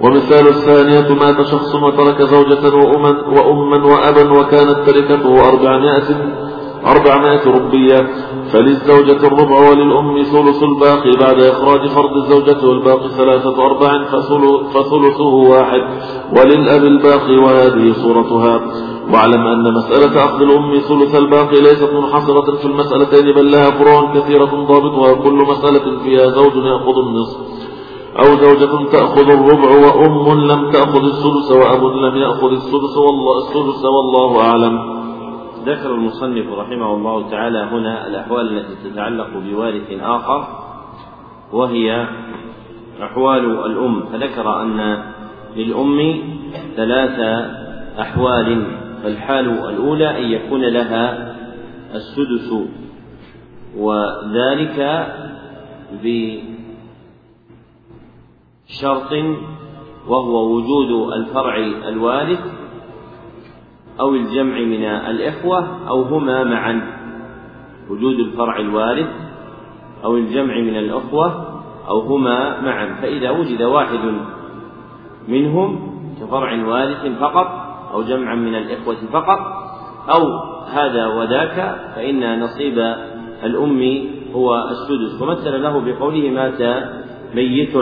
ومثال 0.00 0.48
الثانية 0.48 1.14
مات 1.14 1.46
شخص 1.46 1.74
وترك 1.74 2.22
زوجة 2.22 2.76
وأما, 2.76 3.10
وأما 3.28 3.84
وأبا 3.84 4.32
وكانت 4.32 4.90
تركته 4.90 5.48
أربعمائة 5.48 6.08
أربعمائة 6.86 7.44
ربية 7.46 8.08
فللزوجة 8.52 9.26
الربع 9.26 9.70
وللأم 9.70 10.22
ثلث 10.22 10.62
الباقي. 10.62 11.10
بعد 11.20 11.40
إخراج 11.40 11.88
فرض 11.88 12.16
الزوجة 12.16 12.66
والباقي 12.68 13.08
ثلاثة 13.08 13.66
أرباع 13.66 14.04
فثلثه 14.74 15.34
واحد. 15.52 15.82
وللأب 16.36 16.84
الباقي. 16.84 17.36
وهذه 17.36 17.92
صورتها. 17.92 18.60
واعلم 19.10 19.46
أن 19.46 19.74
مسألة 19.74 20.24
أخذ 20.24 20.42
الأم 20.42 20.78
ثلث 20.78 21.14
الباقي 21.14 21.60
ليست 21.60 21.90
منحصرة 21.92 22.56
في 22.56 22.64
المسألتين 22.66 23.34
بل 23.34 23.52
لها 23.52 23.70
فروع 23.70 24.14
كثيرة 24.14 24.44
ضابطها 24.44 25.14
كل 25.14 25.34
مسألة 25.34 25.98
فيها 26.02 26.28
زوج 26.28 26.56
يأخذ 26.56 26.98
النصف. 26.98 27.40
أو 28.18 28.24
زوجة 28.24 28.90
تأخذ 28.92 29.30
الربع 29.30 29.70
وأم 29.70 30.40
لم 30.40 30.70
تأخذ 30.70 31.04
السدس 31.04 31.52
وأب 31.52 31.84
لم 31.84 32.16
يأخذ 32.16 32.50
السدس 32.50 32.96
والله, 32.96 33.38
السدس 33.38 33.84
والله 33.84 34.40
أعلم. 34.40 35.02
ذكر 35.66 35.94
المصنف 35.94 36.46
رحمه 36.58 36.94
الله 36.94 37.30
تعالى 37.30 37.58
هنا 37.58 38.06
الأحوال 38.06 38.58
التي 38.58 38.90
تتعلق 38.90 39.28
بوارث 39.34 40.00
آخر 40.02 40.44
وهي 41.52 42.06
أحوال 43.02 43.66
الأم. 43.66 44.02
فذكر 44.12 44.62
أن 44.62 45.02
للأم 45.56 46.22
ثلاث 46.76 47.18
أحوال 48.00 48.81
فالحال 49.02 49.48
الأولى 49.48 50.18
أن 50.18 50.24
يكون 50.24 50.60
لها 50.60 51.34
السدس 51.94 52.52
وذلك 53.76 55.06
بشرط 58.68 59.12
وهو 60.08 60.54
وجود 60.54 61.12
الفرع 61.12 61.56
الوارث 61.88 62.40
أو 64.00 64.14
الجمع 64.14 64.60
من 64.60 64.84
الإخوة 64.84 65.88
أو 65.88 66.02
هما 66.02 66.44
معا 66.44 67.02
وجود 67.90 68.18
الفرع 68.18 68.56
الوارث 68.60 69.08
أو 70.04 70.16
الجمع 70.16 70.54
من 70.54 70.76
الأخوة 70.76 71.62
أو 71.88 72.00
هما 72.00 72.60
معا. 72.60 72.98
فإذا 73.02 73.30
وجد 73.30 73.62
واحد 73.62 74.14
منهم 75.28 75.92
كفرع 76.20 76.66
وارث 76.66 77.18
فقط 77.20 77.71
أو 77.92 78.02
جمعا 78.02 78.34
من 78.34 78.54
الإخوة 78.54 78.96
فقط 79.12 79.38
أو 80.08 80.38
هذا 80.66 81.06
وذاك 81.06 81.76
فإن 81.94 82.40
نصيب 82.40 82.78
الأم 83.44 84.08
هو 84.34 84.68
السدس. 84.70 85.22
ومثل 85.22 85.62
له 85.62 85.80
بقوله 85.80 86.30
مات 86.30 86.92
ميت 87.34 87.76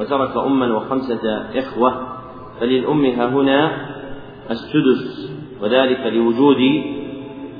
وترك 0.00 0.36
أما 0.36 0.76
وخمسة 0.76 1.44
إخوة 1.58 2.06
فللأم 2.60 3.04
ها 3.04 3.26
هنا 3.26 3.86
السدس 4.50 5.32
وذلك 5.62 6.00
لوجود 6.06 6.84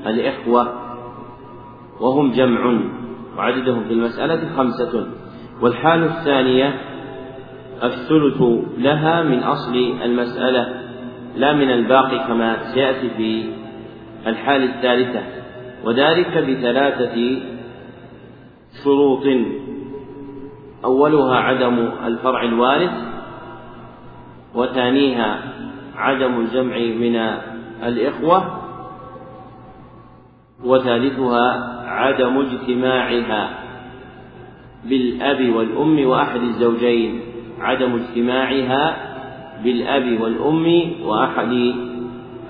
الإخوة 0.07 0.67
وهم 2.01 2.31
جمع 2.31 2.79
وعددهم 3.37 3.83
في 3.83 3.93
المسألة 3.93 4.55
خمسة. 4.57 5.07
والحال 5.61 6.03
الثانية 6.03 6.79
الثلث 7.83 8.41
لها 8.77 9.23
من 9.23 9.43
أصل 9.43 9.75
المسألة. 10.03 10.84
لا 11.35 11.53
من 11.53 11.71
الباقي 11.71 12.27
كما 12.27 12.73
سيأتي 12.73 13.09
في 13.09 13.45
الحال 14.27 14.63
الثالثة 14.63 15.23
وذلك 15.83 16.37
بثلاثة 16.37 17.41
شروط. 18.83 19.23
أولها 20.85 21.35
عدم 21.35 21.89
الفرع 22.05 22.43
الوارث 22.43 22.91
وثانيها 24.55 25.39
عدم 25.95 26.39
الجمع 26.39 26.77
من 26.77 27.15
الإخوة 27.83 28.61
وثالثها 30.63 31.75
عدم 31.87 32.37
اجتماعها 32.37 33.49
بالأب 34.85 35.55
والأم 35.55 36.07
وأحد 36.07 36.41
الزوجين. 36.41 37.21
عدم 37.59 37.95
اجتماعها 37.95 39.14
بالأب 39.63 40.21
والأم 40.21 40.65
وأحد 41.05 41.73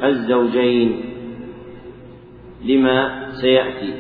الزوجين 0.03 1.01
لما 2.65 3.25
سيأتي. 3.41 3.93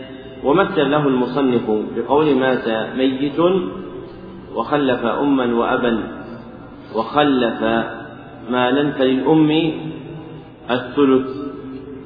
ومثل 0.43 0.91
له 0.91 1.07
المصنف 1.07 1.65
بقول 1.95 2.35
مات 2.35 2.67
ميت 2.97 3.39
وخلف 4.55 5.05
أما 5.05 5.53
وأبا 5.53 5.93
وخلف 6.95 7.61
مالا 8.49 8.91
فللأم 8.91 9.71
الثلث 10.71 11.27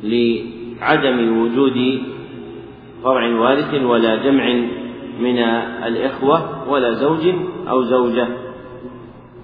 لعدم 0.04 1.42
وجود 1.42 2.02
فرع 3.04 3.40
وارث 3.40 3.74
ولا 3.84 4.16
جمع 4.16 4.46
من 5.20 5.38
الإخوة 5.88 6.70
ولا 6.70 6.92
زوج 6.92 7.24
أو 7.70 7.84
زوجة. 7.84 8.28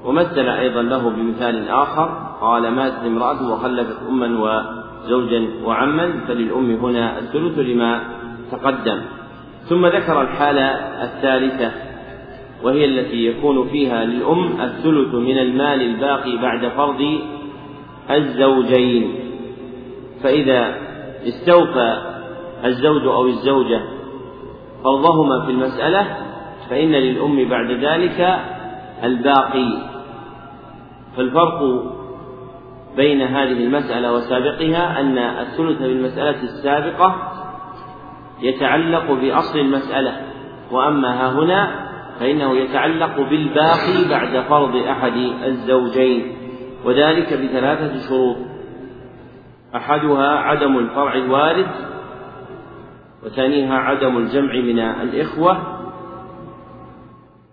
ومثل 0.06 0.50
أيضا 0.50 0.82
له 0.82 1.10
بمثال 1.10 1.70
آخر 1.70 2.38
قال 2.42 2.72
ماتت 2.72 3.06
امرأة 3.06 3.54
وخلفت 3.54 3.98
أما 4.10 4.28
وزوجا 4.40 5.48
وعما 5.64 6.14
فللأم 6.28 6.72
هنا 6.72 7.20
الثلث 7.20 7.60
لما 7.60 8.02
تقدم. 8.52 9.02
ثم 9.70 9.86
ذكر 9.86 10.22
الحالة 10.22 10.66
الثالثة 11.04 11.72
وهي 12.64 12.86
التي 12.86 13.26
يكون 13.26 13.68
فيها 13.68 14.06
للأم 14.06 14.62
الثلث 14.62 15.14
من 15.16 15.38
المال 15.38 15.82
الباقي 15.82 16.38
بعد 16.38 16.68
فرض 16.68 17.20
الزوجين. 18.12 19.16
فإذا 20.24 20.76
استوفى 21.28 21.98
الزوج 22.66 23.08
أو 23.08 23.28
الزوجة 23.28 23.82
فرضهما 24.84 25.46
في 25.46 25.52
المسألة 25.52 26.08
فإن 26.70 26.92
للأم 26.92 27.50
بعد 27.50 27.72
ذلك 27.72 28.40
الباقي. 29.04 29.95
فالفرق 31.18 31.60
بين 32.96 33.22
هذه 33.22 33.64
المسألة 33.64 34.14
وسابقها 34.14 35.02
أن 35.02 35.18
الثلث 35.18 35.78
في 35.78 35.92
المسألة 35.92 36.44
السابقة 36.44 37.16
يتعلق 38.42 39.12
بأصل 39.12 39.60
المسألة 39.60 40.22
وأما 40.72 41.14
ها 41.14 41.32
هنا 41.32 41.86
فإنه 42.20 42.58
يتعلق 42.58 43.30
بالباقي 43.30 44.10
بعد 44.10 44.44
فرض 44.44 44.76
أحد 44.76 45.18
الزوجين 45.46 46.36
وذلك 46.86 47.34
بثلاثة 47.34 48.10
شروط. 48.10 48.38
أحدها 49.76 50.28
عدم 50.28 50.78
الفرع 50.78 51.16
الوارث 51.16 51.96
وثانيها 53.26 53.76
عدم 53.76 54.18
الجمع 54.18 54.54
من 54.54 54.80
الإخوة 54.80 55.58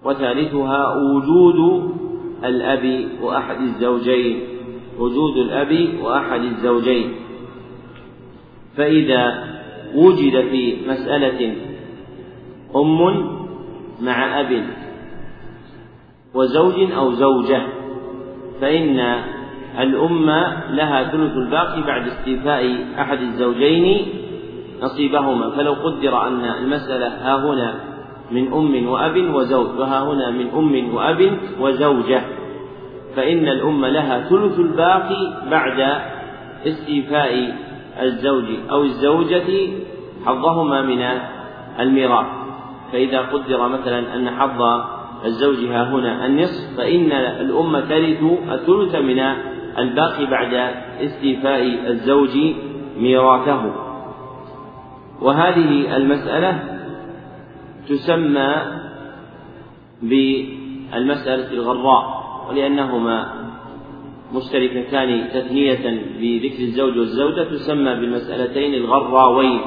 وثالثها 0.05 0.95
وجود 0.97 1.91
الأب 2.45 3.09
وأحد 3.23 3.61
الزوجين 3.61 4.41
وجود 4.99 5.37
الأب 5.37 5.95
وأحد 6.03 6.41
الزوجين. 6.41 7.15
فإذا 8.77 9.45
وجد 9.95 10.41
في 10.51 10.77
مسألة 10.89 11.55
أم 12.77 13.01
مع 14.01 14.41
أب 14.41 14.65
وزوج 16.35 16.93
أو 16.93 17.13
زوجة 17.13 17.63
فإن 18.61 18.99
الأم 19.79 20.31
لها 20.71 21.05
ثلث 21.13 21.37
الباقي 21.37 21.83
بعد 21.83 22.07
استيفاء 22.07 22.87
أحد 22.99 23.19
الزوجين 23.19 24.07
نصيبهما. 24.83 25.51
فلو 25.51 25.73
قدر 25.73 26.27
أن 26.27 26.45
المسألة 26.45 27.09
ها 27.09 27.37
هنا 27.47 27.92
من 28.33 28.53
أم 28.53 28.89
وأب 28.89 29.35
وزوج. 29.35 29.79
وها 29.79 30.05
هنا 30.05 30.31
من 30.31 30.49
أم 30.57 30.95
وأب 30.95 31.39
وزوجة. 31.61 32.23
فإن 33.17 33.49
الأم 33.49 33.85
لها 33.85 34.21
ثلث 34.21 34.59
الباقي 34.59 35.33
بعد 35.51 36.03
استيفاء 36.67 37.55
الزوج 38.03 38.45
أو 38.71 38.83
الزوجة 38.83 39.69
حظهما 40.27 40.83
من 40.83 41.03
الميراث. 41.81 42.27
فإذا 42.93 43.21
قدر 43.21 43.69
مثلا 43.69 44.15
أن 44.15 44.31
حظ 44.31 44.63
الزوج 45.25 45.65
ها 45.65 45.91
هنا 45.91 46.27
النصف 46.27 46.77
فإن 46.77 47.13
الأم 47.13 47.81
ترث 47.81 48.23
الثلث 48.53 48.95
من 48.95 49.21
الباقي 49.79 50.27
بعد 50.27 50.75
استيفاء 51.01 51.63
الزوج 51.87 52.39
ميراثه. 52.99 53.73
وهذه 55.21 55.97
المسألة 55.97 56.72
تسمى 57.93 58.55
بالمسألة 60.03 61.53
الغراء 61.53 62.23
ولأنهما 62.49 63.43
مشتركتان 64.35 65.29
تثنية 65.29 65.85
بذكر 66.21 66.63
الزوج 66.63 66.99
والزوجة 66.99 67.45
تسمى 67.45 67.95
بالمسألتين 67.95 68.75
الغراوين 68.75 69.61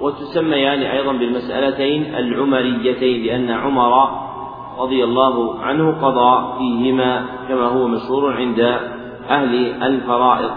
وتسميان 0.00 0.82
أيضا 0.82 1.12
بالمسألتين 1.12 2.14
العمريتين 2.14 3.26
لأن 3.26 3.50
عمر 3.50 4.08
رضي 4.78 5.04
الله 5.04 5.58
عنه 5.60 5.90
قضى 5.90 6.58
فيهما 6.58 7.26
كما 7.48 7.66
هو 7.66 7.88
مشهور 7.88 8.32
عند 8.32 8.60
أهل 9.30 9.82
الفرائض. 9.82 10.50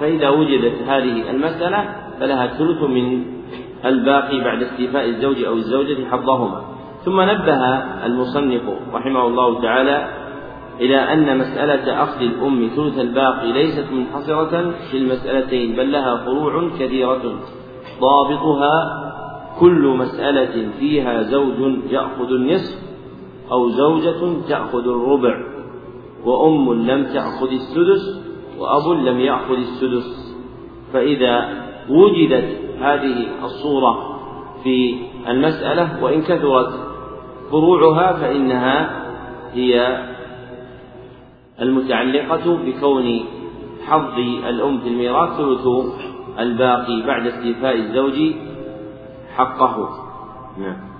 فإذا 0.00 0.28
وجدت 0.28 0.82
هذه 0.88 1.30
المسألة 1.30 1.94
فلها 2.20 2.44
الثلث 2.44 2.82
من 2.82 3.37
الباقي 3.84 4.40
بعد 4.40 4.62
استيفاء 4.62 5.08
الزوج 5.08 5.44
أو 5.44 5.54
الزوجة 5.54 6.04
حظهما 6.10 6.62
ثم 7.04 7.20
نبه 7.20 7.64
المصنف 8.06 8.62
رحمه 8.94 9.26
الله 9.26 9.62
تعالى 9.62 10.08
إلى 10.80 10.96
أن 10.96 11.38
مسألة 11.38 12.02
أخذ 12.02 12.22
الأم 12.22 12.70
ثلث 12.76 12.98
الباقي 12.98 13.52
ليست 13.52 13.86
منحصرة 13.92 14.70
في 14.90 14.96
المسألتين 14.96 15.76
بل 15.76 15.92
لها 15.92 16.16
فروع 16.16 16.70
كثيرة. 16.78 17.22
ضابطها 18.00 19.04
كل 19.60 19.96
مسألة 19.98 20.68
فيها 20.78 21.22
زوج 21.22 21.78
يأخذ 21.90 22.30
النصف 22.30 22.78
أو 23.52 23.68
زوجة 23.68 24.48
تأخذ 24.48 24.88
الربع 24.88 25.36
وأم 26.24 26.72
لم 26.72 27.04
تأخذ 27.04 27.50
السدس 27.52 28.22
وأب 28.58 28.98
لم 29.06 29.20
يأخذ 29.20 29.56
السدس. 29.56 30.36
فإذا 30.92 31.48
وجدت 31.90 32.67
هذه 32.80 33.26
الصورة 33.44 34.18
في 34.62 34.96
المسألة 35.28 36.04
وإن 36.04 36.22
كثرت 36.22 36.72
فروعها 37.50 38.12
فإنها 38.12 39.04
هي 39.52 40.04
المتعلقة 41.60 42.58
بكون 42.66 43.20
حظ 43.86 44.18
الأم 44.48 44.80
في 44.80 44.88
الميراث 44.88 45.36
ثلث 45.36 45.66
الباقي 46.38 47.02
بعد 47.06 47.26
استيفاء 47.26 47.76
الزوج 47.76 48.34
حقه. 49.36 49.88
نعم. 50.58 50.97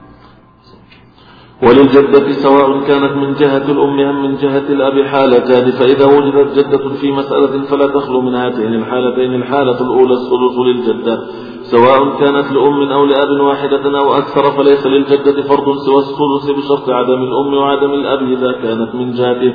وللجدة 1.63 2.33
سواء 2.33 2.81
كانت 2.81 3.13
من 3.13 3.35
جهة 3.35 3.71
الأم 3.71 4.01
أم 4.01 4.23
من 4.23 4.37
جهة 4.37 4.67
الأب 4.77 5.07
حالتان 5.07 5.71
فإذا 5.71 6.07
وجدت 6.07 6.59
جدة 6.59 6.89
في 7.01 7.13
مسألة 7.13 7.63
فلا 7.71 7.87
تخلو 7.87 8.21
من 8.21 8.35
هاتين 8.35 8.75
الحالتين 8.75 9.35
الحالة 9.35 9.81
الأولى 9.81 10.15
الثلث 10.15 10.59
للجدة. 10.67 11.19
سواء 11.63 12.19
كانت 12.21 12.53
لأم 12.53 12.93
أو 12.93 13.05
لأب 13.05 13.41
واحدة 13.41 13.99
أو 13.99 14.15
أكثر 14.15 14.43
فليس 14.43 14.87
للجدة 14.87 15.43
فرض 15.43 15.77
سوى 15.87 15.99
الثلث 15.99 16.59
بشرط 16.59 16.91
عدم 16.91 17.23
الأم 17.23 17.55
وعدم 17.55 17.95
الأب 17.95 18.23
إذا 18.23 18.53
كانت 18.53 18.95
من 18.95 19.13
جهته. 19.13 19.53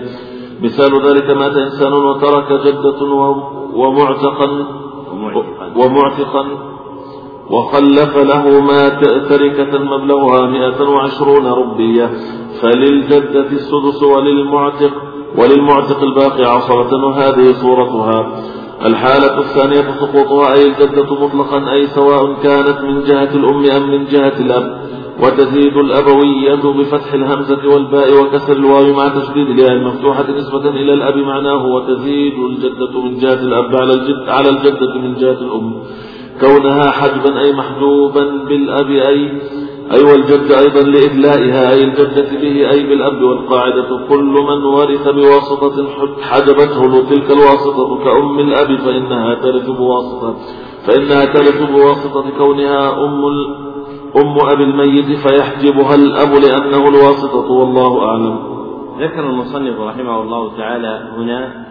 مثال 0.63 0.91
ذلك 1.07 1.29
مات 1.37 1.55
إنسان 1.57 1.93
وترك 1.93 2.49
جدة 2.65 3.03
ومعتقا. 3.73 4.49
ومعتقا 5.75 6.72
وخلف 7.49 8.17
له 8.17 8.61
ما 8.61 8.89
تركة 9.29 9.79
مبلغها 9.79 10.47
مئة 10.47 10.89
وعشرون 10.89 11.45
ربية. 11.45 12.09
فللجدة 12.61 13.47
السدس 13.51 14.03
وللمعتق 14.03 14.91
وللمعتق 15.37 16.03
الباقي 16.03 16.43
عصرة. 16.43 17.05
وهذه 17.05 17.51
صورتها. 17.51 18.43
الحالة 18.85 19.39
الثانية 19.39 19.91
سقوطها 19.99 20.53
أي 20.53 20.67
الجدة 20.67 21.25
مطلقا 21.25 21.71
أي 21.71 21.87
سواء 21.87 22.33
كانت 22.43 22.81
من 22.81 23.03
جهة 23.03 23.35
الأم 23.35 23.65
أم 23.65 23.91
من 23.91 24.05
جهة 24.05 24.39
الأب. 24.39 24.83
وتزيد 25.23 25.77
الأبوية 25.77 26.63
بفتح 26.79 27.13
الهمزة 27.13 27.73
والباء 27.73 28.23
وكسر 28.23 28.53
الواو 28.53 28.93
مع 28.93 29.07
تشديد 29.07 29.49
الياء 29.49 29.71
المفتوحة 29.71 30.31
نسبة 30.31 30.69
إلى 30.69 30.93
الأب 30.93 31.17
معناه. 31.17 31.65
وتزيد 31.65 32.33
الجدة 32.33 33.01
من 33.03 33.17
جهة 33.17 33.33
الأب 33.33 33.75
على 33.75 33.93
الجد 33.93 34.29
على 34.29 34.49
الجدة 34.49 34.93
من 35.01 35.15
جهة 35.15 35.41
الأم. 35.41 35.73
كونها 36.41 36.91
حجبا 36.91 37.39
أي 37.39 37.53
محجوبا 37.53 38.23
بالأب 38.49 38.89
أي 38.89 39.41
أي 39.91 40.03
والجد 40.03 40.51
أيضا 40.51 40.81
لإدلائها 40.81 41.71
أي 41.71 41.83
الجدة 41.83 42.39
به 42.41 42.71
أي 42.71 42.83
بالأب 42.83 43.21
والقاعدة 43.21 44.07
كل 44.09 44.23
من 44.23 44.63
ورث 44.63 45.07
بواسطة 45.07 45.87
حجبته 46.21 47.09
تلك 47.09 47.31
الواسطة 47.31 48.03
كأم 48.03 48.39
الأب 48.39 48.77
فإنها 48.77 49.35
ترث 49.35 49.69
بواسطة 49.69 50.35
فإنها 50.87 51.25
ترث 51.25 51.71
بواسطة 51.71 52.25
كونها 52.37 53.05
أم 53.05 53.25
أم 54.17 54.37
أبي 54.53 54.63
الميت 54.63 55.17
فيحجبها 55.27 55.95
الأب 55.95 56.31
لأنه 56.33 56.87
الواسطة 56.89 57.51
والله 57.51 58.05
أعلم. 58.05 58.39
ذكر 58.99 59.29
المصنف 59.29 59.79
رحمه 59.79 60.21
الله 60.21 60.57
تعالى 60.57 61.09
هنا 61.17 61.65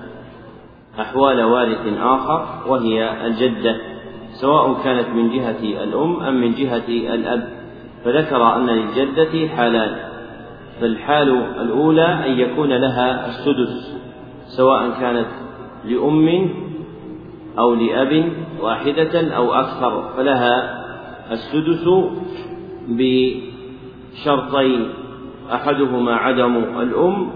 أحوال 1.00 1.42
وارث 1.44 1.98
آخر 2.02 2.46
وهي 2.68 3.26
الجدة 3.26 3.91
سواء 4.32 4.82
كانت 4.84 5.08
من 5.08 5.30
جهة 5.30 5.84
الأم 5.84 6.20
أم 6.20 6.40
من 6.40 6.54
جهة 6.54 6.88
الأب 6.88 7.48
فذكر 8.04 8.56
أن 8.56 8.66
للجدة 8.66 9.48
حالان 9.48 9.96
فالحال 10.80 11.28
الأولى 11.60 12.06
أن 12.26 12.38
يكون 12.38 12.72
لها 12.72 13.28
السدس 13.28 13.96
سواء 14.46 14.90
كانت 15.00 15.26
لأم 15.84 16.48
أو 17.58 17.74
لأب 17.74 18.32
واحدة 18.60 19.34
أو 19.36 19.54
أكثر 19.54 20.08
فلها 20.16 20.82
السدس 21.32 21.88
بشرطين 22.88 24.88
أحدهما 25.52 26.14
عدم 26.14 26.56
الأم 26.56 27.30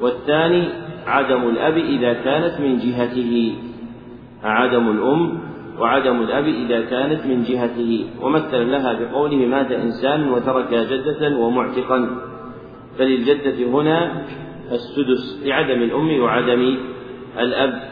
والثاني 0.00 0.68
عدم 1.06 1.48
الأب 1.48 1.76
إذا 1.76 2.12
كانت 2.12 2.60
من 2.60 2.78
جهته 2.78 3.54
عدم 4.44 4.90
الأم 4.90 5.38
وعدم 5.80 6.22
الأب 6.22 6.44
إذا 6.44 6.80
كانت 6.80 7.26
من 7.26 7.42
جهته 7.42 8.06
ومثل 8.20 8.70
لها 8.70 8.92
بقوله 8.92 9.36
مات 9.36 9.72
إنسان 9.72 10.30
وترك 10.30 10.74
جدة 10.74 11.36
ومعتقا. 11.36 12.16
فللجدة 12.98 13.66
هنا 13.66 14.22
السدس 14.72 15.42
لعدم 15.44 15.82
الأم 15.82 16.20
وعدم 16.22 16.76
الأب. 17.38 17.82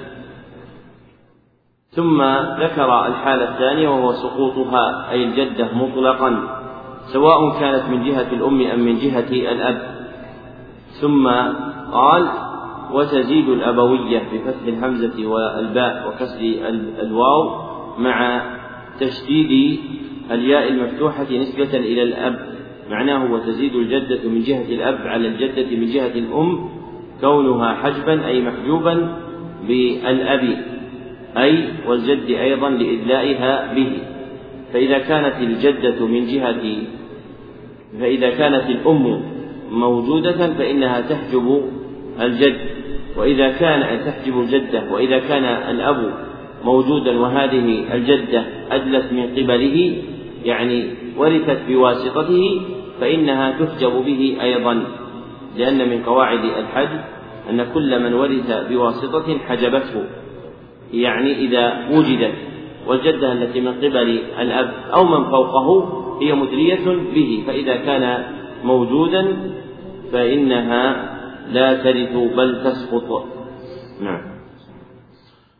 ثم 1.90 2.22
ذكر 2.62 3.06
الحالة 3.06 3.48
الثانية 3.48 3.88
وهو 3.88 4.12
سقوطها 4.12 5.10
أي 5.10 5.24
الجدة 5.24 5.74
مطلقا 5.74 6.58
سواء 7.12 7.60
كانت 7.60 7.84
من 7.90 8.04
جهة 8.04 8.32
الأم 8.32 8.60
أم 8.60 8.80
من 8.80 8.98
جهة 8.98 9.52
الأب. 9.52 9.82
ثم 11.00 11.28
قال 11.92 12.28
وتزيد 12.92 13.48
الأبوية 13.48 14.22
بفتح 14.32 14.66
الهمزة 14.66 15.26
والباء 15.26 16.08
وكسر 16.08 16.40
الواو 17.00 17.71
مع 17.98 18.42
تشديد 19.00 19.78
الياء 20.30 20.68
المفتوحة 20.68 21.26
نسبة 21.30 21.76
إلى 21.78 22.02
الأب. 22.02 22.52
معناه 22.90 23.32
وتزيد 23.32 23.74
الجدة 23.74 24.28
من 24.28 24.42
جهة 24.42 24.64
الأب 24.68 25.06
على 25.06 25.28
الجدة 25.28 25.76
من 25.76 25.86
جهة 25.86 26.14
الأم 26.14 26.68
كونها 27.20 27.74
حجبا 27.74 28.26
أي 28.26 28.42
محجوبا 28.42 29.18
بالأب 29.68 30.56
أي 31.36 31.68
والجد 31.86 32.30
أيضا 32.30 32.70
لإدلائها 32.70 33.74
به. 33.74 33.92
فإذا 34.72 34.98
كانت 34.98 35.34
الجدة 35.40 36.06
من 36.06 36.26
جهة 36.26 36.76
فإذا 38.00 38.30
كانت 38.30 38.70
الأم 38.70 39.22
موجودة 39.70 40.54
فإنها 40.54 41.00
تحجب 41.00 41.62
الجد. 42.20 42.58
وإذا 43.16 43.48
كان 43.48 44.04
تحجب 44.04 44.40
الجدة 44.40 44.92
وإذا 44.92 45.18
كان 45.18 45.44
الأب 45.44 46.12
موجودا 46.64 47.20
وهذه 47.20 47.94
الجدة 47.94 48.44
أدلت 48.70 49.12
من 49.12 49.26
قبله 49.36 50.02
يعني 50.44 50.84
ورثت 51.16 51.58
بواسطته 51.68 52.60
فإنها 53.00 53.50
تحجب 53.50 53.92
به 53.92 54.36
أيضا 54.42 54.84
لأن 55.56 55.88
من 55.88 56.02
قواعد 56.02 56.44
الحج 56.44 56.98
أن 57.50 57.66
كل 57.74 58.02
من 58.02 58.14
ورث 58.14 58.68
بواسطة 58.70 59.38
حجبته 59.38 60.04
يعني 60.92 61.32
إذا 61.38 61.88
وجدت 61.92 62.34
والجدة 62.86 63.32
التي 63.32 63.60
من 63.60 63.72
قبل 63.72 64.18
الأب 64.40 64.72
أو 64.94 65.04
من 65.04 65.30
فوقه 65.30 65.98
هي 66.22 66.34
مدرية 66.34 66.84
به 67.14 67.42
فإذا 67.46 67.76
كان 67.76 68.24
موجودا 68.64 69.36
فإنها 70.12 71.12
لا 71.52 71.74
ترث 71.82 72.12
بل 72.36 72.62
تسقط. 72.64 73.26
نعم. 74.00 74.31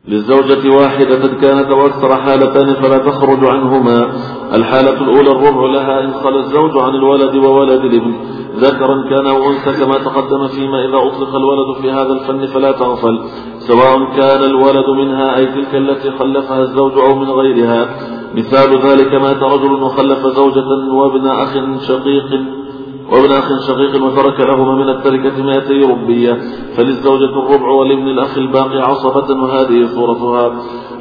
للزوجة 0.09 0.77
واحدة 0.77 1.27
كانت 1.43 1.71
أو 1.73 1.87
أكثر 1.87 2.17
حالتان 2.17 2.75
فلا 2.75 2.99
تخرج 2.99 3.45
عنهما. 3.45 4.13
الحالة 4.55 5.01
الأولى 5.01 5.31
الربع 5.31 5.67
لها 5.67 6.05
إن 6.05 6.13
خل 6.13 6.37
الزوج 6.37 6.79
عن 6.79 6.95
الولد 6.95 7.37
وولد 7.37 7.85
الابن. 7.85 8.15
ذكرا 8.57 9.09
كان 9.11 9.27
أو 9.27 9.51
أنثى 9.51 9.85
كما 9.85 9.99
تقدم 9.99 10.47
فيما 10.47 10.79
إذا 10.89 10.97
أطلق 10.97 11.35
الولد 11.35 11.77
في 11.83 11.91
هذا 11.91 12.13
الفن 12.13 12.47
فلا 12.47 12.73
تغفل. 12.73 13.19
سواء 13.59 13.99
كان 14.17 14.45
الولد 14.51 14.89
منها 14.89 15.37
أي 15.37 15.47
تلك 15.47 15.75
التي 15.75 16.11
خلفها 16.11 16.61
الزوج 16.63 16.93
أو 16.99 17.15
من 17.15 17.31
غيرها. 17.31 17.89
مثال 18.35 18.79
ذلك 18.79 19.15
مات 19.15 19.43
رجل 19.43 19.73
وخلف 19.73 20.27
زوجة 20.27 20.93
وابن 20.93 21.27
أخ 21.27 21.55
شقيق 21.89 22.62
وابن 23.11 23.33
أخ 23.33 23.49
شقيق 23.69 24.05
وترك 24.05 24.41
لهما 24.41 24.75
من 24.75 24.89
التركة 24.89 25.43
مائتي 25.43 25.83
ربية. 25.83 26.39
فللزوجة 26.77 27.25
الربع 27.25 27.69
ولابن 27.69 28.09
الأخ 28.09 28.39
الباقي 28.39 28.79
عصبة 28.79 29.43
وهذه 29.43 29.87
صورتها. 29.87 30.53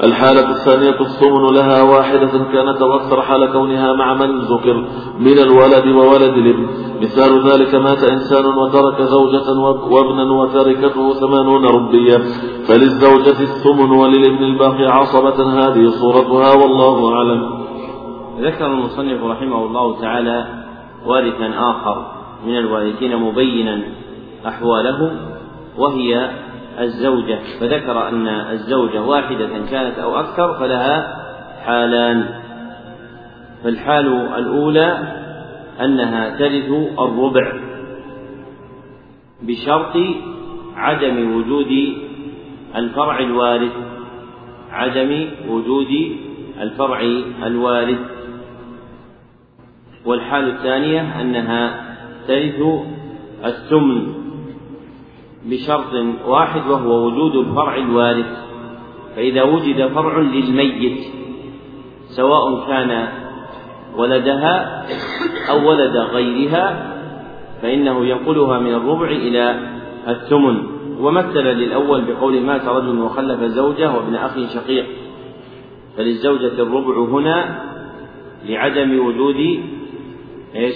الحالة 0.03 0.49
الثانية 0.49 0.99
الثمن 1.01 1.55
لها 1.55 1.81
واحدة 1.81 2.31
كانت 2.53 2.81
أكثر 2.81 3.21
حال 3.21 3.51
كونها 3.51 3.93
مع 3.93 4.13
من 4.13 4.39
ذكر 4.39 4.85
من 5.19 5.37
الولد 5.39 5.87
وولد 5.87 6.37
الابن. 6.37 6.67
مثال 7.01 7.49
ذلك 7.49 7.75
مات 7.75 8.03
إنسان 8.03 8.45
وترك 8.45 9.01
زوجة 9.01 9.59
وابنا 9.91 10.31
وتركته 10.31 11.13
ثمانون 11.13 11.65
ربية. 11.65 12.17
فللزوجة 12.67 13.41
الثمن 13.41 13.91
وللابن 13.91 14.43
الباقي 14.43 14.85
عصبة 14.85 15.43
هذه 15.43 15.89
صورتها 15.89 16.53
والله 16.53 17.13
أعلم. 17.13 17.61
ذكر 18.39 18.65
المصنف 18.65 19.23
رحمه 19.23 19.65
الله 19.65 20.01
تعالى 20.01 20.60
وارثا 21.05 21.51
آخر 21.57 22.11
من 22.45 22.57
الوارثين 22.57 23.17
مبينا 23.17 23.81
أحواله 24.47 25.11
وهي 25.77 26.29
الزوجة. 26.79 27.39
فذكر 27.59 28.07
أن 28.07 28.27
الزوجة 28.27 29.01
واحدة 29.01 29.49
كانت 29.71 29.99
أو 29.99 30.19
أكثر 30.19 30.59
فلها 30.59 31.21
حالان. 31.65 32.25
فالحال 33.63 34.07
الأولى 34.37 34.99
أنها 35.81 36.29
ترث 36.29 36.69
الربع 36.99 37.53
بشرط 39.41 39.97
عدم 40.75 41.35
وجود 41.35 41.93
الفرع 42.75 43.19
الوارث. 43.19 43.71
عدم 44.71 45.27
وجود 45.49 46.17
الفرع 46.61 47.01
الوارث. 47.45 48.10
والحال 50.05 50.47
الثانية 50.47 51.21
أنها 51.21 51.85
ترث 52.27 52.61
الثمن 53.45 54.07
بشرط 55.45 55.93
واحد 56.27 56.67
وهو 56.67 57.07
وجود 57.07 57.35
الفرع 57.35 57.75
الوارث 57.75 58.37
فإذا 59.15 59.43
وجد 59.43 59.87
فرع 59.87 60.19
للميت 60.19 60.99
سواء 62.07 62.67
كان 62.67 63.07
ولدها 63.97 64.85
أو 65.49 65.69
ولد 65.69 65.97
غيرها 65.97 66.93
فإنه 67.61 68.05
ينقلها 68.05 68.59
من 68.59 68.73
الربع 68.73 69.07
إلى 69.07 69.59
الثمن. 70.07 70.81
ومثل 71.01 71.43
للأول 71.43 72.01
بقول 72.01 72.41
مات 72.41 72.65
رجل 72.65 72.99
وخلف 72.99 73.43
زوجة 73.43 73.91
وابن 73.91 74.15
أخ 74.15 74.53
شقيق 74.53 74.85
فللزوجة 75.97 76.61
الربع 76.61 76.97
هنا 76.97 77.61
لعدم 78.45 79.05
وجود 79.05 79.63
إيش؟ 80.55 80.75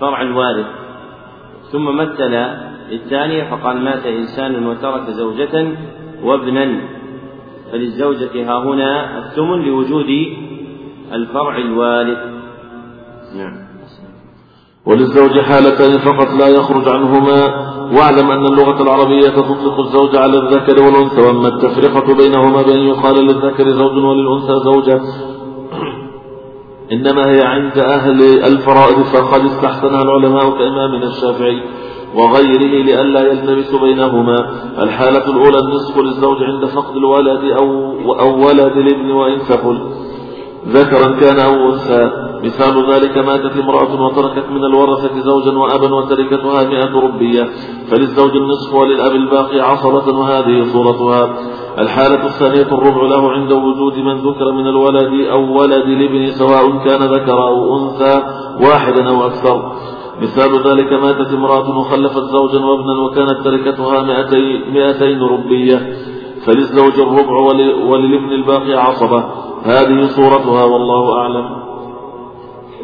فرع 0.00 0.22
الوارث. 0.22 0.66
ثم 1.72 1.96
مثل 1.96 2.34
الثانية 2.92 3.50
فقال 3.50 3.84
مات 3.84 4.06
إنسان 4.06 4.66
وترك 4.66 5.10
زوجة 5.10 5.76
وابنا. 6.22 6.80
فللزوجة 7.72 8.34
ها 8.48 8.64
هنا 8.64 9.18
الثمن 9.18 9.62
لوجود 9.62 10.06
الفرع 11.12 11.56
الوارث. 11.56 12.18
نعم. 13.36 13.62
وللزوج 14.86 15.40
حالتان 15.40 15.98
فقط 15.98 16.28
لا 16.40 16.48
يخرج 16.48 16.88
عنهما. 16.88 17.72
واعلم 17.96 18.30
أن 18.30 18.46
اللغة 18.46 18.82
العربية 18.82 19.28
تطلق 19.28 19.80
الزوج 19.80 20.16
على 20.16 20.38
الذكر 20.38 20.82
والأنثى 20.82 21.20
وأما 21.20 21.48
التفرقة 21.48 22.16
بينهما 22.16 22.62
بأن 22.62 22.78
يقال 22.78 23.24
للذكر 23.24 23.68
زوج 23.68 23.92
وللأنثى 23.92 24.60
زوجة. 24.64 25.00
إنما 26.92 27.26
هي 27.30 27.40
عند 27.42 27.78
أهل 27.78 28.44
الفرائض 28.44 29.02
فقد 29.02 29.40
استحسنها 29.44 30.02
العلماء 30.02 30.50
كإمامنا 30.58 31.06
الشافعي 31.06 31.62
وغيره 32.14 32.84
لئلا 32.84 33.20
يلتبس 33.20 33.74
بينهما. 33.74 34.36
الحالة 34.82 35.30
الأولى 35.30 35.58
النصف 35.58 35.98
للزوج 35.98 36.42
عند 36.42 36.64
فقد 36.64 36.96
الولد 36.96 37.44
أو, 37.44 37.92
أو 38.20 38.46
ولد 38.46 38.76
الابن 38.76 39.10
وإن 39.10 39.38
ثقل 39.38 39.78
ذكرا 40.66 41.20
كان 41.20 41.40
أو 41.40 41.72
أنثى. 41.72 42.31
مثال 42.44 42.92
ذلك 42.92 43.18
ماتت 43.18 43.56
امرأة 43.56 44.02
وتركت 44.02 44.50
من 44.50 44.64
الورثة 44.64 45.20
زوجا 45.20 45.58
وأبا 45.58 45.94
وتركتها 45.94 46.64
مئة 46.64 47.00
ربية 47.00 47.44
فللزوج 47.90 48.36
النصف 48.36 48.74
وللأب 48.74 49.12
الباقي 49.12 49.60
عصبة 49.60 50.18
وهذه 50.18 50.64
صورتها. 50.64 51.34
الحالة 51.78 52.24
الثانية 52.24 52.72
الربع 52.72 53.02
له 53.02 53.30
عند 53.30 53.52
وجود 53.52 53.98
من 53.98 54.16
ذكر 54.16 54.52
من 54.52 54.66
الولد 54.66 55.26
أو 55.26 55.60
ولد 55.60 55.86
الابن 55.86 56.30
سواء 56.30 56.78
كان 56.84 57.00
ذكر 57.00 57.46
أو 57.46 57.78
أنثى 57.78 58.22
واحدا 58.66 59.08
أو 59.08 59.26
أكثر. 59.26 59.72
مثال 60.22 60.68
ذلك 60.68 60.92
ماتت 60.92 61.34
امرأة 61.34 61.78
وخلفت 61.78 62.22
زوجا 62.22 62.64
وابنا 62.64 62.92
وكانت 63.02 63.44
تركتها 63.44 64.02
مئتين 64.72 65.22
ربية 65.22 65.96
فللزوج 66.46 67.00
الربع 67.00 67.36
وللابن 67.88 68.32
الباقي 68.32 68.74
عصبة. 68.74 69.24
هذه 69.62 70.04
صورتها 70.06 70.64
والله 70.64 71.16
أعلم. 71.16 71.71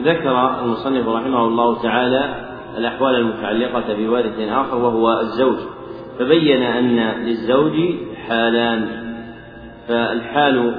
ذكر 0.09 0.61
المصنف 0.61 1.09
رحمه 1.09 1.45
الله 1.47 1.83
تعالى 1.83 2.35
الأحوال 2.77 3.15
المتعلقة 3.15 3.95
بوارث 3.95 4.39
آخر 4.41 4.77
وهو 4.77 5.21
الزوج. 5.21 5.59
فبين 6.19 6.63
أن 6.63 6.97
للزوج 7.25 7.73
حالان 8.29 8.89
فالحال 9.89 10.75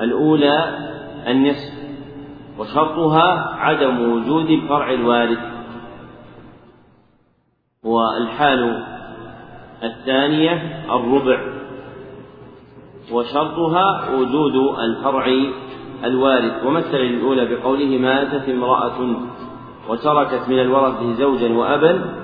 الأولى 0.00 0.78
النصف 1.26 1.72
وشرطها 2.58 3.54
عدم 3.58 4.12
وجود 4.12 4.50
الفرع 4.50 4.90
الوارث. 4.92 5.38
والحال 7.84 8.82
الثانية 9.82 10.84
الربع 10.90 11.38
وشرطها 13.12 14.10
وجود 14.14 14.78
الفرع 14.78 15.26
الوارث 16.04 16.64
ومثل 16.66 16.96
الأولى 16.96 17.44
بقوله 17.54 17.98
ماتت 17.98 18.48
امرأة 18.48 19.16
وتركت 19.88 20.48
من 20.48 20.58
الورثة 20.60 21.12
زوجا 21.12 21.52
وأبا 21.52 22.22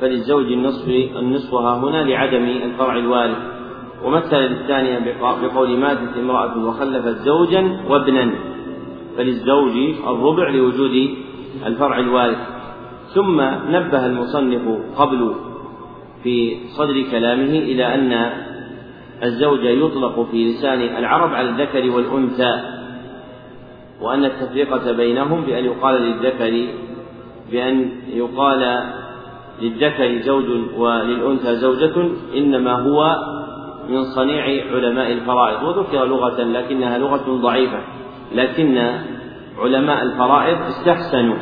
فللزوج 0.00 0.52
النصف 0.52 0.88
النصف 1.16 1.54
ها 1.54 1.78
هنا 1.78 2.04
لعدم 2.04 2.44
الفرع 2.44 2.96
الوارث. 2.96 3.36
ومثل 4.04 4.36
الثانية 4.36 5.18
بقول 5.42 5.78
ماتت 5.78 6.16
امرأة 6.16 6.66
وخلفت 6.66 7.16
زوجا 7.16 7.80
وابنا 7.88 8.30
فللزوج 9.16 9.72
الربع 10.06 10.48
لوجود 10.48 11.10
الفرع 11.66 11.98
الوارث. 11.98 12.38
ثم 13.14 13.40
نبه 13.70 14.06
المصنف 14.06 14.62
قبل 14.96 15.34
في 16.22 16.56
صدر 16.78 17.02
كلامه 17.10 17.58
إلى 17.58 17.94
أن 17.94 18.30
الزوج 19.22 19.64
يطلق 19.64 20.26
في 20.30 20.44
لسان 20.44 20.80
العرب 20.80 21.34
على 21.34 21.48
الذكر 21.48 21.90
والأنثى. 21.90 22.73
وأن 24.00 24.24
التفرقة 24.24 24.92
بينهم 24.92 25.40
بأن 25.40 25.64
يقال 25.64 25.94
للذكر 25.94 26.66
بأن 27.50 27.90
يقال 28.08 28.90
للذكر 29.62 30.18
زوج 30.18 30.44
وللأنثى 30.76 31.56
زوجة 31.56 32.08
إنما 32.36 32.72
هو 32.72 33.16
من 33.88 34.04
صنيع 34.04 34.44
علماء 34.74 35.12
الفرائض. 35.12 35.62
وذكر 35.62 36.04
لغة 36.04 36.42
لكنها 36.42 36.98
لغة 36.98 37.40
ضعيفة 37.42 37.80
لكن 38.34 38.92
علماء 39.58 40.02
الفرائض 40.02 40.58
استحسنوا. 40.58 41.36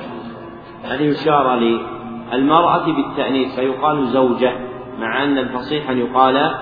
أن 0.90 1.04
يشار 1.04 1.56
للمرأة 1.56 2.86
بالتأنيث 2.86 3.54
فيقال 3.54 4.06
زوجة 4.06 4.52
مع 5.00 5.24
أن 5.24 5.38
الفصيح 5.38 5.90
أن 5.90 5.98
يقال 5.98 6.54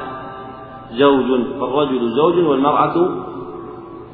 زوج 0.93 1.27
فالرجل 1.61 2.09
زوج 2.09 2.39
والمرأة 2.39 3.09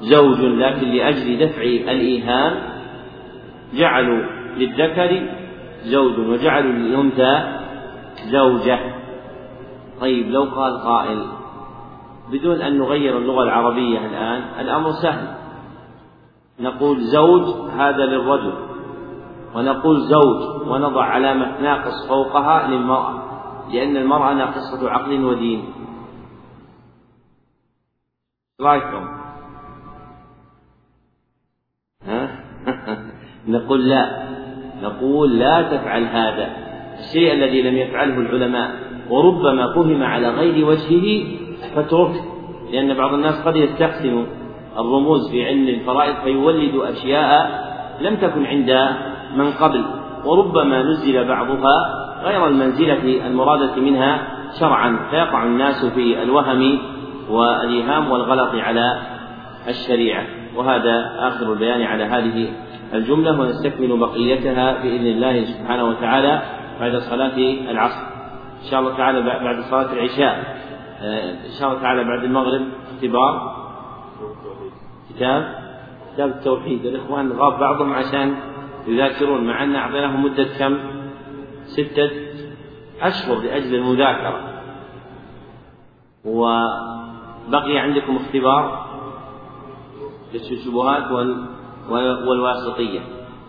زوج 0.00 0.40
لكن 0.40 0.88
لأجل 0.88 1.38
دفع 1.46 1.62
الإيهام 1.62 2.76
جعلوا 3.74 4.22
للذكر 4.56 5.28
زوج 5.84 6.18
وجعلوا 6.18 6.72
الأنثى 6.72 7.58
زوجة. 8.30 8.78
طيب 10.00 10.30
لو 10.30 10.42
قال 10.42 10.78
قائل 10.78 11.26
بدون 12.32 12.60
أن 12.60 12.78
نغير 12.78 13.18
اللغة 13.18 13.42
العربية 13.42 14.06
الآن 14.06 14.42
الأمر 14.60 14.92
سهل. 14.92 15.34
نقول 16.60 17.00
زوج 17.00 17.70
هذا 17.70 18.06
للرجل 18.06 18.52
ونقول 19.54 20.00
زوج 20.00 20.68
ونضع 20.68 21.04
علامة 21.04 21.60
ناقص 21.60 22.08
فوقها 22.08 22.68
للمرأة 22.68 23.22
لأن 23.72 23.96
المرأة 23.96 24.34
ناقصة 24.34 24.90
عقل 24.90 25.24
ودين. 25.24 25.64
رأيكم؟ 28.60 29.15
نقول 33.48 33.88
لا. 33.88 34.26
نقول 34.82 35.38
لا 35.38 35.62
تفعل 35.62 36.04
هذا. 36.04 36.48
الشيء 36.98 37.32
الذي 37.32 37.62
لم 37.62 37.76
يفعله 37.76 38.18
العلماء. 38.18 38.70
وربما 39.10 39.74
فهم 39.74 40.02
على 40.02 40.28
غير 40.28 40.66
وجهه 40.66 41.24
فاتركه 41.74 42.24
لأن 42.72 42.94
بعض 42.94 43.14
الناس 43.14 43.46
قد 43.46 43.56
يستحسن 43.56 44.26
الرموز 44.78 45.30
في 45.30 45.46
علم 45.46 45.68
الفرائض 45.68 46.14
فيولد 46.24 46.74
أشياء 46.74 47.66
لم 48.00 48.16
تكن 48.16 48.46
عند 48.46 48.88
من 49.36 49.50
قبل. 49.52 49.84
وربما 50.24 50.82
نزل 50.82 51.28
بعضها 51.28 52.06
غير 52.24 52.46
المنزلة 52.46 53.26
المرادة 53.26 53.76
منها 53.76 54.22
شرعا. 54.60 54.98
فيقع 55.10 55.44
الناس 55.44 55.84
في 55.84 56.22
الوهم 56.22 56.78
والإيهام 57.30 58.10
والغلط 58.10 58.54
على 58.54 58.98
الشريعة. 59.68 60.24
وهذا 60.56 61.16
آخر 61.18 61.52
البيان 61.52 61.82
على 61.82 62.04
هذه 62.04 62.48
الجملة 62.94 63.40
ونستكمل 63.40 63.98
بقيتها 63.98 64.72
بإذن 64.82 65.06
الله 65.06 65.44
سبحانه 65.44 65.84
وتعالى 65.84 66.42
بعد 66.80 66.96
صلاة 66.96 67.36
العصر. 67.70 68.06
إن 68.64 68.70
شاء 68.70 68.80
الله 68.80 68.96
تعالى 68.96 69.20
بعد 69.22 69.60
صلاة 69.60 69.92
العشاء. 69.92 70.56
آه، 71.00 71.30
إن 71.30 71.52
شاء 71.60 71.68
الله 71.68 71.82
تعالى 71.82 72.04
بعد 72.04 72.24
المغرب. 72.24 72.62
اختبار. 72.94 73.56
كتاب. 75.10 75.54
كتاب 76.14 76.28
التوحيد. 76.28 76.86
الإخوان 76.86 77.32
غاب 77.32 77.58
بعضهم 77.60 77.92
عشان 77.92 78.34
يذاكرون 78.86 79.46
مع 79.46 79.64
أن 79.64 79.76
أعطيناهم 79.76 80.24
مدة 80.24 80.46
كم؟ 80.58 80.78
ستة 81.64 82.10
أشهر 83.00 83.38
لأجل 83.38 83.74
المذاكرة. 83.74 84.40
وبقي 86.24 87.78
عندكم 87.78 88.16
اختبار 88.16 88.86
كشف 90.34 90.52
الشبهات 90.52 91.12
والواسطية. 91.90 93.00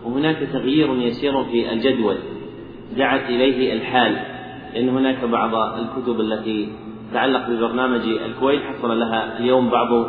وهناك 0.04 0.48
تغيير 0.52 0.94
يسير 0.94 1.44
في 1.44 1.72
الجدول. 1.72 2.16
دعت 2.96 3.30
إليه 3.30 3.72
الحال. 3.72 4.16
لأن 4.74 4.88
هناك 4.88 5.24
بعض 5.24 5.54
الكتب 5.54 6.20
التي 6.20 6.72
تتعلق 7.10 7.48
ببرنامج 7.50 8.00
الكويت 8.00 8.62
حصل 8.62 9.00
لها 9.00 9.38
اليوم 9.38 9.70
بعض 9.70 10.06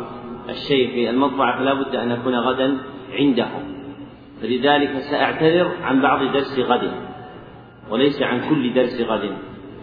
الشيء 0.48 0.90
في 0.90 1.10
المطبعة 1.10 1.58
فلا 1.58 1.74
بد 1.74 1.94
أن 1.94 2.12
أكون 2.12 2.34
غدا 2.34 2.76
عندهم. 3.12 3.62
فلذلك 4.42 4.98
سأعتذر 5.10 5.70
عن 5.82 6.02
بعض 6.02 6.32
درس 6.32 6.58
غد. 6.58 6.92
وليس 7.90 8.22
عن 8.22 8.40
كل 8.48 8.74
درس 8.74 9.00
غد. 9.00 9.36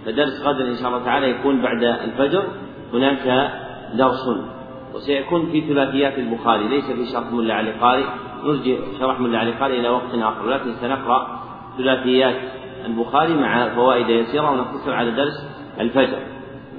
فدرس 0.06 0.42
غد 0.44 0.62
إن 0.62 0.76
شاء 0.76 0.88
الله 0.88 1.06
تعالى 1.06 1.30
يكون 1.30 1.62
بعد 1.62 1.84
الفجر. 1.84 2.44
هناك 2.94 3.52
درس. 3.94 4.57
وسيكون 4.98 5.52
في 5.52 5.62
ثلاثيات 5.62 6.20
البخاري. 6.20 6.68
ليس 6.68 6.92
في 6.92 7.06
شرح 7.06 7.32
ملا 7.32 7.54
علي 7.54 7.72
قارئ. 7.72 8.06
نرجع 8.44 8.76
شرح 9.00 9.20
ملا 9.20 9.40
علي 9.40 9.52
قارئ 9.52 9.80
إلى 9.80 9.90
وقت 9.90 10.14
آخر. 10.14 10.48
ولكن 10.48 10.74
سنقرأ 10.74 11.42
ثلاثيات 11.78 12.36
البخاري 12.86 13.34
مع 13.34 13.76
فوائد 13.76 14.10
يسيرة 14.10 14.52
ونقتصر 14.52 14.94
على 14.94 15.12
درس 15.12 15.38
الفجر. 15.80 16.20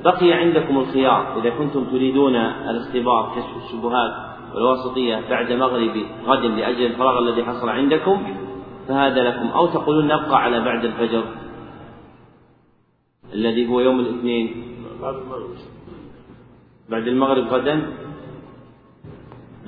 بقي 0.04 0.32
عندكم 0.32 0.78
الخيار. 0.78 1.40
إذا 1.40 1.50
كنتم 1.50 1.84
تريدون 1.84 2.36
الاختبار 2.36 3.32
كشف 3.36 3.64
الشبهات 3.64 4.12
والوسطية 4.54 5.20
بعد 5.30 5.52
مغرب 5.52 5.96
غد 6.26 6.44
لأجل 6.44 6.86
الفراغ 6.86 7.18
الذي 7.18 7.44
حصل 7.44 7.68
عندكم 7.68 8.22
فهذا 8.88 9.22
لكم. 9.22 9.46
أو 9.46 9.66
تقولون 9.66 10.04
نبقى 10.04 10.42
على 10.42 10.60
بعد 10.60 10.84
الفجر 10.84 11.24
الذي 13.34 13.68
هو 13.68 13.80
يوم 13.80 14.00
الاثنين. 14.00 14.64
بعد 16.88 17.08
المغرب 17.08 17.44
غدا؟ 17.44 17.82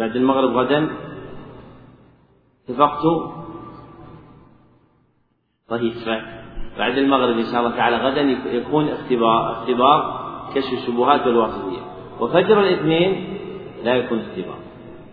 بعد 0.00 0.16
المغرب 0.16 0.56
غدا 0.56 0.90
اتفقتوا 2.68 3.26
طيب 5.68 5.92
بعد 6.78 6.98
المغرب 6.98 7.38
إن 7.38 7.44
شاء 7.44 7.60
الله 7.60 7.76
تعالى 7.76 7.96
غدا 7.96 8.20
يكون 8.56 8.88
اختبار 8.88 9.52
اختبار 9.52 10.20
كشف 10.54 10.72
الشبهات 10.72 11.26
والواسطية 11.26 11.82
وفجر 12.20 12.60
الاثنين 12.60 13.38
لا 13.84 13.94
يكون 13.94 14.18
اختبار 14.18 14.58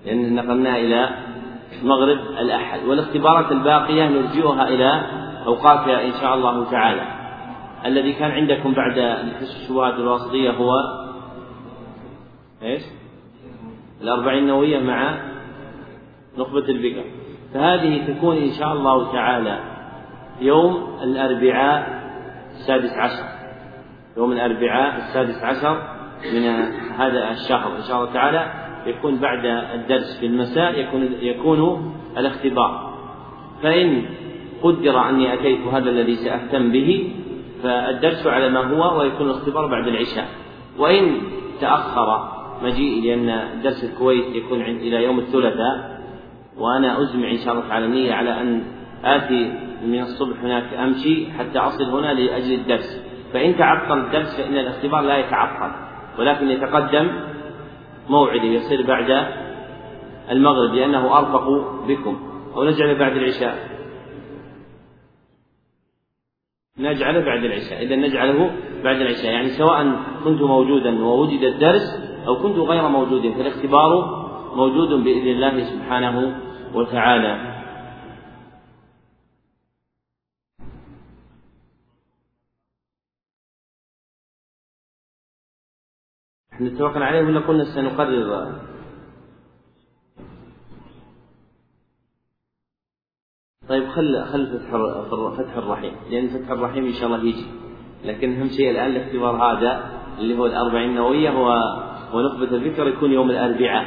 لأن 0.05 0.35
نقلناها 0.35 0.77
إلى 0.77 1.09
مغرب 1.83 2.17
الأحد 2.17 2.83
والاختبارات 2.83 3.51
الباقية 3.51 4.09
نرجئها 4.09 4.67
إلى 4.67 5.01
أوقاتها 5.45 6.05
إن 6.05 6.11
شاء 6.21 6.35
الله 6.35 6.71
تعالى. 6.71 7.01
الذي 7.85 8.13
كان 8.13 8.31
عندكم 8.31 8.73
بعد 8.73 8.93
كشف 9.41 9.61
الشبهات 9.61 9.93
الواسطية 9.93 10.51
هو 10.51 10.73
إيش؟ 12.63 12.81
الأربعين 14.01 14.43
النووية 14.43 14.79
مع 14.79 15.17
نخبة 16.37 16.69
البقر 16.69 17.03
فهذه 17.53 18.13
تكون 18.13 18.37
إن 18.37 18.51
شاء 18.51 18.73
الله 18.73 19.11
تعالى 19.11 19.59
يوم 20.41 20.97
الأربعاء 21.03 21.97
السادس 22.51 22.93
عشر. 22.93 23.23
يوم 24.17 24.31
الأربعاء 24.31 24.97
السادس 24.97 25.43
عشر 25.43 25.81
من 26.33 26.43
هذا 26.97 27.31
الشهر. 27.31 27.75
إن 27.77 27.81
شاء 27.81 27.97
الله 27.97 28.13
تعالى 28.13 28.53
يكون 28.85 29.19
بعد 29.19 29.45
الدرس 29.45 30.19
في 30.19 30.25
المساء 30.25 30.79
يكون 30.79 31.09
يكون 31.21 31.93
الاختبار. 32.17 32.93
فإن 33.63 34.05
قدر 34.63 35.09
أني 35.09 35.33
أتيت 35.33 35.67
هذا 35.67 35.89
الذي 35.89 36.15
سأهتم 36.15 36.71
به 36.71 37.13
فالدرس 37.63 38.27
على 38.27 38.49
ما 38.49 38.59
هو 38.59 38.99
ويكون 38.99 39.29
الاختبار 39.29 39.67
بعد 39.67 39.87
العشاء. 39.87 40.27
وإن 40.77 41.17
تأخر 41.61 42.36
مجيئي 42.61 43.01
لأن 43.01 43.61
درس 43.61 43.83
الكويت 43.83 44.35
يكون 44.35 44.61
عند 44.61 44.77
إلى 44.81 45.03
يوم 45.03 45.19
الثلاثاء 45.19 46.01
وأنا 46.57 47.01
أزمع 47.01 47.31
إن 47.31 47.37
شاء 47.37 47.53
الله 47.53 47.67
تعالى 47.67 47.87
نية 47.87 48.13
على 48.13 48.41
أن 48.41 48.63
آتي 49.03 49.53
من 49.85 49.99
الصبح 49.99 50.39
هناك 50.43 50.73
أمشي 50.73 51.31
حتى 51.31 51.59
أصل 51.59 51.83
هنا 51.83 52.13
لأجل 52.13 52.53
الدرس. 52.53 53.03
فإن 53.33 53.57
تعطل 53.57 53.99
الدرس 53.99 54.41
فإن 54.41 54.57
الاختبار 54.57 55.01
لا 55.01 55.17
يتعطل 55.17 55.75
ولكن 56.19 56.49
يتقدم 56.49 57.09
موعد 58.09 58.43
يصير 58.43 58.87
بعد 58.87 59.27
المغرب 60.31 60.73
لأنه 60.73 61.17
أرفق 61.17 61.49
بكم. 61.87 62.19
أو 62.55 62.63
نجعل 62.63 62.99
بعد 62.99 63.11
العشاء. 63.11 63.69
نجعله 66.79 67.19
بعد 67.19 67.43
العشاء. 67.43 67.83
إذا 67.83 67.95
نجعله 67.95 68.51
بعد 68.83 69.01
العشاء. 69.01 69.31
يعني 69.31 69.49
سواء 69.49 69.99
كنت 70.23 70.41
موجودا 70.41 71.03
ووجد 71.03 71.43
الدرس 71.43 72.06
أو 72.27 72.35
كنت 72.43 72.57
غير 72.57 72.87
موجود 72.87 73.21
فالاختبار 73.21 73.91
موجود 74.55 75.03
بإذن 75.03 75.27
الله 75.27 75.63
سبحانه 75.63 76.41
وتعالى. 76.73 77.57
إحنا 86.53 86.67
اتفقنا 86.67 87.05
عليه 87.05 87.21
ولا 87.21 87.39
قلنا 87.39 87.63
سنقرر؟ 87.75 88.61
طيب 93.69 93.87
خل 93.89 94.25
خل 94.25 94.59
فتح 94.59 94.71
فتح 95.37 95.57
الرحيم 95.57 95.95
لأن 96.09 96.27
فتح 96.27 96.49
الرحيم 96.51 96.85
إن 96.85 96.93
شاء 96.93 97.05
الله 97.05 97.23
يجي. 97.23 97.45
لكن 98.05 98.39
أهم 98.39 98.47
شيء 98.49 98.71
الآن 98.71 98.89
الاختبار 98.91 99.35
هذا 99.35 100.01
اللي 100.19 100.37
هو 100.37 100.45
الأربعين 100.45 100.89
النووية 100.89 101.29
هو 101.29 101.49
ونخبة 102.13 102.55
الفكر 102.55 102.87
يكون 102.87 103.11
يوم 103.11 103.29
الأربعاء. 103.29 103.85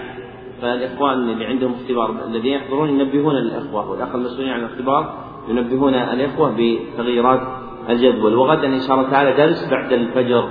فالإخوان 0.62 1.28
اللي 1.28 1.44
عندهم 1.44 1.72
اختبار 1.72 2.14
الذين 2.26 2.52
يحضرون 2.52 2.88
ينبهون 2.88 3.36
الإخوة 3.36 3.90
والأخ 3.90 4.14
المسؤولين 4.14 4.52
عن 4.52 4.60
الاختبار 4.60 5.14
ينبهون 5.48 5.94
الإخوة 5.94 6.54
بتغييرات 6.58 7.40
الجدول. 7.88 8.34
وغدا 8.34 8.66
إن 8.66 8.80
شاء 8.80 8.96
الله 8.96 9.10
تعالى 9.10 9.32
درس 9.32 9.70
بعد 9.70 9.92
الفجر 9.92 10.48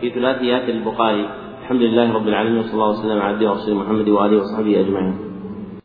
في 0.00 0.10
ثلاثيات 0.10 0.68
البخاري. 0.68 1.30
الحمد 1.62 1.82
لله 1.82 2.14
رب 2.14 2.28
العالمين 2.28 2.58
وصلى 2.58 2.72
الله 2.72 2.90
وسلم 2.90 3.20
على 3.20 3.34
عبده 3.34 3.50
ورسوله 3.50 3.76
محمد 3.76 4.08
وآله 4.08 4.36
وصحبه 4.36 4.80
أجمعين. 4.80 5.29